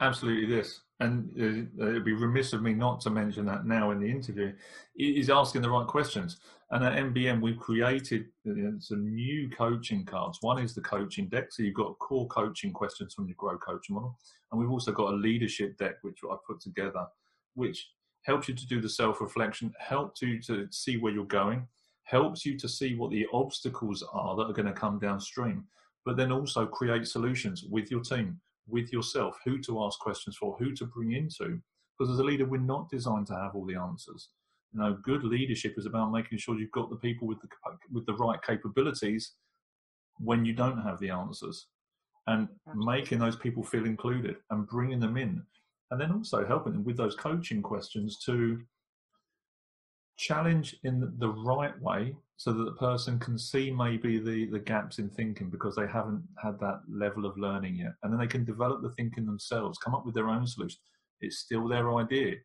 Absolutely, 0.00 0.54
this 0.54 0.82
and 1.00 1.30
uh, 1.38 1.88
it'd 1.90 2.04
be 2.04 2.14
remiss 2.14 2.52
of 2.52 2.62
me 2.62 2.72
not 2.72 3.00
to 3.02 3.10
mention 3.10 3.44
that 3.46 3.66
now 3.66 3.90
in 3.90 4.00
the 4.00 4.10
interview, 4.10 4.52
is 4.96 5.28
asking 5.28 5.62
the 5.62 5.70
right 5.70 5.86
questions. 5.86 6.38
And 6.70 6.84
at 6.84 6.94
MBM, 6.94 7.40
we've 7.40 7.58
created 7.58 8.26
uh, 8.46 8.50
uh, 8.50 8.70
some 8.80 9.14
new 9.14 9.48
coaching 9.50 10.04
cards. 10.04 10.38
One 10.40 10.58
is 10.58 10.74
the 10.74 10.80
coaching 10.80 11.28
deck, 11.28 11.52
so 11.52 11.62
you've 11.62 11.74
got 11.74 11.98
core 12.00 12.26
coaching 12.26 12.72
questions 12.72 13.14
from 13.14 13.28
your 13.28 13.36
Grow 13.36 13.56
Coaching 13.58 13.94
model, 13.94 14.18
and 14.50 14.60
we've 14.60 14.70
also 14.70 14.90
got 14.90 15.12
a 15.12 15.16
leadership 15.16 15.78
deck 15.78 15.94
which 16.02 16.18
I 16.28 16.34
put 16.46 16.60
together, 16.60 17.06
which 17.54 17.88
helps 18.24 18.48
you 18.48 18.54
to 18.54 18.66
do 18.66 18.80
the 18.80 18.88
self-reflection, 18.88 19.72
helps 19.78 20.22
you 20.22 20.40
to 20.42 20.66
see 20.72 20.96
where 20.96 21.12
you're 21.12 21.24
going, 21.24 21.68
helps 22.02 22.44
you 22.44 22.58
to 22.58 22.68
see 22.68 22.96
what 22.96 23.12
the 23.12 23.26
obstacles 23.32 24.02
are 24.12 24.34
that 24.34 24.50
are 24.50 24.52
going 24.52 24.66
to 24.66 24.72
come 24.72 24.98
downstream, 24.98 25.64
but 26.04 26.16
then 26.16 26.32
also 26.32 26.66
create 26.66 27.06
solutions 27.06 27.64
with 27.70 27.92
your 27.92 28.00
team 28.00 28.40
with 28.68 28.92
yourself, 28.92 29.38
who 29.44 29.58
to 29.58 29.84
ask 29.84 29.98
questions 29.98 30.36
for, 30.36 30.56
who 30.58 30.72
to 30.72 30.86
bring 30.86 31.12
into. 31.12 31.60
Because 31.98 32.12
as 32.12 32.18
a 32.18 32.24
leader, 32.24 32.44
we're 32.44 32.58
not 32.58 32.90
designed 32.90 33.26
to 33.28 33.34
have 33.34 33.54
all 33.54 33.64
the 33.64 33.76
answers. 33.76 34.28
You 34.72 34.80
know, 34.80 34.98
good 35.02 35.24
leadership 35.24 35.74
is 35.76 35.86
about 35.86 36.12
making 36.12 36.38
sure 36.38 36.58
you've 36.58 36.70
got 36.72 36.90
the 36.90 36.96
people 36.96 37.26
with 37.26 37.40
the 37.40 37.48
with 37.92 38.06
the 38.06 38.14
right 38.14 38.40
capabilities 38.42 39.32
when 40.18 40.44
you 40.44 40.52
don't 40.52 40.82
have 40.82 40.98
the 41.00 41.10
answers, 41.10 41.66
and 42.26 42.48
making 42.74 43.18
those 43.18 43.36
people 43.36 43.62
feel 43.62 43.86
included 43.86 44.36
and 44.50 44.66
bringing 44.66 45.00
them 45.00 45.16
in, 45.16 45.42
and 45.90 46.00
then 46.00 46.12
also 46.12 46.46
helping 46.46 46.72
them 46.72 46.84
with 46.84 46.96
those 46.96 47.14
coaching 47.14 47.62
questions 47.62 48.18
to 48.24 48.60
challenge 50.16 50.76
in 50.84 51.12
the 51.18 51.28
right 51.28 51.78
way 51.80 52.14
so 52.38 52.52
that 52.52 52.64
the 52.64 52.72
person 52.72 53.18
can 53.18 53.38
see 53.38 53.70
maybe 53.70 54.18
the, 54.18 54.46
the 54.46 54.58
gaps 54.58 54.98
in 54.98 55.08
thinking 55.08 55.48
because 55.48 55.74
they 55.74 55.86
haven't 55.86 56.22
had 56.42 56.58
that 56.60 56.80
level 56.88 57.24
of 57.24 57.36
learning 57.38 57.76
yet. 57.76 57.92
And 58.02 58.12
then 58.12 58.20
they 58.20 58.26
can 58.26 58.44
develop 58.44 58.82
the 58.82 58.90
thinking 58.90 59.24
themselves, 59.24 59.78
come 59.78 59.94
up 59.94 60.04
with 60.04 60.14
their 60.14 60.28
own 60.28 60.46
solution. 60.46 60.78
It's 61.20 61.38
still 61.38 61.66
their 61.66 61.94
idea. 61.94 62.36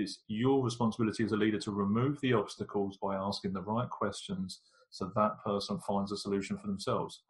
It's 0.00 0.20
your 0.28 0.64
responsibility 0.64 1.24
as 1.24 1.32
a 1.32 1.36
leader 1.36 1.58
to 1.58 1.70
remove 1.70 2.20
the 2.20 2.32
obstacles 2.32 2.98
by 3.02 3.16
asking 3.16 3.52
the 3.52 3.62
right 3.62 3.88
questions 3.88 4.60
so 4.90 5.12
that 5.14 5.42
person 5.44 5.78
finds 5.86 6.10
a 6.10 6.16
solution 6.16 6.56
for 6.58 6.66
themselves. 6.66 7.22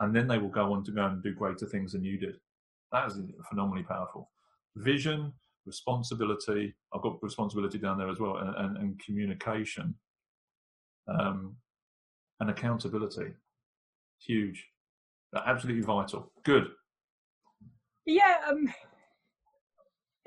And 0.00 0.14
then 0.14 0.28
they 0.28 0.38
will 0.38 0.48
go 0.48 0.72
on 0.72 0.84
to 0.84 0.92
go 0.92 1.06
and 1.06 1.22
do 1.22 1.32
greater 1.32 1.66
things 1.66 1.92
than 1.92 2.04
you 2.04 2.18
did. 2.18 2.36
That 2.92 3.06
is 3.06 3.18
phenomenally 3.48 3.84
powerful. 3.84 4.30
Vision, 4.76 5.32
responsibility. 5.64 6.74
I've 6.94 7.02
got 7.02 7.22
responsibility 7.22 7.78
down 7.78 7.98
there 7.98 8.10
as 8.10 8.18
well, 8.18 8.38
and, 8.38 8.54
and, 8.56 8.76
and 8.78 9.00
communication, 9.04 9.94
um, 11.08 11.56
and 12.40 12.50
accountability. 12.50 13.32
Huge, 14.20 14.64
absolutely 15.46 15.82
vital. 15.82 16.32
Good. 16.44 16.68
Yeah, 18.06 18.36
um, 18.48 18.72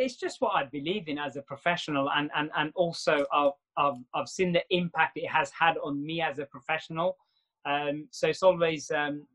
it's 0.02 0.16
just 0.16 0.42
what 0.42 0.56
I 0.56 0.66
believe 0.66 1.08
in 1.08 1.18
as 1.18 1.36
a 1.36 1.42
professional, 1.42 2.10
and 2.16 2.30
and 2.36 2.50
and 2.56 2.72
also 2.76 3.26
I've 3.32 3.52
I've, 3.78 4.00
I've 4.14 4.28
seen 4.28 4.52
the 4.52 4.64
impact 4.70 5.18
it 5.18 5.28
has 5.28 5.52
had 5.52 5.78
on 5.84 6.04
me 6.06 6.22
as 6.22 6.40
a 6.40 6.46
professional. 6.46 7.18
Um, 7.66 8.08
so 8.12 8.28
it's 8.28 8.44
always 8.44 8.90
um, 8.92 9.28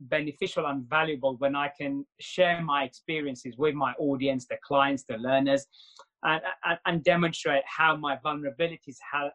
beneficial 0.00 0.66
and 0.66 0.88
valuable 0.88 1.36
when 1.36 1.54
I 1.54 1.68
can 1.78 2.06
share 2.18 2.62
my 2.62 2.84
experiences 2.84 3.56
with 3.58 3.74
my 3.74 3.92
audience, 3.98 4.46
the 4.46 4.56
clients, 4.66 5.04
the 5.04 5.18
learners, 5.18 5.66
and, 6.22 6.40
and, 6.64 6.78
and 6.86 7.04
demonstrate 7.04 7.62
how 7.66 7.96
my 7.96 8.16
vulnerabilities 8.24 8.96
ha, 9.12 9.26
uh, 9.26 9.30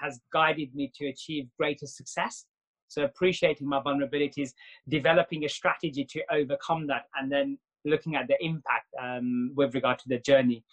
has 0.00 0.20
guided 0.32 0.74
me 0.74 0.92
to 0.94 1.08
achieve 1.08 1.48
greater 1.58 1.86
success. 1.86 2.46
So 2.86 3.04
appreciating 3.04 3.66
my 3.68 3.80
vulnerabilities, 3.80 4.50
developing 4.88 5.44
a 5.44 5.48
strategy 5.48 6.04
to 6.10 6.22
overcome 6.30 6.86
that, 6.88 7.06
and 7.16 7.32
then 7.32 7.58
looking 7.84 8.16
at 8.16 8.28
the 8.28 8.36
impact 8.44 8.86
um, 9.00 9.52
with 9.54 9.74
regard 9.74 9.98
to 10.00 10.08
the 10.08 10.18
journey. 10.18 10.64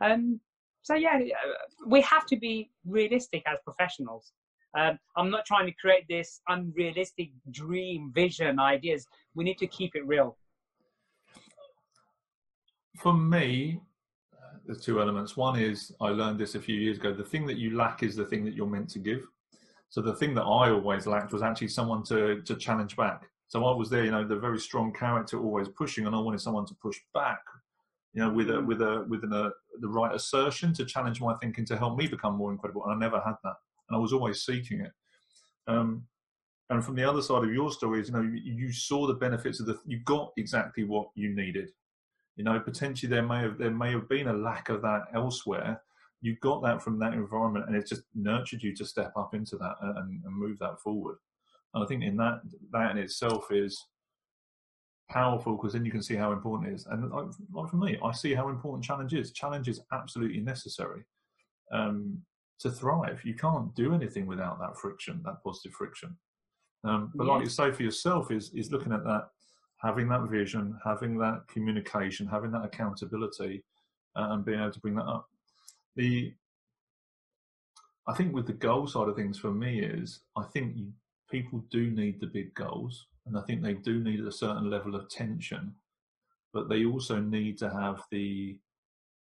Um, 0.00 0.40
so 0.82 0.94
yeah, 0.94 1.18
uh, 1.18 1.86
we 1.86 2.00
have 2.02 2.26
to 2.26 2.36
be 2.36 2.70
realistic 2.86 3.42
as 3.46 3.58
professionals. 3.64 4.32
Um, 4.76 4.98
I'm 5.16 5.30
not 5.30 5.44
trying 5.46 5.66
to 5.66 5.72
create 5.72 6.04
this 6.08 6.40
unrealistic 6.48 7.30
dream, 7.50 8.12
vision, 8.14 8.58
ideas. 8.58 9.06
We 9.34 9.44
need 9.44 9.58
to 9.58 9.66
keep 9.66 9.94
it 9.94 10.06
real. 10.06 10.36
For 12.98 13.12
me, 13.14 13.80
there's 14.66 14.80
two 14.80 15.00
elements. 15.00 15.36
One 15.36 15.58
is 15.58 15.92
I 16.00 16.08
learned 16.08 16.38
this 16.38 16.54
a 16.54 16.60
few 16.60 16.76
years 16.76 16.98
ago. 16.98 17.14
The 17.14 17.24
thing 17.24 17.46
that 17.46 17.56
you 17.56 17.76
lack 17.76 18.02
is 18.02 18.14
the 18.16 18.26
thing 18.26 18.44
that 18.44 18.54
you're 18.54 18.66
meant 18.66 18.90
to 18.90 18.98
give. 18.98 19.26
So 19.88 20.02
the 20.02 20.14
thing 20.14 20.34
that 20.34 20.42
I 20.42 20.70
always 20.70 21.06
lacked 21.06 21.32
was 21.32 21.42
actually 21.42 21.68
someone 21.68 22.02
to 22.04 22.42
to 22.42 22.54
challenge 22.56 22.94
back. 22.96 23.22
So 23.48 23.64
I 23.64 23.74
was 23.74 23.88
there, 23.88 24.04
you 24.04 24.10
know, 24.10 24.26
the 24.26 24.38
very 24.38 24.58
strong 24.58 24.92
character, 24.92 25.40
always 25.40 25.68
pushing, 25.68 26.06
and 26.06 26.14
I 26.14 26.20
wanted 26.20 26.40
someone 26.40 26.66
to 26.66 26.74
push 26.74 26.98
back, 27.14 27.40
you 28.12 28.22
know, 28.22 28.30
with 28.30 28.50
a 28.50 28.54
mm. 28.54 28.66
with 28.66 28.82
a 28.82 29.06
with 29.08 29.24
an, 29.24 29.32
a, 29.32 29.50
the 29.80 29.88
right 29.88 30.14
assertion 30.14 30.74
to 30.74 30.84
challenge 30.84 31.20
my 31.20 31.34
thinking 31.34 31.64
to 31.66 31.76
help 31.76 31.96
me 31.96 32.06
become 32.06 32.34
more 32.34 32.52
incredible. 32.52 32.84
And 32.84 32.92
I 32.92 32.98
never 32.98 33.20
had 33.20 33.36
that, 33.42 33.56
and 33.88 33.96
I 33.96 33.98
was 33.98 34.12
always 34.12 34.44
seeking 34.44 34.80
it. 34.80 34.92
Um, 35.66 36.06
and 36.70 36.84
from 36.84 36.94
the 36.94 37.04
other 37.04 37.22
side 37.22 37.42
of 37.42 37.52
your 37.52 37.72
stories, 37.72 38.08
you 38.08 38.14
know, 38.14 38.20
you, 38.20 38.40
you 38.52 38.72
saw 38.72 39.06
the 39.06 39.14
benefits 39.14 39.60
of 39.60 39.66
the, 39.66 39.78
you 39.86 40.00
got 40.00 40.32
exactly 40.36 40.84
what 40.84 41.08
you 41.14 41.34
needed. 41.34 41.70
You 42.36 42.44
know, 42.44 42.60
potentially 42.60 43.08
there 43.08 43.22
may 43.22 43.40
have 43.40 43.56
there 43.56 43.70
may 43.70 43.90
have 43.92 44.08
been 44.10 44.28
a 44.28 44.32
lack 44.32 44.68
of 44.68 44.82
that 44.82 45.04
elsewhere. 45.14 45.80
You 46.20 46.36
got 46.42 46.62
that 46.64 46.82
from 46.82 46.98
that 46.98 47.14
environment, 47.14 47.66
and 47.66 47.76
it 47.76 47.86
just 47.86 48.02
nurtured 48.14 48.62
you 48.62 48.74
to 48.76 48.84
step 48.84 49.12
up 49.16 49.34
into 49.34 49.56
that 49.56 49.76
uh, 49.82 49.94
and, 50.00 50.22
and 50.22 50.36
move 50.36 50.58
that 50.58 50.80
forward. 50.80 51.16
And 51.74 51.84
I 51.84 51.86
think 51.86 52.02
in 52.02 52.16
that 52.16 52.40
that 52.72 52.90
in 52.90 52.98
itself 52.98 53.50
is 53.50 53.86
powerful 55.10 55.56
because 55.56 55.72
then 55.72 55.84
you 55.84 55.90
can 55.90 56.02
see 56.02 56.14
how 56.14 56.32
important 56.32 56.70
it 56.70 56.74
is. 56.74 56.86
And 56.86 57.10
like, 57.10 57.26
like 57.52 57.70
for 57.70 57.76
me, 57.76 57.98
I 58.04 58.12
see 58.12 58.34
how 58.34 58.48
important 58.48 58.84
challenge 58.84 59.14
is. 59.14 59.32
Challenge 59.32 59.68
is 59.68 59.80
absolutely 59.92 60.40
necessary 60.40 61.04
um, 61.72 62.18
to 62.60 62.70
thrive. 62.70 63.20
You 63.24 63.34
can't 63.34 63.74
do 63.74 63.94
anything 63.94 64.26
without 64.26 64.58
that 64.60 64.76
friction, 64.76 65.20
that 65.24 65.42
positive 65.44 65.72
friction. 65.72 66.16
Um, 66.84 67.10
but 67.14 67.26
like 67.26 67.42
you 67.42 67.50
say 67.50 67.72
for 67.72 67.82
yourself, 67.82 68.30
is 68.30 68.52
is 68.54 68.70
looking 68.70 68.92
at 68.92 69.04
that, 69.04 69.28
having 69.78 70.08
that 70.08 70.28
vision, 70.30 70.78
having 70.84 71.18
that 71.18 71.42
communication, 71.48 72.26
having 72.26 72.52
that 72.52 72.64
accountability, 72.64 73.64
uh, 74.16 74.28
and 74.30 74.44
being 74.44 74.60
able 74.60 74.72
to 74.72 74.80
bring 74.80 74.94
that 74.94 75.06
up. 75.06 75.28
The 75.96 76.32
I 78.06 78.14
think 78.14 78.32
with 78.32 78.46
the 78.46 78.52
goal 78.52 78.86
side 78.86 79.08
of 79.08 79.16
things 79.16 79.38
for 79.38 79.52
me 79.52 79.80
is 79.80 80.20
I 80.36 80.44
think 80.44 80.76
you 80.76 80.92
people 81.30 81.64
do 81.70 81.90
need 81.90 82.20
the 82.20 82.26
big 82.26 82.54
goals, 82.54 83.06
and 83.26 83.36
I 83.36 83.42
think 83.42 83.62
they 83.62 83.74
do 83.74 84.00
need 84.02 84.20
a 84.20 84.32
certain 84.32 84.70
level 84.70 84.94
of 84.94 85.08
tension, 85.08 85.74
but 86.52 86.68
they 86.68 86.84
also 86.84 87.20
need 87.20 87.58
to 87.58 87.70
have 87.70 88.02
the 88.10 88.58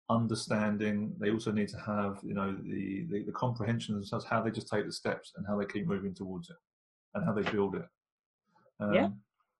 understanding. 0.09 1.13
They 1.19 1.31
also 1.31 1.51
need 1.51 1.69
to 1.69 1.79
have, 1.79 2.19
you 2.23 2.33
know, 2.33 2.55
the 2.63 3.05
the, 3.09 3.23
the 3.23 3.31
comprehension 3.31 4.01
of 4.11 4.23
how 4.25 4.41
they 4.41 4.51
just 4.51 4.69
take 4.69 4.85
the 4.85 4.91
steps 4.91 5.33
and 5.35 5.45
how 5.45 5.57
they 5.57 5.65
keep 5.65 5.87
moving 5.87 6.13
towards 6.13 6.49
it, 6.49 6.57
and 7.13 7.25
how 7.25 7.33
they 7.33 7.49
build 7.51 7.75
it. 7.75 7.85
Um, 8.79 8.93
yeah, 8.93 9.09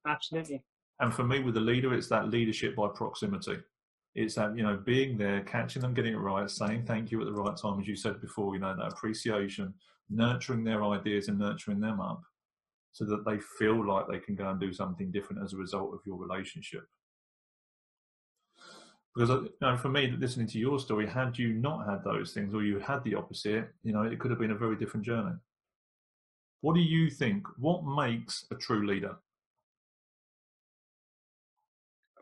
absolutely. 0.08 0.64
And 1.00 1.14
for 1.14 1.24
me, 1.24 1.39
with 1.39 1.54
the 1.54 1.62
leader, 1.62 1.93
it's 1.93 2.08
that 2.08 2.30
leadership 2.30 2.76
by 2.76 2.88
proximity. 2.88 3.58
It's 4.16 4.36
that 4.36 4.58
you 4.58 4.64
know 4.64 4.78
being 4.78 5.18
there, 5.18 5.41
catching 5.41 5.82
them, 5.82 5.93
getting 5.93 6.14
it 6.14 6.18
right, 6.18 6.50
saying 6.50 6.86
thank 6.86 7.12
you 7.12 7.20
at 7.22 7.28
the 7.28 7.34
right 7.34 7.56
time, 7.56 7.80
as 7.80 7.88
you 7.88 7.95
said 7.95 8.22
before. 8.22 8.54
You 8.54 8.62
know 8.62 8.76
that 8.76 8.93
appreciation, 8.93 9.74
nurturing 10.10 10.64
their 10.64 10.84
ideas 10.84 11.28
and 11.28 11.38
nurturing 11.38 11.80
them 11.80 12.00
up, 12.00 12.24
so 12.98 13.06
that 13.06 13.24
they 13.26 13.38
feel 13.60 13.88
like 13.88 14.08
they 14.08 14.18
can 14.18 14.34
go 14.34 14.50
and 14.50 14.60
do 14.60 14.74
something 14.74 15.12
different 15.12 15.43
as 15.43 15.54
a 15.54 15.58
result 15.58 15.93
of 15.93 16.00
your 16.04 16.18
relationship. 16.18 16.82
Because 19.14 19.30
uh, 19.30 19.41
you 19.41 19.52
know, 19.62 19.78
for 19.78 19.89
me, 19.89 20.16
listening 20.18 20.48
to 20.48 20.58
your 20.58 20.80
story, 20.80 21.06
had 21.08 21.38
you 21.38 21.54
not 21.54 21.88
had 21.88 22.04
those 22.04 22.34
things, 22.34 22.56
or 22.56 22.64
you 22.64 22.80
had 22.80 23.04
the 23.04 23.14
opposite, 23.14 23.70
you 23.84 23.93
know, 23.93 24.02
it 24.02 24.20
could 24.20 24.32
have 24.32 24.39
been 24.39 24.50
a 24.50 24.56
very 24.56 24.76
different 24.76 25.06
journey. 25.06 25.36
What 26.62 26.74
do 26.74 26.82
you 26.82 27.12
think? 27.12 27.45
What 27.60 27.86
makes 27.86 28.48
a 28.50 28.56
true 28.56 28.88
leader? 28.88 29.16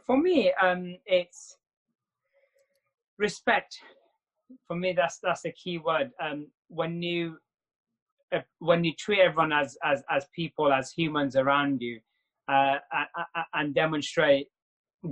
For 0.05 0.17
me, 0.17 0.51
um, 0.61 0.97
it's 1.05 1.55
respect. 3.17 3.77
For 4.67 4.75
me, 4.75 4.91
that's 4.91 5.19
that's 5.23 5.43
the 5.43 5.53
key 5.53 5.77
word. 5.77 6.11
Um, 6.21 6.47
when 6.67 7.01
you 7.01 7.37
when 8.59 8.83
you 8.83 8.93
treat 8.97 9.19
everyone 9.19 9.53
as 9.53 9.77
as 9.83 10.03
as 10.09 10.25
people, 10.35 10.71
as 10.71 10.91
humans 10.91 11.35
around 11.35 11.81
you, 11.81 11.99
uh, 12.51 12.77
and 13.53 13.73
demonstrate 13.73 14.47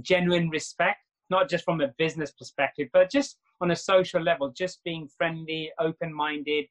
genuine 0.01 0.49
respect, 0.49 0.99
not 1.30 1.49
just 1.49 1.64
from 1.64 1.82
a 1.82 1.89
business 1.97 2.32
perspective, 2.32 2.88
but 2.93 3.11
just 3.11 3.38
on 3.61 3.72
a 3.72 3.76
social 3.76 4.22
level, 4.22 4.51
just 4.55 4.84
being 4.84 5.07
friendly, 5.18 5.72
open-minded, 5.80 6.66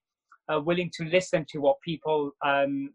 uh, 0.52 0.60
willing 0.60 0.90
to 0.94 1.04
listen 1.04 1.46
to 1.50 1.60
what 1.60 1.76
people 1.82 2.32
um, 2.44 2.90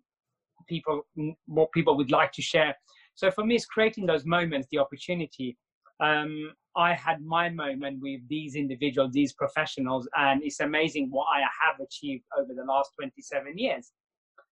people 0.67 1.01
what 1.45 1.71
people 1.71 1.95
would 1.97 2.11
like 2.11 2.31
to 2.33 2.41
share. 2.41 2.75
So 3.15 3.31
for 3.31 3.45
me, 3.45 3.55
it's 3.55 3.65
creating 3.65 4.05
those 4.05 4.25
moments, 4.25 4.67
the 4.71 4.77
opportunity. 4.77 5.57
Um, 5.99 6.51
I 6.77 6.93
had 6.93 7.25
my 7.25 7.49
moment 7.49 7.99
with 8.01 8.21
these 8.29 8.55
individuals, 8.55 9.11
these 9.11 9.33
professionals, 9.33 10.07
and 10.15 10.43
it's 10.43 10.59
amazing 10.59 11.07
what 11.09 11.25
I 11.35 11.41
have 11.41 11.79
achieved 11.79 12.23
over 12.37 12.53
the 12.53 12.63
last 12.63 12.91
27 12.99 13.57
years. 13.57 13.91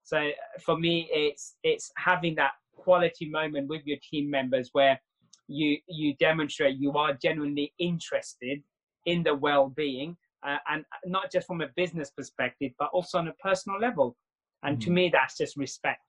So 0.05 0.31
for 0.65 0.79
me, 0.79 1.09
it's 1.13 1.57
it's 1.63 1.91
having 1.97 2.35
that 2.37 2.53
quality 2.77 3.29
moment 3.29 3.69
with 3.69 3.83
your 3.87 3.99
team 4.09 4.31
members 4.31 4.69
where 4.73 5.01
you 5.49 5.79
you 5.89 6.15
demonstrate 6.17 6.77
you 6.79 6.93
are 6.93 7.15
genuinely 7.15 7.73
interested 7.79 8.63
in 9.07 9.23
the 9.23 9.35
well-being, 9.35 10.17
uh, 10.47 10.59
and 10.69 10.85
not 11.07 11.33
just 11.33 11.47
from 11.47 11.63
a 11.63 11.69
business 11.75 12.11
perspective, 12.11 12.73
but 12.79 12.91
also 12.93 13.19
on 13.19 13.29
a 13.29 13.35
personal 13.35 13.81
level. 13.81 14.15
And 14.63 14.77
mm-hmm. 14.77 14.85
to 14.85 14.91
me, 14.91 15.11
that's 15.11 15.39
just 15.39 15.57
respect. 15.57 16.01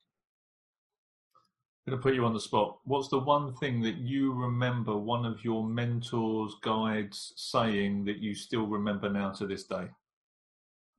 Going 1.88 1.98
to 1.98 2.04
put 2.04 2.14
you 2.14 2.26
on 2.26 2.34
the 2.34 2.40
spot. 2.40 2.78
What's 2.84 3.08
the 3.08 3.18
one 3.18 3.56
thing 3.56 3.82
that 3.82 3.98
you 3.98 4.34
remember 4.34 4.96
one 4.96 5.26
of 5.26 5.44
your 5.44 5.68
mentors, 5.68 6.56
guides 6.62 7.34
saying 7.38 8.06
that 8.06 8.20
you 8.20 8.36
still 8.36 8.68
remember 8.68 9.10
now 9.10 9.32
to 9.32 9.48
this 9.48 9.64
day? 9.64 9.88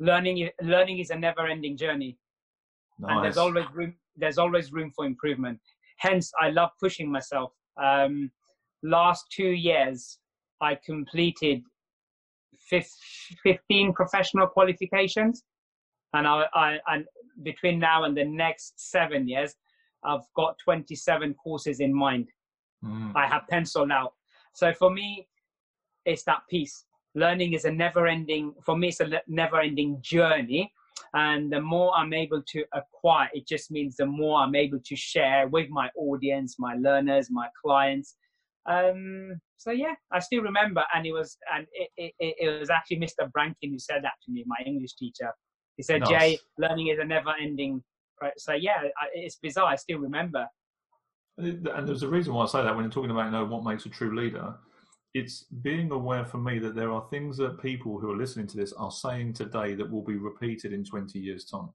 Learning, 0.00 0.48
learning 0.60 0.98
is 0.98 1.10
a 1.10 1.16
never-ending 1.16 1.76
journey, 1.76 2.18
nice. 2.98 3.12
and 3.12 3.24
there's 3.24 3.36
always 3.36 3.64
room. 3.72 3.94
There's 4.16 4.38
always 4.38 4.72
room 4.72 4.90
for 4.94 5.06
improvement. 5.06 5.60
Hence, 5.98 6.32
I 6.40 6.50
love 6.50 6.70
pushing 6.80 7.10
myself. 7.10 7.52
Um, 7.80 8.32
last 8.82 9.24
two 9.30 9.50
years, 9.50 10.18
I 10.60 10.76
completed 10.84 11.62
15 13.44 13.92
professional 13.92 14.48
qualifications, 14.48 15.44
and 16.12 16.26
I, 16.26 16.46
I 16.54 16.78
and 16.88 17.04
between 17.44 17.78
now 17.78 18.02
and 18.02 18.16
the 18.16 18.24
next 18.24 18.90
seven 18.90 19.28
years, 19.28 19.54
I've 20.04 20.26
got 20.36 20.56
27 20.64 21.34
courses 21.34 21.80
in 21.80 21.94
mind. 21.94 22.28
Mm. 22.84 23.12
I 23.14 23.26
have 23.26 23.42
penciled 23.48 23.90
out. 23.90 24.12
So 24.52 24.72
for 24.74 24.90
me, 24.90 25.28
it's 26.04 26.24
that 26.24 26.42
piece. 26.50 26.84
Learning 27.14 27.52
is 27.52 27.64
a 27.64 27.70
never 27.70 28.06
ending, 28.06 28.54
for 28.64 28.76
me, 28.76 28.88
it's 28.88 29.00
a 29.00 29.20
never 29.28 29.60
ending 29.60 29.98
journey. 30.00 30.72
And 31.14 31.52
the 31.52 31.60
more 31.60 31.94
I'm 31.94 32.12
able 32.12 32.42
to 32.42 32.64
acquire, 32.72 33.28
it 33.34 33.46
just 33.46 33.70
means 33.70 33.96
the 33.96 34.06
more 34.06 34.40
I'm 34.40 34.54
able 34.54 34.78
to 34.84 34.96
share 34.96 35.46
with 35.48 35.68
my 35.68 35.90
audience, 35.96 36.56
my 36.58 36.74
learners, 36.74 37.28
my 37.30 37.48
clients. 37.62 38.16
Um, 38.66 39.40
so 39.56 39.72
yeah, 39.72 39.94
I 40.10 40.20
still 40.20 40.42
remember, 40.42 40.84
and 40.94 41.06
it 41.06 41.12
was, 41.12 41.36
and 41.54 41.66
it, 41.72 42.14
it, 42.18 42.34
it 42.38 42.58
was 42.60 42.70
actually 42.70 42.98
Mr. 42.98 43.30
Brankin 43.30 43.70
who 43.72 43.78
said 43.78 44.02
that 44.04 44.14
to 44.24 44.32
me, 44.32 44.44
my 44.46 44.56
English 44.64 44.94
teacher. 44.94 45.30
He 45.76 45.82
said, 45.82 46.00
nice. 46.02 46.10
"Jay, 46.10 46.38
learning 46.58 46.88
is 46.88 46.98
a 46.98 47.04
never-ending 47.04 47.82
Right. 48.22 48.32
So 48.38 48.52
yeah, 48.52 48.84
it's 49.14 49.34
bizarre. 49.36 49.66
I 49.66 49.74
still 49.74 49.98
remember. 49.98 50.46
And 51.38 51.66
there's 51.66 52.04
a 52.04 52.08
reason 52.08 52.32
why 52.32 52.44
I 52.44 52.46
say 52.46 52.62
that 52.62 52.74
when 52.74 52.84
you're 52.84 52.92
talking 52.92 53.10
about 53.10 53.24
you 53.24 53.32
know 53.32 53.44
what 53.44 53.64
makes 53.64 53.84
a 53.84 53.88
true 53.88 54.16
leader. 54.16 54.54
It's 55.12 55.44
being 55.60 55.90
aware 55.90 56.24
for 56.24 56.38
me 56.38 56.60
that 56.60 56.76
there 56.76 56.92
are 56.92 57.06
things 57.10 57.36
that 57.38 57.60
people 57.60 57.98
who 57.98 58.12
are 58.12 58.16
listening 58.16 58.46
to 58.46 58.56
this 58.56 58.72
are 58.74 58.92
saying 58.92 59.32
today 59.32 59.74
that 59.74 59.90
will 59.90 60.04
be 60.04 60.16
repeated 60.16 60.72
in 60.72 60.84
20 60.84 61.18
years' 61.18 61.44
time. 61.44 61.68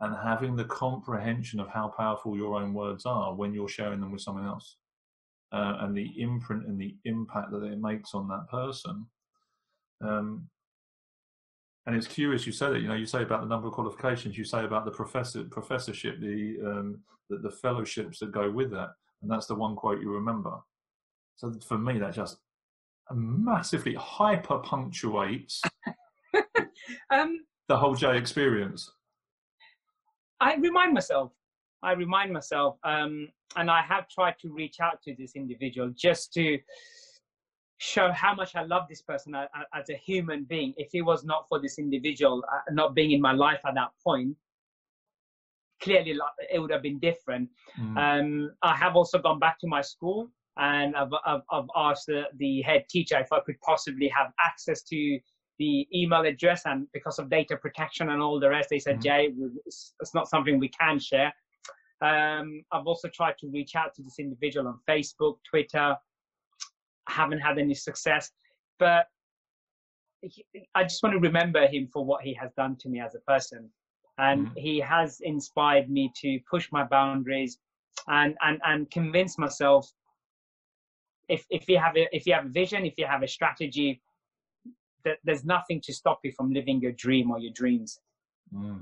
And 0.00 0.16
having 0.16 0.56
the 0.56 0.64
comprehension 0.64 1.60
of 1.60 1.68
how 1.68 1.88
powerful 1.88 2.36
your 2.36 2.60
own 2.60 2.72
words 2.72 3.04
are 3.06 3.34
when 3.34 3.52
you're 3.52 3.68
sharing 3.68 4.00
them 4.00 4.10
with 4.10 4.22
someone 4.22 4.46
else, 4.46 4.78
uh, 5.52 5.76
and 5.80 5.96
the 5.96 6.10
imprint 6.20 6.66
and 6.66 6.80
the 6.80 6.96
impact 7.04 7.52
that 7.52 7.62
it 7.62 7.78
makes 7.78 8.14
on 8.14 8.26
that 8.28 8.48
person, 8.50 9.06
um, 10.00 10.48
and 11.86 11.96
it's 11.96 12.06
curious 12.06 12.46
you 12.46 12.52
say 12.52 12.70
that. 12.70 12.80
You 12.80 12.88
know, 12.88 12.94
you 12.94 13.06
say 13.06 13.22
about 13.22 13.40
the 13.40 13.46
number 13.46 13.68
of 13.68 13.74
qualifications, 13.74 14.36
you 14.36 14.44
say 14.44 14.64
about 14.64 14.84
the 14.84 14.90
professor 14.90 15.44
professorship, 15.44 16.20
the 16.20 16.58
um, 16.64 17.00
the, 17.30 17.38
the 17.38 17.50
fellowships 17.50 18.18
that 18.20 18.32
go 18.32 18.50
with 18.50 18.70
that, 18.72 18.90
and 19.22 19.30
that's 19.30 19.46
the 19.46 19.54
one 19.54 19.76
quote 19.76 20.00
you 20.00 20.10
remember. 20.10 20.56
So 21.36 21.52
for 21.66 21.78
me, 21.78 21.98
that 21.98 22.14
just 22.14 22.38
massively 23.12 23.94
hyper 23.94 24.58
punctuates 24.58 25.62
um, 27.10 27.40
the 27.68 27.76
whole 27.76 27.94
Jay 27.94 28.16
experience? 28.16 28.90
I 30.40 30.56
remind 30.56 30.92
myself. 30.92 31.32
I 31.82 31.92
remind 31.92 32.32
myself, 32.32 32.78
um, 32.84 33.28
and 33.56 33.70
I 33.70 33.82
have 33.82 34.08
tried 34.08 34.38
to 34.40 34.52
reach 34.52 34.80
out 34.80 35.02
to 35.02 35.14
this 35.16 35.36
individual 35.36 35.92
just 35.96 36.32
to 36.34 36.58
show 37.78 38.10
how 38.12 38.34
much 38.34 38.56
I 38.56 38.62
love 38.62 38.84
this 38.88 39.02
person 39.02 39.34
as, 39.34 39.48
as 39.74 39.90
a 39.90 39.96
human 39.96 40.44
being. 40.44 40.72
If 40.76 40.94
it 40.94 41.02
was 41.02 41.24
not 41.24 41.46
for 41.48 41.60
this 41.60 41.78
individual 41.78 42.42
uh, 42.52 42.72
not 42.72 42.94
being 42.94 43.12
in 43.12 43.20
my 43.20 43.32
life 43.32 43.60
at 43.66 43.74
that 43.74 43.90
point, 44.02 44.36
clearly 45.82 46.18
it 46.52 46.58
would 46.58 46.70
have 46.70 46.82
been 46.82 46.98
different. 46.98 47.50
Mm. 47.78 47.96
Um, 47.98 48.50
I 48.62 48.74
have 48.74 48.96
also 48.96 49.18
gone 49.18 49.38
back 49.38 49.58
to 49.60 49.66
my 49.66 49.82
school 49.82 50.30
and 50.56 50.96
I've, 50.96 51.12
I've, 51.26 51.42
I've 51.50 51.68
asked 51.76 52.06
the, 52.06 52.24
the, 52.38 52.62
head 52.62 52.86
teacher 52.88 53.18
if 53.18 53.30
I 53.30 53.40
could 53.40 53.60
possibly 53.60 54.08
have 54.08 54.32
access 54.40 54.82
to 54.84 55.18
the 55.58 55.86
email 55.94 56.22
address 56.22 56.62
and 56.66 56.86
because 56.92 57.18
of 57.18 57.30
data 57.30 57.56
protection 57.56 58.10
and 58.10 58.20
all 58.22 58.38
the 58.40 58.48
rest 58.48 58.68
they 58.70 58.78
said 58.78 58.98
mm. 58.98 59.02
jay 59.02 59.32
it's, 59.64 59.94
it's, 60.00 60.14
not 60.14 60.28
something 60.28 60.58
we 60.58 60.68
can 60.68 60.98
share 60.98 61.32
um, 62.02 62.62
i've 62.72 62.86
also 62.86 63.08
tried 63.08 63.38
to 63.38 63.48
reach 63.48 63.74
out 63.74 63.94
to 63.94 64.02
this 64.02 64.18
individual 64.18 64.68
on 64.68 64.78
facebook 64.88 65.36
twitter 65.48 65.96
haven't 67.08 67.40
had 67.40 67.58
any 67.58 67.74
success 67.74 68.30
but 68.78 69.06
he, 70.22 70.44
i 70.74 70.82
just 70.82 71.02
want 71.02 71.12
to 71.12 71.20
remember 71.20 71.66
him 71.66 71.88
for 71.92 72.04
what 72.04 72.22
he 72.22 72.34
has 72.34 72.50
done 72.56 72.76
to 72.76 72.88
me 72.88 73.00
as 73.00 73.14
a 73.14 73.20
person 73.20 73.70
and 74.18 74.48
mm. 74.48 74.52
he 74.56 74.78
has 74.80 75.20
inspired 75.20 75.90
me 75.90 76.10
to 76.16 76.38
push 76.50 76.68
my 76.72 76.84
boundaries 76.84 77.58
and 78.08 78.36
and 78.42 78.60
and 78.64 78.90
convince 78.90 79.38
myself 79.38 79.90
if 81.28 81.44
if 81.50 81.68
you 81.68 81.78
have 81.78 81.96
a 81.96 82.06
if 82.14 82.26
you 82.26 82.34
have 82.34 82.46
a 82.46 82.50
vision 82.50 82.84
if 82.84 82.94
you 82.96 83.06
have 83.06 83.22
a 83.22 83.28
strategy 83.28 84.00
that 85.04 85.18
there's 85.24 85.44
nothing 85.44 85.80
to 85.80 85.92
stop 85.92 86.18
you 86.24 86.32
from 86.32 86.52
living 86.52 86.80
your 86.80 86.92
dream 86.92 87.30
or 87.30 87.38
your 87.38 87.52
dreams 87.52 88.00
mm. 88.54 88.80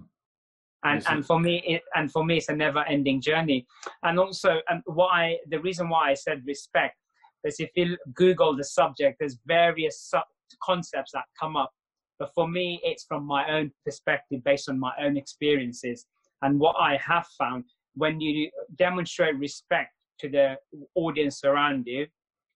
and 0.85 1.05
and 1.09 1.27
for 1.27 1.41
me 1.41 1.62
it, 1.66 1.83
and 1.95 2.11
for 2.11 2.25
me 2.25 2.39
it's 2.39 2.49
a 2.49 2.57
never 2.57 2.85
ending 2.85 3.20
journey 3.20 3.66
and 4.03 4.18
also 4.18 4.61
and 4.68 4.83
why 4.87 5.37
the 5.49 5.61
reason 5.61 5.89
why 5.89 6.11
i 6.11 6.14
said 6.14 6.43
respect 6.47 6.97
is 7.45 7.57
if 7.59 7.71
you 7.75 7.97
google 8.15 8.57
the 8.57 8.65
subject 8.65 9.17
there's 9.21 9.39
various 9.47 10.01
sub 10.01 10.25
concepts 10.63 11.13
that 11.13 11.25
come 11.41 11.57
up 11.57 11.71
but 12.19 12.31
for 12.35 12.49
me 12.49 12.81
it's 12.85 13.05
from 13.05 13.27
my 13.27 13.49
own 13.51 13.71
perspective 13.85 14.43
based 14.45 14.69
on 14.69 14.79
my 14.79 14.93
own 15.03 15.17
experiences 15.17 16.07
and 16.43 16.59
what 16.59 16.77
i 16.81 16.97
have 16.97 17.27
found 17.39 17.65
when 17.95 18.21
you 18.21 18.51
demonstrate 18.77 19.37
respect 19.39 19.91
to 20.19 20.29
the 20.29 20.57
audience 20.95 21.45
around 21.45 21.85
you 21.87 22.07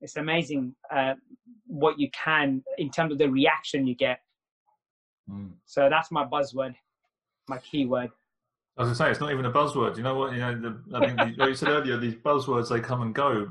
it's 0.01 0.17
amazing 0.17 0.75
uh, 0.95 1.15
what 1.67 1.99
you 1.99 2.09
can 2.11 2.63
in 2.79 2.91
terms 2.91 3.13
of 3.13 3.19
the 3.19 3.29
reaction 3.29 3.87
you 3.87 3.95
get. 3.95 4.21
Mm. 5.31 5.53
So 5.67 5.89
that's 5.91 6.11
my 6.11 6.25
buzzword, 6.25 6.75
my 7.49 7.59
keyword. 7.59 8.11
As 8.79 8.89
I 8.89 8.93
say, 8.93 9.11
it's 9.11 9.21
not 9.21 9.33
even 9.33 9.45
a 9.45 9.51
buzzword. 9.51 9.97
You 9.97 10.05
know 10.05 10.15
what? 10.15 10.33
You 10.33 10.39
know, 10.39 10.55
the, 10.61 10.97
I 10.97 11.07
think 11.07 11.19
the, 11.19 11.35
like 11.37 11.49
you 11.49 11.55
said 11.55 11.69
earlier, 11.69 11.97
these 11.97 12.15
buzzwords 12.15 12.69
they 12.69 12.81
come 12.81 13.03
and 13.03 13.15
go. 13.15 13.49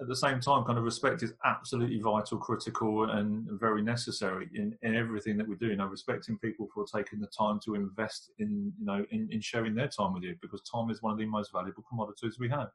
At 0.00 0.08
the 0.08 0.16
same 0.16 0.40
time, 0.40 0.64
kind 0.64 0.78
of 0.78 0.84
respect 0.84 1.22
is 1.22 1.34
absolutely 1.44 2.00
vital, 2.00 2.38
critical, 2.38 3.10
and 3.10 3.46
very 3.60 3.82
necessary 3.82 4.48
in, 4.54 4.74
in 4.80 4.94
everything 4.94 5.36
that 5.36 5.46
we 5.46 5.56
do. 5.56 5.66
You 5.66 5.76
know, 5.76 5.86
respecting 5.86 6.38
people 6.38 6.68
for 6.72 6.86
taking 6.86 7.20
the 7.20 7.26
time 7.26 7.60
to 7.66 7.74
invest 7.74 8.30
in, 8.38 8.72
you 8.78 8.86
know, 8.86 9.04
in, 9.10 9.28
in 9.30 9.42
sharing 9.42 9.74
their 9.74 9.88
time 9.88 10.14
with 10.14 10.22
you, 10.22 10.36
because 10.40 10.62
time 10.62 10.88
is 10.88 11.02
one 11.02 11.12
of 11.12 11.18
the 11.18 11.26
most 11.26 11.52
valuable 11.52 11.84
commodities 11.88 12.38
we 12.38 12.48
have. 12.48 12.68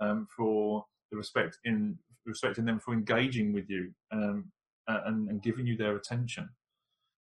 Um, 0.00 0.26
for 0.34 0.86
the 1.10 1.16
respect 1.16 1.58
in 1.64 1.98
respecting 2.26 2.64
them 2.64 2.78
for 2.78 2.94
engaging 2.94 3.52
with 3.52 3.68
you 3.68 3.92
um, 4.12 4.50
and, 4.88 5.28
and 5.28 5.42
giving 5.42 5.66
you 5.66 5.76
their 5.76 5.96
attention 5.96 6.48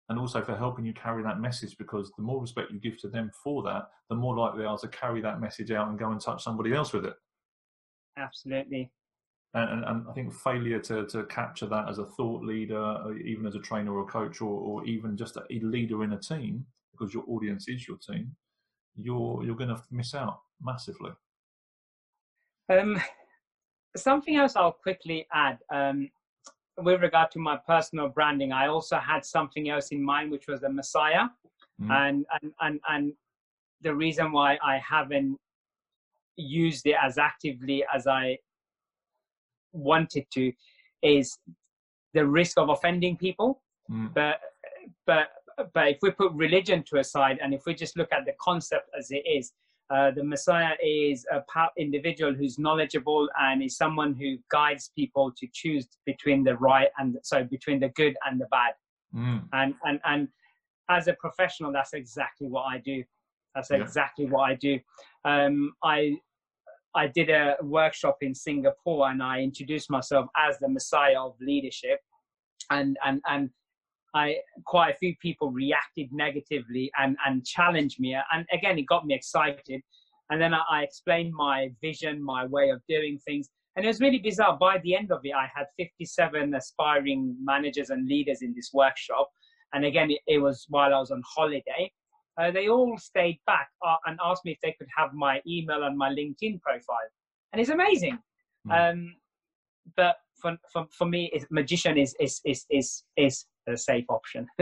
and 0.09 0.19
also 0.19 0.41
for 0.41 0.55
helping 0.55 0.85
you 0.85 0.93
carry 0.93 1.23
that 1.23 1.39
message 1.39 1.77
because 1.77 2.11
the 2.17 2.23
more 2.23 2.41
respect 2.41 2.71
you 2.71 2.79
give 2.79 2.99
to 2.99 3.07
them 3.07 3.31
for 3.43 3.63
that 3.63 3.89
the 4.09 4.15
more 4.15 4.35
likely 4.35 4.59
they 4.59 4.65
are 4.65 4.77
to 4.77 4.87
carry 4.89 5.21
that 5.21 5.39
message 5.39 5.71
out 5.71 5.89
and 5.89 5.99
go 5.99 6.11
and 6.11 6.21
touch 6.21 6.43
somebody 6.43 6.73
else 6.73 6.93
with 6.93 7.05
it 7.05 7.15
absolutely 8.17 8.91
and, 9.53 9.83
and, 9.85 10.05
i 10.09 10.13
think 10.13 10.33
failure 10.33 10.79
to, 10.79 11.05
to 11.05 11.23
capture 11.25 11.67
that 11.67 11.87
as 11.89 11.99
a 11.99 12.05
thought 12.05 12.43
leader 12.43 12.97
even 13.25 13.45
as 13.45 13.55
a 13.55 13.59
trainer 13.59 13.93
or 13.93 14.01
a 14.01 14.05
coach 14.05 14.41
or, 14.41 14.59
or 14.59 14.85
even 14.85 15.15
just 15.15 15.37
a 15.37 15.43
leader 15.61 16.03
in 16.03 16.13
a 16.13 16.19
team 16.19 16.65
because 16.91 17.13
your 17.13 17.23
audience 17.27 17.67
is 17.67 17.87
your 17.87 17.97
team 17.97 18.31
you're 18.95 19.43
you're 19.43 19.55
going 19.55 19.69
to 19.69 19.81
miss 19.91 20.13
out 20.13 20.39
massively 20.61 21.11
um 22.69 23.01
something 23.95 24.35
else 24.35 24.55
I'll 24.55 24.71
quickly 24.71 25.27
add 25.33 25.59
um, 25.73 26.09
with 26.77 27.01
regard 27.01 27.31
to 27.31 27.39
my 27.39 27.57
personal 27.67 28.09
branding. 28.09 28.51
I 28.51 28.67
also 28.67 28.97
had 28.97 29.25
something 29.25 29.69
else 29.69 29.89
in 29.89 30.03
mind, 30.03 30.31
which 30.31 30.47
was 30.47 30.61
the 30.61 30.69
Messiah, 30.69 31.27
mm. 31.81 31.91
and, 31.91 32.25
and 32.41 32.53
and 32.61 32.79
and 32.89 33.13
the 33.81 33.93
reason 33.93 34.31
why 34.31 34.57
I 34.63 34.79
haven't 34.79 35.37
used 36.35 36.87
it 36.87 36.95
as 37.01 37.17
actively 37.17 37.83
as 37.93 38.07
I 38.07 38.37
wanted 39.73 40.25
to 40.33 40.51
is 41.01 41.37
the 42.13 42.25
risk 42.25 42.57
of 42.57 42.69
offending 42.69 43.17
people. 43.17 43.61
Mm. 43.91 44.13
But 44.13 44.39
but 45.05 45.29
but 45.73 45.89
if 45.89 45.97
we 46.01 46.11
put 46.11 46.31
religion 46.33 46.83
to 46.83 46.97
aside 46.97 47.39
and 47.41 47.53
if 47.53 47.65
we 47.65 47.73
just 47.73 47.97
look 47.97 48.11
at 48.11 48.25
the 48.25 48.33
concept 48.39 48.89
as 48.97 49.11
it 49.11 49.23
is, 49.27 49.51
uh, 49.93 50.11
the 50.11 50.23
Messiah 50.23 50.73
is 50.83 51.25
a 51.31 51.43
individual 51.77 52.33
who's 52.33 52.57
knowledgeable 52.57 53.29
and 53.39 53.61
is 53.61 53.77
someone 53.77 54.13
who 54.13 54.37
guides 54.49 54.91
people 54.95 55.31
to 55.37 55.47
choose 55.53 55.87
between 56.05 56.43
the 56.43 56.55
right 56.57 56.89
and 56.97 57.17
so 57.23 57.43
between 57.43 57.79
the 57.79 57.89
good 57.89 58.15
and 58.25 58.39
the 58.39 58.47
bad. 58.49 58.73
Mm. 59.15 59.43
And 59.53 59.75
and 59.83 59.99
and 60.05 60.27
as 60.89 61.07
a 61.07 61.13
professional, 61.13 61.71
that's 61.71 61.93
exactly 61.93 62.47
what 62.47 62.63
I 62.63 62.79
do. 62.79 63.03
That's 63.53 63.69
yeah. 63.69 63.77
exactly 63.77 64.25
what 64.25 64.49
I 64.49 64.55
do. 64.55 64.79
Um, 65.25 65.73
I 65.83 66.17
I 66.95 67.07
did 67.07 67.29
a 67.29 67.55
workshop 67.61 68.17
in 68.21 68.35
Singapore 68.35 69.09
and 69.09 69.21
I 69.21 69.39
introduced 69.41 69.89
myself 69.89 70.27
as 70.37 70.57
the 70.59 70.69
Messiah 70.69 71.21
of 71.21 71.35
leadership, 71.41 71.99
and 72.69 72.97
and 73.05 73.21
and 73.27 73.49
I 74.13 74.37
quite 74.65 74.93
a 74.93 74.97
few 74.97 75.15
people 75.21 75.51
reacted 75.51 76.09
negatively 76.11 76.91
and 76.97 77.17
and 77.25 77.45
challenged 77.45 77.99
me. 77.99 78.15
And 78.31 78.45
again, 78.51 78.77
it 78.77 78.87
got 78.87 79.05
me 79.05 79.15
excited. 79.15 79.81
And 80.29 80.41
then 80.41 80.53
I, 80.53 80.61
I 80.71 80.83
explained 80.83 81.33
my 81.33 81.69
vision, 81.81 82.23
my 82.23 82.45
way 82.45 82.69
of 82.69 82.81
doing 82.87 83.19
things, 83.25 83.49
and 83.75 83.85
it 83.85 83.87
was 83.87 83.99
really 83.99 84.19
bizarre. 84.19 84.57
By 84.57 84.77
the 84.83 84.95
end 84.95 85.11
of 85.11 85.21
it, 85.23 85.33
I 85.33 85.49
had 85.53 85.65
57 85.77 86.53
aspiring 86.53 87.35
managers 87.43 87.89
and 87.89 88.07
leaders 88.07 88.41
in 88.41 88.53
this 88.55 88.69
workshop. 88.73 89.29
And 89.73 89.85
again, 89.85 90.11
it, 90.11 90.19
it 90.27 90.37
was 90.37 90.65
while 90.69 90.93
I 90.93 90.99
was 90.99 91.09
on 91.09 91.23
holiday. 91.25 91.91
Uh, 92.39 92.51
they 92.51 92.67
all 92.67 92.97
stayed 92.97 93.39
back 93.45 93.69
uh, 93.85 93.95
and 94.05 94.17
asked 94.23 94.43
me 94.45 94.51
if 94.51 94.57
they 94.63 94.75
could 94.77 94.87
have 94.95 95.13
my 95.13 95.41
email 95.47 95.83
and 95.83 95.97
my 95.97 96.09
LinkedIn 96.09 96.59
profile. 96.61 96.97
And 97.51 97.61
it's 97.61 97.69
amazing. 97.69 98.17
Mm. 98.67 98.91
Um, 98.91 99.15
but 99.95 100.15
for, 100.41 100.57
for, 100.71 100.87
for 100.91 101.05
me, 101.05 101.31
magician 101.51 101.97
is, 101.97 102.15
is, 102.19 102.41
is, 102.45 102.65
is, 102.69 103.03
is 103.17 103.45
a 103.67 103.77
safe 103.77 104.05
option. 104.09 104.47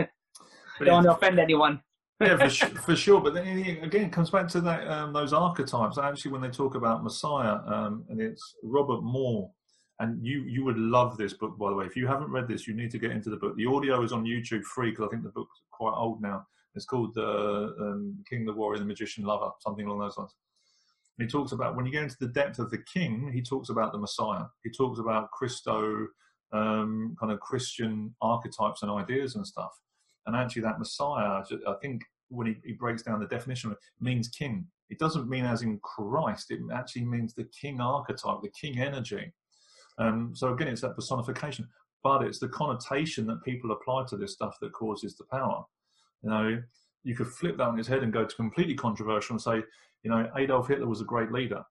Don't 0.85 1.05
want 1.05 1.05
to 1.05 1.11
offend 1.13 1.39
anyone. 1.39 1.81
yeah, 2.19 2.37
for, 2.37 2.49
sure, 2.49 2.69
for 2.69 2.95
sure. 2.95 3.21
But 3.21 3.33
then 3.33 3.47
again, 3.83 4.05
it 4.05 4.11
comes 4.11 4.29
back 4.29 4.47
to 4.49 4.61
that 4.61 4.87
um, 4.87 5.13
those 5.13 5.33
archetypes. 5.33 5.97
Actually, 5.97 6.31
when 6.31 6.41
they 6.41 6.49
talk 6.49 6.75
about 6.75 7.03
Messiah, 7.03 7.59
um, 7.67 8.03
and 8.09 8.19
it's 8.19 8.55
Robert 8.63 9.01
Moore, 9.01 9.51
and 9.99 10.25
you 10.25 10.41
you 10.43 10.63
would 10.63 10.77
love 10.77 11.17
this 11.17 11.33
book, 11.33 11.57
by 11.57 11.69
the 11.69 11.75
way. 11.75 11.85
If 11.85 11.95
you 11.95 12.07
haven't 12.07 12.31
read 12.31 12.47
this, 12.47 12.67
you 12.67 12.73
need 12.73 12.91
to 12.91 12.99
get 12.99 13.11
into 13.11 13.29
the 13.29 13.37
book. 13.37 13.55
The 13.57 13.65
audio 13.65 14.01
is 14.03 14.11
on 14.11 14.23
YouTube 14.23 14.63
free 14.63 14.91
because 14.91 15.07
I 15.07 15.09
think 15.09 15.23
the 15.23 15.29
book's 15.29 15.61
quite 15.71 15.93
old 15.95 16.21
now. 16.21 16.45
It's 16.75 16.85
called 16.85 17.17
uh, 17.17 17.67
um, 17.79 18.23
King, 18.29 18.45
the 18.45 18.53
Warrior, 18.53 18.79
the 18.79 18.85
Magician, 18.85 19.25
Lover, 19.25 19.51
something 19.59 19.85
along 19.85 19.99
those 19.99 20.17
lines. 20.17 20.35
And 21.17 21.27
he 21.27 21.31
talks 21.31 21.51
about 21.51 21.75
when 21.75 21.85
you 21.85 21.91
get 21.91 22.03
into 22.03 22.17
the 22.19 22.27
depth 22.27 22.59
of 22.59 22.71
the 22.71 22.79
King, 22.91 23.31
he 23.33 23.41
talks 23.41 23.69
about 23.69 23.91
the 23.91 23.99
Messiah. 23.99 24.45
He 24.63 24.71
talks 24.71 24.99
about 24.99 25.31
Christo 25.31 26.07
um, 26.53 27.15
kind 27.19 27.31
of 27.31 27.39
Christian 27.39 28.13
archetypes 28.21 28.81
and 28.81 28.91
ideas 28.91 29.35
and 29.35 29.45
stuff. 29.45 29.71
And 30.25 30.35
actually, 30.35 30.61
that 30.63 30.79
Messiah, 30.79 31.43
I 31.67 31.73
think, 31.81 32.03
when 32.29 32.47
he, 32.47 32.55
he 32.63 32.73
breaks 32.73 33.03
down 33.03 33.19
the 33.19 33.27
definition, 33.27 33.75
means 33.99 34.27
king. 34.27 34.67
It 34.89 34.99
doesn't 34.99 35.29
mean 35.29 35.45
as 35.45 35.61
in 35.61 35.79
Christ. 35.79 36.51
It 36.51 36.59
actually 36.73 37.05
means 37.05 37.33
the 37.33 37.49
king 37.59 37.79
archetype, 37.81 38.41
the 38.41 38.49
king 38.49 38.79
energy. 38.79 39.31
Um, 39.97 40.31
so 40.35 40.53
again, 40.53 40.67
it's 40.67 40.81
that 40.81 40.95
personification, 40.95 41.67
but 42.03 42.23
it's 42.23 42.39
the 42.39 42.49
connotation 42.49 43.25
that 43.27 43.43
people 43.43 43.71
apply 43.71 44.05
to 44.09 44.17
this 44.17 44.33
stuff 44.33 44.57
that 44.61 44.73
causes 44.73 45.15
the 45.15 45.25
power. 45.25 45.63
You 46.23 46.29
know, 46.29 46.63
you 47.03 47.15
could 47.15 47.27
flip 47.27 47.57
that 47.57 47.67
on 47.67 47.77
his 47.77 47.87
head 47.87 48.03
and 48.03 48.13
go 48.13 48.25
to 48.25 48.35
completely 48.35 48.75
controversial 48.75 49.33
and 49.33 49.41
say, 49.41 49.63
you 50.03 50.09
know, 50.09 50.29
Adolf 50.37 50.67
Hitler 50.67 50.87
was 50.87 51.01
a 51.01 51.05
great 51.05 51.31
leader 51.31 51.63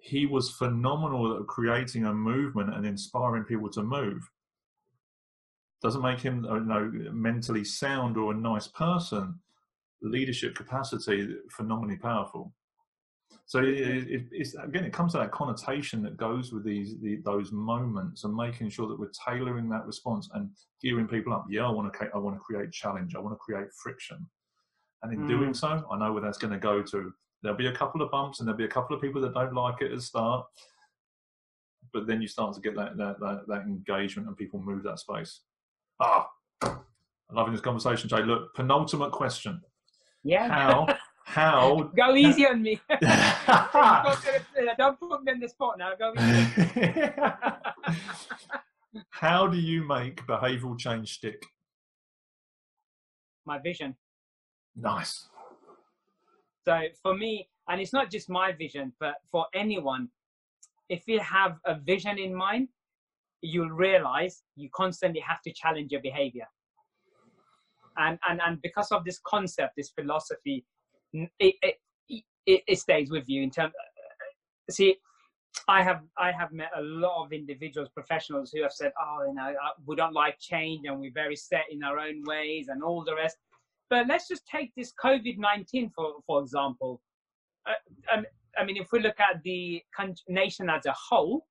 he 0.00 0.26
was 0.26 0.50
phenomenal 0.50 1.38
at 1.38 1.46
creating 1.46 2.04
a 2.04 2.14
movement 2.14 2.74
and 2.74 2.86
inspiring 2.86 3.44
people 3.44 3.68
to 3.70 3.82
move. 3.82 4.30
Doesn't 5.82 6.02
make 6.02 6.20
him 6.20 6.44
uh, 6.44 6.54
you 6.54 6.64
know, 6.64 6.92
mentally 7.12 7.64
sound 7.64 8.16
or 8.16 8.32
a 8.32 8.36
nice 8.36 8.68
person. 8.68 9.40
Leadership 10.00 10.54
capacity, 10.54 11.36
phenomenally 11.50 11.96
powerful. 11.96 12.52
So 13.48 13.60
it, 13.60 13.78
it, 13.78 14.26
it's 14.30 14.54
again, 14.56 14.84
it 14.84 14.92
comes 14.92 15.12
to 15.12 15.18
that 15.18 15.32
connotation 15.32 16.02
that 16.02 16.18
goes 16.18 16.52
with 16.52 16.64
these 16.64 17.00
the, 17.00 17.16
those 17.24 17.50
moments 17.50 18.24
and 18.24 18.34
making 18.34 18.68
sure 18.68 18.86
that 18.86 19.00
we're 19.00 19.10
tailoring 19.26 19.70
that 19.70 19.86
response 19.86 20.28
and 20.34 20.50
gearing 20.82 21.08
people 21.08 21.32
up. 21.32 21.46
Yeah, 21.48 21.66
I 21.66 21.70
want 21.70 21.90
to 21.90 22.10
I 22.14 22.18
want 22.18 22.36
to 22.36 22.40
create 22.40 22.72
challenge. 22.72 23.14
I 23.16 23.20
want 23.20 23.32
to 23.32 23.38
create 23.38 23.68
friction, 23.82 24.18
and 25.02 25.14
in 25.14 25.20
mm. 25.20 25.28
doing 25.28 25.54
so, 25.54 25.82
I 25.90 25.98
know 25.98 26.12
where 26.12 26.20
that's 26.20 26.36
going 26.36 26.52
to 26.52 26.58
go 26.58 26.82
to. 26.82 27.10
There'll 27.42 27.56
be 27.56 27.68
a 27.68 27.74
couple 27.74 28.02
of 28.02 28.10
bumps, 28.10 28.40
and 28.40 28.46
there'll 28.46 28.58
be 28.58 28.66
a 28.66 28.68
couple 28.68 28.94
of 28.94 29.00
people 29.00 29.22
that 29.22 29.32
don't 29.32 29.54
like 29.54 29.80
it 29.80 29.92
at 29.92 29.96
the 29.96 30.02
start. 30.02 30.44
But 31.94 32.06
then 32.06 32.20
you 32.20 32.28
start 32.28 32.54
to 32.54 32.60
get 32.60 32.76
that 32.76 32.98
that, 32.98 33.18
that, 33.18 33.44
that 33.48 33.62
engagement, 33.62 34.28
and 34.28 34.36
people 34.36 34.60
move 34.60 34.82
that 34.82 34.98
space. 34.98 35.40
Ah, 36.00 36.28
I'm 36.60 36.76
loving 37.32 37.54
this 37.54 37.62
conversation, 37.62 38.10
Jay. 38.10 38.22
Look, 38.22 38.54
penultimate 38.54 39.12
question. 39.12 39.62
Yeah. 40.22 40.48
How 40.48 40.86
how 41.28 41.90
go 41.94 42.16
easy 42.16 42.46
on 42.46 42.62
me. 42.62 42.80
don't 44.78 44.98
put 44.98 45.22
me 45.22 45.32
in 45.32 45.40
the 45.40 45.48
spot 45.48 45.76
now. 45.78 45.92
Go 45.94 46.14
easy. 46.18 47.10
how 49.10 49.46
do 49.46 49.58
you 49.58 49.86
make 49.86 50.26
behavioural 50.26 50.78
change 50.78 51.12
stick? 51.12 51.44
My 53.44 53.58
vision. 53.58 53.94
Nice. 54.74 55.28
So 56.64 56.80
for 57.02 57.14
me, 57.14 57.50
and 57.68 57.78
it's 57.78 57.92
not 57.92 58.10
just 58.10 58.30
my 58.30 58.52
vision, 58.52 58.94
but 58.98 59.16
for 59.30 59.46
anyone, 59.54 60.08
if 60.88 61.02
you 61.06 61.20
have 61.20 61.58
a 61.66 61.74
vision 61.74 62.18
in 62.18 62.34
mind, 62.34 62.68
you'll 63.42 63.70
realize 63.70 64.42
you 64.56 64.70
constantly 64.74 65.20
have 65.20 65.42
to 65.42 65.52
challenge 65.52 65.92
your 65.92 66.00
behavior. 66.00 66.46
And, 67.98 68.18
and, 68.26 68.40
and 68.44 68.62
because 68.62 68.90
of 68.92 69.04
this 69.04 69.20
concept, 69.26 69.74
this 69.76 69.90
philosophy, 69.90 70.64
it, 71.12 71.54
it, 71.60 72.62
it, 72.66 72.78
stays 72.78 73.10
with 73.10 73.24
you 73.28 73.42
in 73.42 73.50
terms 73.50 73.72
uh, 73.74 74.72
see 74.72 74.96
I 75.66 75.82
have 75.82 76.02
I 76.16 76.30
have 76.32 76.52
met 76.52 76.70
a 76.76 76.82
lot 76.82 77.24
of 77.24 77.32
individuals, 77.32 77.88
professionals 77.92 78.52
who 78.52 78.62
have 78.62 78.72
said, 78.72 78.92
"Oh, 79.00 79.24
you 79.26 79.34
know, 79.34 79.54
we 79.86 79.96
don't 79.96 80.12
like 80.12 80.38
change, 80.38 80.86
and 80.86 81.00
we're 81.00 81.12
very 81.12 81.36
set 81.36 81.64
in 81.70 81.82
our 81.82 81.98
own 81.98 82.22
ways, 82.24 82.68
and 82.68 82.82
all 82.82 83.04
the 83.04 83.14
rest." 83.14 83.36
But 83.90 84.06
let's 84.06 84.28
just 84.28 84.46
take 84.46 84.72
this 84.76 84.92
COVID 85.02 85.38
nineteen 85.38 85.90
for 85.90 86.14
for 86.26 86.40
example. 86.42 87.00
Uh, 87.66 88.16
um, 88.16 88.26
I 88.58 88.64
mean, 88.64 88.76
if 88.76 88.92
we 88.92 89.00
look 89.00 89.20
at 89.20 89.42
the 89.42 89.82
nation 90.28 90.70
as 90.70 90.86
a 90.86 90.92
whole, 90.92 91.46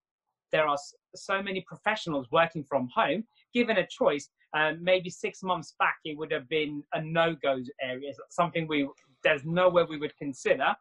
there 0.52 0.68
are 0.68 0.78
so 1.16 1.42
many 1.42 1.62
professionals 1.68 2.28
working 2.32 2.64
from 2.64 2.90
home. 2.94 3.24
Given 3.54 3.78
a 3.78 3.88
choice, 3.88 4.30
um, 4.54 4.84
maybe 4.84 5.10
six 5.10 5.44
months 5.44 5.76
back, 5.80 5.98
it 6.06 6.18
would 6.18 6.32
have 6.32 6.48
been 6.50 6.84
a 6.94 7.02
no-go 7.02 7.62
area, 7.82 8.12
something 8.30 8.68
we 8.68 8.88
there's 9.24 9.46
nowhere 9.46 9.86
we 9.86 9.98
would 9.98 10.16
consider. 10.18 10.76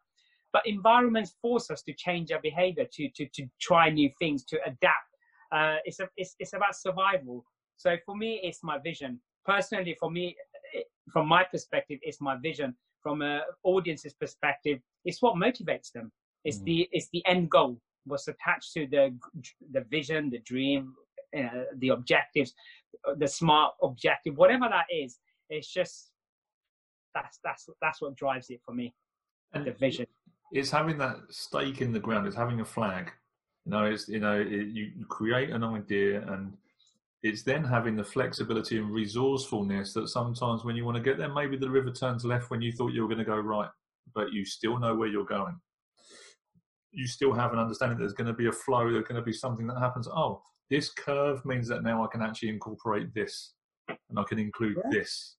But 0.52 0.66
environments 0.66 1.34
force 1.42 1.70
us 1.70 1.82
to 1.82 1.92
change 1.92 2.32
our 2.32 2.40
behavior, 2.40 2.86
to, 2.92 3.08
to, 3.16 3.26
to 3.34 3.46
try 3.60 3.90
new 3.90 4.10
things, 4.18 4.44
to 4.46 4.58
adapt. 4.64 5.10
Uh, 5.52 5.76
it's, 5.84 6.00
a, 6.00 6.08
it's, 6.16 6.34
it's 6.38 6.54
about 6.54 6.74
survival. 6.76 7.44
So 7.76 7.96
for 8.06 8.16
me, 8.16 8.40
it's 8.42 8.62
my 8.62 8.78
vision. 8.78 9.20
Personally, 9.44 9.96
for 10.00 10.10
me, 10.10 10.36
from 11.12 11.28
my 11.28 11.44
perspective, 11.44 11.98
it's 12.02 12.20
my 12.20 12.36
vision. 12.36 12.74
From 13.02 13.22
an 13.22 13.42
audience's 13.62 14.14
perspective, 14.14 14.80
it's 15.04 15.22
what 15.22 15.36
motivates 15.36 15.92
them. 15.92 16.10
It's 16.44 16.58
mm. 16.58 16.64
the 16.64 16.88
it's 16.90 17.08
the 17.12 17.24
end 17.26 17.50
goal. 17.50 17.80
What's 18.04 18.28
attached 18.28 18.72
to 18.74 18.86
the 18.86 19.16
the 19.72 19.84
vision, 19.90 20.30
the 20.30 20.38
dream, 20.40 20.94
uh, 21.36 21.64
the 21.78 21.90
objectives, 21.90 22.54
the 23.18 23.28
smart 23.28 23.74
objective, 23.82 24.36
whatever 24.36 24.68
that 24.68 24.86
is. 24.90 25.18
It's 25.48 25.72
just 25.72 26.10
that's 27.16 27.38
that's 27.42 27.68
that's 27.80 28.02
what 28.02 28.14
drives 28.14 28.50
it 28.50 28.60
for 28.64 28.72
me. 28.72 28.94
And 29.52 29.64
the 29.64 29.72
vision. 29.72 30.06
It's 30.52 30.70
having 30.70 30.98
that 30.98 31.16
stake 31.30 31.80
in 31.80 31.92
the 31.92 31.98
ground. 31.98 32.26
It's 32.26 32.36
having 32.36 32.60
a 32.60 32.64
flag. 32.64 33.10
You 33.64 33.72
know, 33.72 33.84
it's 33.84 34.08
you 34.08 34.20
know, 34.20 34.38
it, 34.40 34.68
you 34.68 34.92
create 35.08 35.50
an 35.50 35.64
idea, 35.64 36.20
and 36.28 36.56
it's 37.22 37.42
then 37.42 37.64
having 37.64 37.96
the 37.96 38.04
flexibility 38.04 38.78
and 38.78 38.90
resourcefulness 38.90 39.92
that 39.94 40.08
sometimes 40.08 40.64
when 40.64 40.76
you 40.76 40.84
want 40.84 40.96
to 40.96 41.02
get 41.02 41.18
there, 41.18 41.32
maybe 41.32 41.56
the 41.56 41.70
river 41.70 41.90
turns 41.90 42.24
left 42.24 42.50
when 42.50 42.60
you 42.60 42.72
thought 42.72 42.92
you 42.92 43.02
were 43.02 43.08
going 43.08 43.18
to 43.18 43.24
go 43.24 43.38
right, 43.38 43.70
but 44.14 44.32
you 44.32 44.44
still 44.44 44.78
know 44.78 44.94
where 44.94 45.08
you're 45.08 45.24
going. 45.24 45.58
You 46.92 47.06
still 47.06 47.32
have 47.32 47.52
an 47.52 47.58
understanding 47.58 47.98
that 47.98 48.04
there's 48.04 48.14
going 48.14 48.28
to 48.28 48.32
be 48.32 48.46
a 48.46 48.52
flow. 48.52 48.90
There's 48.90 49.04
going 49.04 49.20
to 49.20 49.22
be 49.22 49.32
something 49.32 49.66
that 49.66 49.78
happens. 49.78 50.06
Oh, 50.08 50.42
this 50.70 50.90
curve 50.90 51.44
means 51.44 51.68
that 51.68 51.82
now 51.82 52.04
I 52.04 52.08
can 52.10 52.22
actually 52.22 52.50
incorporate 52.50 53.12
this, 53.14 53.54
and 53.88 54.18
I 54.18 54.22
can 54.24 54.38
include 54.38 54.76
yeah. 54.76 54.90
this 54.90 55.36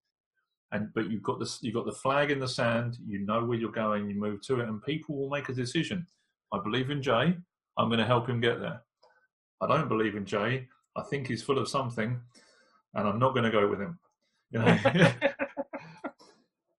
and 0.71 0.89
but 0.93 1.09
you've 1.09 1.23
got 1.23 1.39
this 1.39 1.59
you've 1.61 1.75
got 1.75 1.85
the 1.85 1.91
flag 1.91 2.31
in 2.31 2.39
the 2.39 2.47
sand 2.47 2.97
you 3.05 3.19
know 3.19 3.43
where 3.43 3.57
you're 3.57 3.71
going 3.71 4.09
you 4.09 4.15
move 4.15 4.41
to 4.41 4.59
it 4.59 4.67
and 4.67 4.81
people 4.83 5.15
will 5.15 5.29
make 5.29 5.49
a 5.49 5.53
decision. 5.53 6.05
I 6.53 6.59
believe 6.63 6.89
in 6.89 7.01
jay 7.01 7.35
i'm 7.77 7.89
going 7.89 7.99
to 7.99 8.05
help 8.05 8.27
him 8.27 8.39
get 8.41 8.59
there. 8.59 8.81
I 9.61 9.67
don't 9.67 9.87
believe 9.87 10.15
in 10.15 10.25
jay 10.25 10.67
i 10.95 11.03
think 11.03 11.27
he's 11.27 11.43
full 11.43 11.59
of 11.59 11.69
something 11.69 12.19
and 12.95 13.07
i'm 13.07 13.19
not 13.19 13.33
going 13.33 13.43
to 13.43 13.51
go 13.51 13.67
with 13.67 13.79
him 13.79 13.99
you 14.51 14.59
know? 14.59 14.77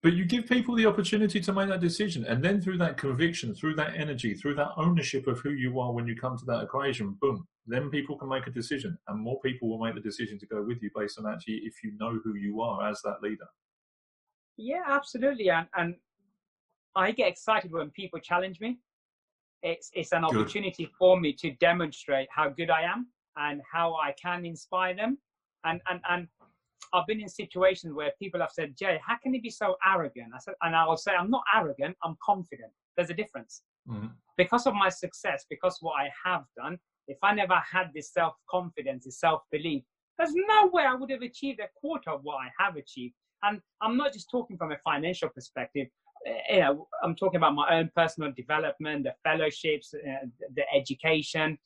but 0.03 0.13
you 0.13 0.25
give 0.25 0.47
people 0.47 0.75
the 0.75 0.87
opportunity 0.87 1.41
to 1.41 1.53
make 1.53 1.69
that 1.69 1.81
decision 1.81 2.25
and 2.27 2.43
then 2.43 2.61
through 2.61 2.79
that 2.79 2.97
conviction 2.97 3.55
through 3.55 3.75
that 3.75 3.95
energy 3.97 4.35
through 4.35 4.55
that 4.55 4.71
ownership 4.77 5.27
of 5.27 5.39
who 5.41 5.51
you 5.51 5.81
are 5.81 5.93
when 5.93 6.07
you 6.07 6.17
come 6.17 6.37
to 6.37 6.45
that 6.45 6.63
equation 6.63 7.17
boom 7.21 7.47
then 7.67 7.91
people 7.91 8.17
can 8.17 8.29
make 8.29 8.47
a 8.47 8.51
decision 8.51 8.97
and 9.09 9.21
more 9.21 9.39
people 9.41 9.69
will 9.69 9.85
make 9.85 9.95
the 9.95 10.01
decision 10.01 10.39
to 10.39 10.47
go 10.47 10.63
with 10.63 10.83
you 10.83 10.91
based 10.95 11.19
on 11.19 11.31
actually 11.31 11.61
if 11.65 11.75
you 11.83 11.93
know 11.99 12.19
who 12.25 12.35
you 12.35 12.61
are 12.61 12.89
as 12.89 13.01
that 13.03 13.21
leader 13.23 13.47
yeah, 14.59 14.83
absolutely. 14.87 15.49
And, 15.51 15.67
and 15.77 15.95
I 16.95 17.13
get 17.13 17.29
excited 17.29 17.73
when 17.73 17.91
people 17.91 18.19
challenge 18.19 18.61
me. 18.61 18.79
It's, 19.63 19.91
it's 19.95 20.13
an 20.13 20.25
opportunity 20.25 20.85
good. 20.85 20.93
for 20.99 21.19
me 21.19 21.33
to 21.35 21.53
demonstrate 21.53 22.29
how 22.31 22.51
good 22.51 22.71
I 22.71 22.83
am 22.83 23.09
and 23.37 23.63
how 23.73 23.95
I 23.95 24.15
can 24.21 24.45
inspire 24.45 24.95
them. 24.95 25.19
And, 25.65 25.81
and, 25.89 26.01
and 26.11 26.29
I've 26.93 27.07
been 27.07 27.21
in 27.21 27.29
situations 27.29 27.95
where 27.95 28.13
people 28.21 28.41
have 28.41 28.51
said, 28.53 28.75
Jay, 28.79 29.01
how 29.05 29.17
can 29.23 29.35
you 29.35 29.41
be 29.41 29.51
so 29.51 29.77
arrogant? 29.87 30.29
I 30.35 30.39
said, 30.39 30.55
and 30.63 30.77
I 30.77 30.87
will 30.87 30.97
say, 30.97 31.13
I'm 31.19 31.31
not 31.31 31.43
arrogant, 31.55 31.97
I'm 32.05 32.17
confident. 32.25 32.71
There's 32.97 33.11
a 33.11 33.15
difference. 33.15 33.63
Mm-hmm. 33.89 34.09
Because 34.37 34.67
of 34.67 34.75
my 34.75 34.89
success, 34.89 35.45
because 35.49 35.79
what 35.81 35.95
I 36.01 36.09
have 36.25 36.45
done, 36.57 36.79
if 37.07 37.19
I 37.23 37.35
never 37.35 37.61
had 37.71 37.91
this 37.95 38.13
self 38.13 38.35
confidence, 38.51 39.05
this 39.05 39.21
self 39.21 39.43
belief, 39.51 39.83
there's 40.19 40.35
no 40.35 40.69
way 40.73 40.85
I 40.85 40.95
would 40.95 41.11
have 41.11 41.23
achieved 41.23 41.61
a 41.61 41.69
quarter 41.81 42.11
of 42.11 42.21
what 42.23 42.37
I 42.37 42.51
have 42.63 42.77
achieved. 42.77 43.15
And 43.43 43.61
I'm 43.81 43.97
not 43.97 44.13
just 44.13 44.31
talking 44.31 44.57
from 44.57 44.73
a 44.73 44.79
financial 44.79 45.29
perspective. 45.29 45.89
Eh, 46.27 46.55
you 46.55 46.61
know, 46.61 46.89
I'm 47.03 47.15
talking 47.15 47.37
about 47.37 47.55
my 47.55 47.79
own 47.79 47.91
personal 47.95 48.33
development, 48.33 49.05
the 49.05 49.15
fellowships, 49.23 49.95
uh, 49.95 50.27
the 50.55 50.65
education, 50.75 51.59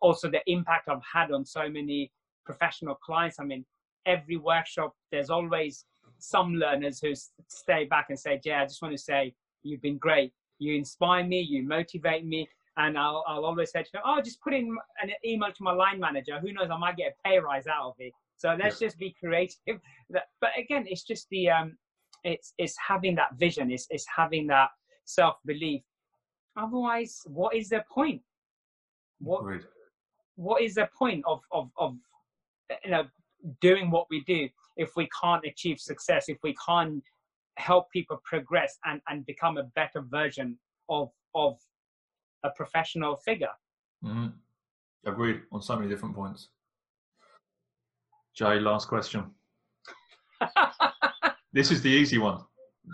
also 0.00 0.30
the 0.30 0.42
impact 0.46 0.88
I've 0.88 0.98
had 1.10 1.32
on 1.32 1.44
so 1.44 1.68
many 1.68 2.12
professional 2.44 2.94
clients. 2.96 3.40
I 3.40 3.44
mean, 3.44 3.64
every 4.06 4.36
workshop, 4.36 4.94
there's 5.10 5.30
always 5.30 5.86
some 6.18 6.54
learners 6.54 7.00
who 7.00 7.14
stay 7.48 7.84
back 7.84 8.06
and 8.10 8.18
say, 8.18 8.40
"Yeah, 8.44 8.62
I 8.62 8.64
just 8.64 8.82
want 8.82 8.94
to 8.94 9.02
say 9.02 9.34
you've 9.62 9.82
been 9.82 9.98
great. 9.98 10.32
You 10.58 10.74
inspire 10.74 11.24
me. 11.24 11.40
You 11.40 11.62
motivate 11.62 12.24
me." 12.24 12.48
And 12.76 12.98
I'll, 12.98 13.24
I'll 13.26 13.44
always 13.44 13.70
say 13.70 13.82
to 13.82 13.92
them, 13.92 14.02
"Oh, 14.04 14.20
just 14.20 14.40
put 14.42 14.52
in 14.52 14.76
an 15.02 15.10
email 15.24 15.52
to 15.52 15.62
my 15.62 15.72
line 15.72 16.00
manager. 16.00 16.38
Who 16.40 16.52
knows? 16.52 16.70
I 16.70 16.76
might 16.76 16.96
get 16.96 17.14
a 17.14 17.28
pay 17.28 17.38
rise 17.38 17.66
out 17.66 17.88
of 17.88 17.94
it." 17.98 18.12
So 18.44 18.54
let's 18.62 18.78
yeah. 18.78 18.88
just 18.88 18.98
be 18.98 19.16
creative. 19.18 19.80
But 20.10 20.50
again, 20.58 20.84
it's 20.86 21.02
just 21.02 21.26
the 21.30 21.48
um, 21.48 21.78
it's 22.24 22.52
it's 22.58 22.76
having 22.76 23.14
that 23.14 23.36
vision. 23.36 23.70
It's 23.70 23.86
it's 23.88 24.04
having 24.14 24.46
that 24.48 24.68
self 25.06 25.36
belief. 25.46 25.82
Otherwise, 26.54 27.22
what 27.24 27.56
is 27.56 27.70
the 27.70 27.82
point? 27.90 28.20
What 29.18 29.44
what 30.36 30.60
is 30.60 30.74
the 30.74 30.90
point 30.96 31.24
of 31.26 31.40
of 31.52 31.70
of 31.78 31.96
you 32.84 32.90
know 32.90 33.04
doing 33.62 33.90
what 33.90 34.08
we 34.10 34.22
do 34.24 34.46
if 34.76 34.90
we 34.94 35.08
can't 35.22 35.44
achieve 35.46 35.80
success? 35.80 36.28
If 36.28 36.36
we 36.42 36.54
can't 36.66 37.02
help 37.56 37.90
people 37.92 38.20
progress 38.24 38.76
and 38.84 39.00
and 39.08 39.24
become 39.24 39.56
a 39.56 39.64
better 39.74 40.02
version 40.02 40.58
of 40.90 41.08
of 41.34 41.56
a 42.44 42.50
professional 42.50 43.16
figure. 43.16 43.54
Mm-hmm. 44.04 44.26
Agreed 45.06 45.40
on 45.50 45.62
so 45.62 45.76
many 45.76 45.88
different 45.88 46.14
points. 46.14 46.48
Jay, 48.34 48.58
last 48.58 48.88
question. 48.88 49.30
this 51.52 51.70
is 51.70 51.82
the 51.82 51.88
easy 51.88 52.18
one, 52.18 52.40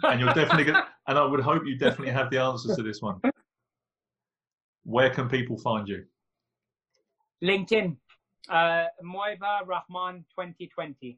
and 0.03 0.21
you're 0.21 0.35
definitely 0.35 0.65
gonna, 0.65 0.87
and 1.09 1.19
I 1.19 1.25
would 1.25 1.41
hope 1.41 1.63
you 1.65 1.79
definitely 1.79 2.13
have 2.13 2.31
the 2.31 2.39
answers 2.39 2.77
to 2.77 2.83
this 2.83 3.01
one. 3.01 3.21
Where 4.85 5.09
can 5.11 5.29
people 5.29 5.57
find 5.57 5.89
you? 5.89 6.05
LinkedIn, 7.43 7.97
uh, 8.51 8.85
Moiba 9.03 9.67
Rahman 9.67 10.25
2020. 10.39 11.17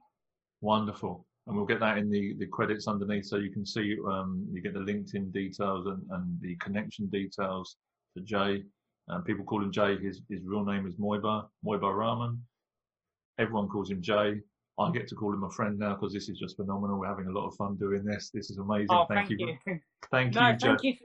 Wonderful. 0.60 1.26
And 1.48 1.56
we'll 1.56 1.66
get 1.66 1.80
that 1.80 1.98
in 1.98 2.08
the, 2.08 2.34
the 2.38 2.46
credits 2.46 2.86
underneath 2.86 3.26
so 3.26 3.36
you 3.36 3.50
can 3.50 3.66
see, 3.66 3.96
um, 4.08 4.46
you 4.52 4.62
get 4.62 4.74
the 4.74 4.80
LinkedIn 4.80 5.32
details 5.32 5.86
and, 5.86 6.00
and 6.10 6.40
the 6.40 6.54
connection 6.56 7.08
details 7.08 7.76
for 8.14 8.20
Jay. 8.20 8.62
Um, 9.08 9.24
people 9.24 9.44
call 9.44 9.60
him 9.60 9.72
Jay. 9.72 9.98
His, 9.98 10.20
his 10.30 10.42
real 10.44 10.64
name 10.64 10.86
is 10.86 10.94
Moiba, 10.94 11.48
Moiba 11.66 11.92
Rahman. 11.92 12.40
Everyone 13.38 13.68
calls 13.68 13.90
him 13.90 14.02
Jay. 14.02 14.40
I 14.78 14.90
get 14.90 15.06
to 15.08 15.14
call 15.14 15.32
him 15.32 15.44
a 15.44 15.50
friend 15.50 15.78
now 15.78 15.94
because 15.94 16.12
this 16.12 16.28
is 16.28 16.38
just 16.38 16.56
phenomenal. 16.56 16.98
We're 16.98 17.08
having 17.08 17.26
a 17.26 17.32
lot 17.32 17.46
of 17.46 17.54
fun 17.56 17.76
doing 17.76 18.04
this. 18.04 18.30
This 18.32 18.50
is 18.50 18.58
amazing. 18.58 18.88
Oh, 18.90 19.04
thank, 19.08 19.28
thank 19.28 19.40
you. 19.40 19.56
you. 19.66 19.80
Thank 20.10 20.34
no, 20.34 20.48
you, 20.48 20.56
thank 20.58 20.82
Jay. 20.82 20.88
you. 20.88 20.96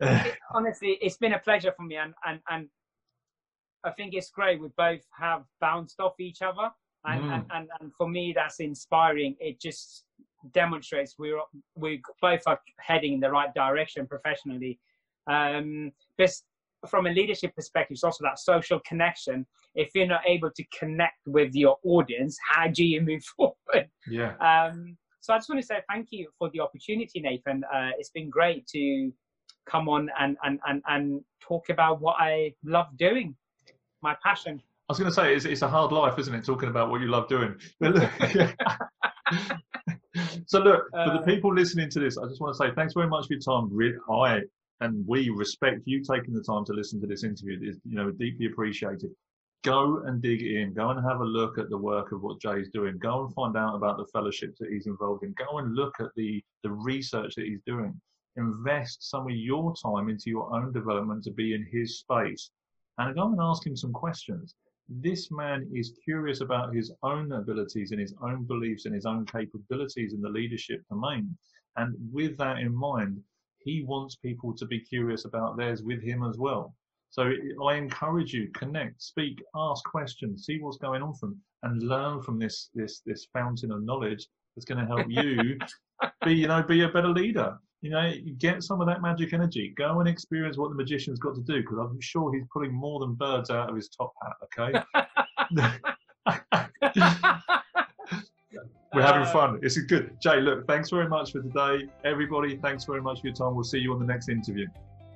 it, 0.00 0.38
honestly, 0.54 0.98
it's 1.02 1.16
been 1.16 1.34
a 1.34 1.38
pleasure 1.38 1.72
for 1.76 1.82
me, 1.82 1.96
and 1.96 2.14
and 2.26 2.40
and 2.48 2.68
I 3.84 3.90
think 3.90 4.14
it's 4.14 4.30
great. 4.30 4.60
We 4.60 4.68
both 4.76 5.02
have 5.18 5.44
bounced 5.60 6.00
off 6.00 6.18
each 6.18 6.40
other, 6.42 6.70
and 7.04 7.22
mm. 7.22 7.34
and, 7.34 7.44
and 7.52 7.68
and 7.80 7.92
for 7.94 8.08
me, 8.08 8.32
that's 8.34 8.60
inspiring. 8.60 9.36
It 9.40 9.60
just 9.60 10.04
demonstrates 10.52 11.16
we're 11.18 11.40
we 11.74 12.02
both 12.22 12.42
are 12.46 12.60
heading 12.78 13.14
in 13.14 13.20
the 13.20 13.30
right 13.30 13.52
direction 13.54 14.06
professionally. 14.06 14.78
Um, 15.26 15.92
just 16.18 16.44
from 16.88 17.06
a 17.06 17.10
leadership 17.10 17.54
perspective, 17.54 17.94
it's 17.94 18.04
also 18.04 18.24
that 18.24 18.38
social 18.38 18.80
connection. 18.86 19.46
If 19.74 19.90
you're 19.94 20.06
not 20.06 20.22
able 20.26 20.50
to 20.50 20.64
connect 20.78 21.18
with 21.26 21.54
your 21.54 21.76
audience, 21.84 22.38
how 22.48 22.68
do 22.68 22.84
you 22.84 23.00
move 23.10 23.22
forward? 23.24 23.88
Yeah. 24.08 24.34
Um, 24.36 24.96
so 25.20 25.34
I 25.34 25.38
just 25.38 25.48
want 25.50 25.60
to 25.60 25.66
say 25.66 25.82
thank 25.88 26.08
you 26.10 26.28
for 26.38 26.48
the 26.50 26.60
opportunity, 26.60 27.20
Nathan. 27.20 27.62
Uh, 27.64 27.90
it's 27.98 28.10
been 28.10 28.30
great 28.30 28.66
to 28.68 29.12
come 29.68 29.88
on 29.88 30.08
and, 30.18 30.36
and, 30.42 30.58
and, 30.66 30.82
and 30.88 31.20
talk 31.40 31.68
about 31.68 32.00
what 32.00 32.16
I 32.18 32.54
love 32.64 32.86
doing, 32.96 33.36
my 34.02 34.16
passion. 34.24 34.62
I 34.88 34.92
was 34.92 34.98
going 34.98 35.10
to 35.10 35.14
say, 35.14 35.34
it's, 35.34 35.44
it's 35.44 35.62
a 35.62 35.68
hard 35.68 35.92
life, 35.92 36.18
isn't 36.18 36.34
it? 36.34 36.44
Talking 36.44 36.70
about 36.70 36.90
what 36.90 37.00
you 37.00 37.08
love 37.08 37.28
doing. 37.28 37.54
so 40.46 40.58
look, 40.58 40.90
for 40.90 41.12
the 41.12 41.20
uh, 41.20 41.22
people 41.22 41.54
listening 41.54 41.90
to 41.90 42.00
this, 42.00 42.18
I 42.18 42.26
just 42.26 42.40
want 42.40 42.56
to 42.56 42.58
say 42.58 42.74
thanks 42.74 42.94
very 42.94 43.06
much 43.06 43.28
for 43.28 43.34
your 43.34 43.42
time. 43.42 43.70
I 44.10 44.40
and 44.80 45.06
we 45.06 45.28
respect 45.30 45.82
you 45.84 46.02
taking 46.02 46.34
the 46.34 46.42
time 46.42 46.64
to 46.64 46.72
listen 46.72 47.00
to 47.00 47.06
this 47.06 47.24
interview. 47.24 47.58
It's, 47.62 47.78
you 47.84 47.96
know, 47.96 48.10
deeply 48.10 48.46
appreciated. 48.46 49.10
Go 49.62 50.02
and 50.06 50.22
dig 50.22 50.42
in. 50.42 50.72
Go 50.72 50.88
and 50.88 51.04
have 51.06 51.20
a 51.20 51.24
look 51.24 51.58
at 51.58 51.68
the 51.68 51.76
work 51.76 52.12
of 52.12 52.22
what 52.22 52.40
Jay's 52.40 52.70
doing. 52.72 52.96
Go 52.98 53.24
and 53.24 53.34
find 53.34 53.56
out 53.58 53.74
about 53.74 53.98
the 53.98 54.06
fellowships 54.06 54.58
that 54.58 54.70
he's 54.70 54.86
involved 54.86 55.22
in. 55.22 55.34
Go 55.34 55.58
and 55.58 55.74
look 55.74 55.94
at 56.00 56.14
the 56.16 56.42
the 56.62 56.70
research 56.70 57.34
that 57.34 57.44
he's 57.44 57.60
doing. 57.66 58.00
Invest 58.36 59.10
some 59.10 59.26
of 59.26 59.32
your 59.32 59.74
time 59.76 60.08
into 60.08 60.30
your 60.30 60.54
own 60.54 60.72
development 60.72 61.24
to 61.24 61.30
be 61.30 61.52
in 61.52 61.66
his 61.70 61.98
space, 61.98 62.50
and 62.96 63.14
go 63.14 63.28
and 63.28 63.38
ask 63.40 63.66
him 63.66 63.76
some 63.76 63.92
questions. 63.92 64.54
This 64.88 65.30
man 65.30 65.68
is 65.74 65.98
curious 66.04 66.40
about 66.40 66.74
his 66.74 66.90
own 67.02 67.30
abilities 67.32 67.90
and 67.90 68.00
his 68.00 68.14
own 68.22 68.44
beliefs 68.44 68.86
and 68.86 68.94
his 68.94 69.04
own 69.04 69.26
capabilities 69.26 70.14
in 70.14 70.22
the 70.22 70.28
leadership 70.28 70.82
domain. 70.88 71.36
And 71.76 71.94
with 72.12 72.36
that 72.38 72.58
in 72.58 72.74
mind, 72.74 73.22
he 73.62 73.82
wants 73.82 74.16
people 74.16 74.54
to 74.56 74.66
be 74.66 74.80
curious 74.80 75.24
about 75.24 75.56
theirs 75.56 75.82
with 75.82 76.02
him 76.02 76.22
as 76.24 76.38
well. 76.38 76.74
So 77.10 77.32
I 77.66 77.74
encourage 77.74 78.32
you, 78.32 78.48
connect, 78.54 79.02
speak, 79.02 79.42
ask 79.54 79.84
questions, 79.84 80.44
see 80.46 80.60
what's 80.60 80.78
going 80.78 81.02
on 81.02 81.14
from, 81.14 81.36
and 81.62 81.82
learn 81.82 82.22
from 82.22 82.38
this 82.38 82.70
this 82.74 83.02
this 83.04 83.26
fountain 83.32 83.72
of 83.72 83.82
knowledge 83.82 84.26
that's 84.54 84.64
going 84.64 84.78
to 84.78 84.86
help 84.86 85.06
you 85.08 85.58
be 86.24 86.34
you 86.34 86.46
know 86.46 86.62
be 86.62 86.82
a 86.82 86.88
better 86.88 87.08
leader. 87.08 87.58
You 87.82 87.90
know, 87.90 88.12
get 88.36 88.62
some 88.62 88.82
of 88.82 88.86
that 88.88 89.00
magic 89.00 89.32
energy. 89.32 89.72
Go 89.76 90.00
and 90.00 90.08
experience 90.08 90.58
what 90.58 90.68
the 90.68 90.74
magician's 90.74 91.18
got 91.18 91.34
to 91.34 91.40
do 91.40 91.62
because 91.62 91.78
I'm 91.78 91.98
sure 92.00 92.32
he's 92.32 92.44
pulling 92.52 92.74
more 92.74 93.00
than 93.00 93.14
birds 93.14 93.48
out 93.48 93.70
of 93.70 93.76
his 93.76 93.88
top 93.88 94.12
hat. 94.22 94.34
Okay. 94.58 94.72
We're 98.92 99.02
having 99.02 99.22
uh, 99.22 99.32
fun. 99.32 99.60
It's 99.62 99.78
good. 99.78 100.18
Jay, 100.18 100.40
look, 100.40 100.66
thanks 100.66 100.90
very 100.90 101.08
much 101.08 101.30
for 101.30 101.40
today. 101.40 101.86
Everybody, 102.04 102.56
thanks 102.56 102.84
very 102.84 103.00
much 103.00 103.20
for 103.20 103.28
your 103.28 103.36
time. 103.36 103.54
We'll 103.54 103.62
see 103.62 103.78
you 103.78 103.92
on 103.92 104.00
the 104.00 104.06
next 104.06 104.28
interview. 104.28 104.66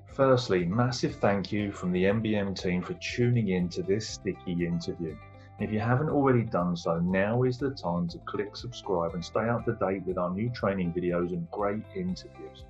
Firstly, 0.07 0.65
massive 0.65 1.17
thank 1.17 1.51
you 1.51 1.73
from 1.73 1.91
the 1.91 2.05
MBM 2.05 2.57
team 2.57 2.83
for 2.83 2.95
tuning 2.95 3.49
in 3.49 3.69
to 3.71 3.83
this 3.83 4.09
sticky 4.09 4.65
interview. 4.65 5.17
If 5.59 5.73
you 5.73 5.81
haven't 5.81 6.09
already 6.09 6.43
done 6.43 6.77
so, 6.77 7.01
now 7.01 7.43
is 7.43 7.59
the 7.59 7.71
time 7.71 8.07
to 8.09 8.19
click 8.19 8.55
subscribe 8.55 9.15
and 9.15 9.25
stay 9.25 9.49
up 9.49 9.65
to 9.65 9.73
date 9.73 10.05
with 10.07 10.19
our 10.19 10.31
new 10.31 10.51
training 10.51 10.93
videos 10.93 11.33
and 11.33 11.51
great 11.51 11.83
interviews. 11.97 12.65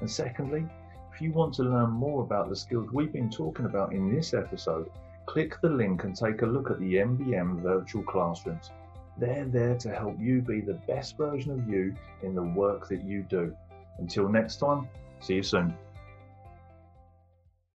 And 0.00 0.10
secondly, 0.10 0.66
if 1.14 1.22
you 1.22 1.32
want 1.32 1.54
to 1.54 1.62
learn 1.62 1.90
more 1.90 2.22
about 2.22 2.50
the 2.50 2.56
skills 2.56 2.90
we've 2.92 3.12
been 3.12 3.30
talking 3.30 3.64
about 3.64 3.94
in 3.94 4.14
this 4.14 4.34
episode, 4.34 4.90
click 5.24 5.58
the 5.62 5.70
link 5.70 6.04
and 6.04 6.14
take 6.14 6.42
a 6.42 6.46
look 6.46 6.70
at 6.70 6.80
the 6.80 6.96
MBM 6.96 7.62
virtual 7.62 8.02
classrooms. 8.02 8.70
They're 9.20 9.44
there 9.44 9.76
to 9.76 9.94
help 9.94 10.18
you 10.18 10.40
be 10.40 10.62
the 10.62 10.80
best 10.88 11.18
version 11.18 11.52
of 11.52 11.68
you 11.68 11.94
in 12.22 12.34
the 12.34 12.42
work 12.42 12.88
that 12.88 13.04
you 13.04 13.22
do. 13.22 13.54
Until 13.98 14.28
next 14.30 14.56
time, 14.56 14.88
see 15.20 15.34
you 15.34 15.42
soon. 15.42 15.74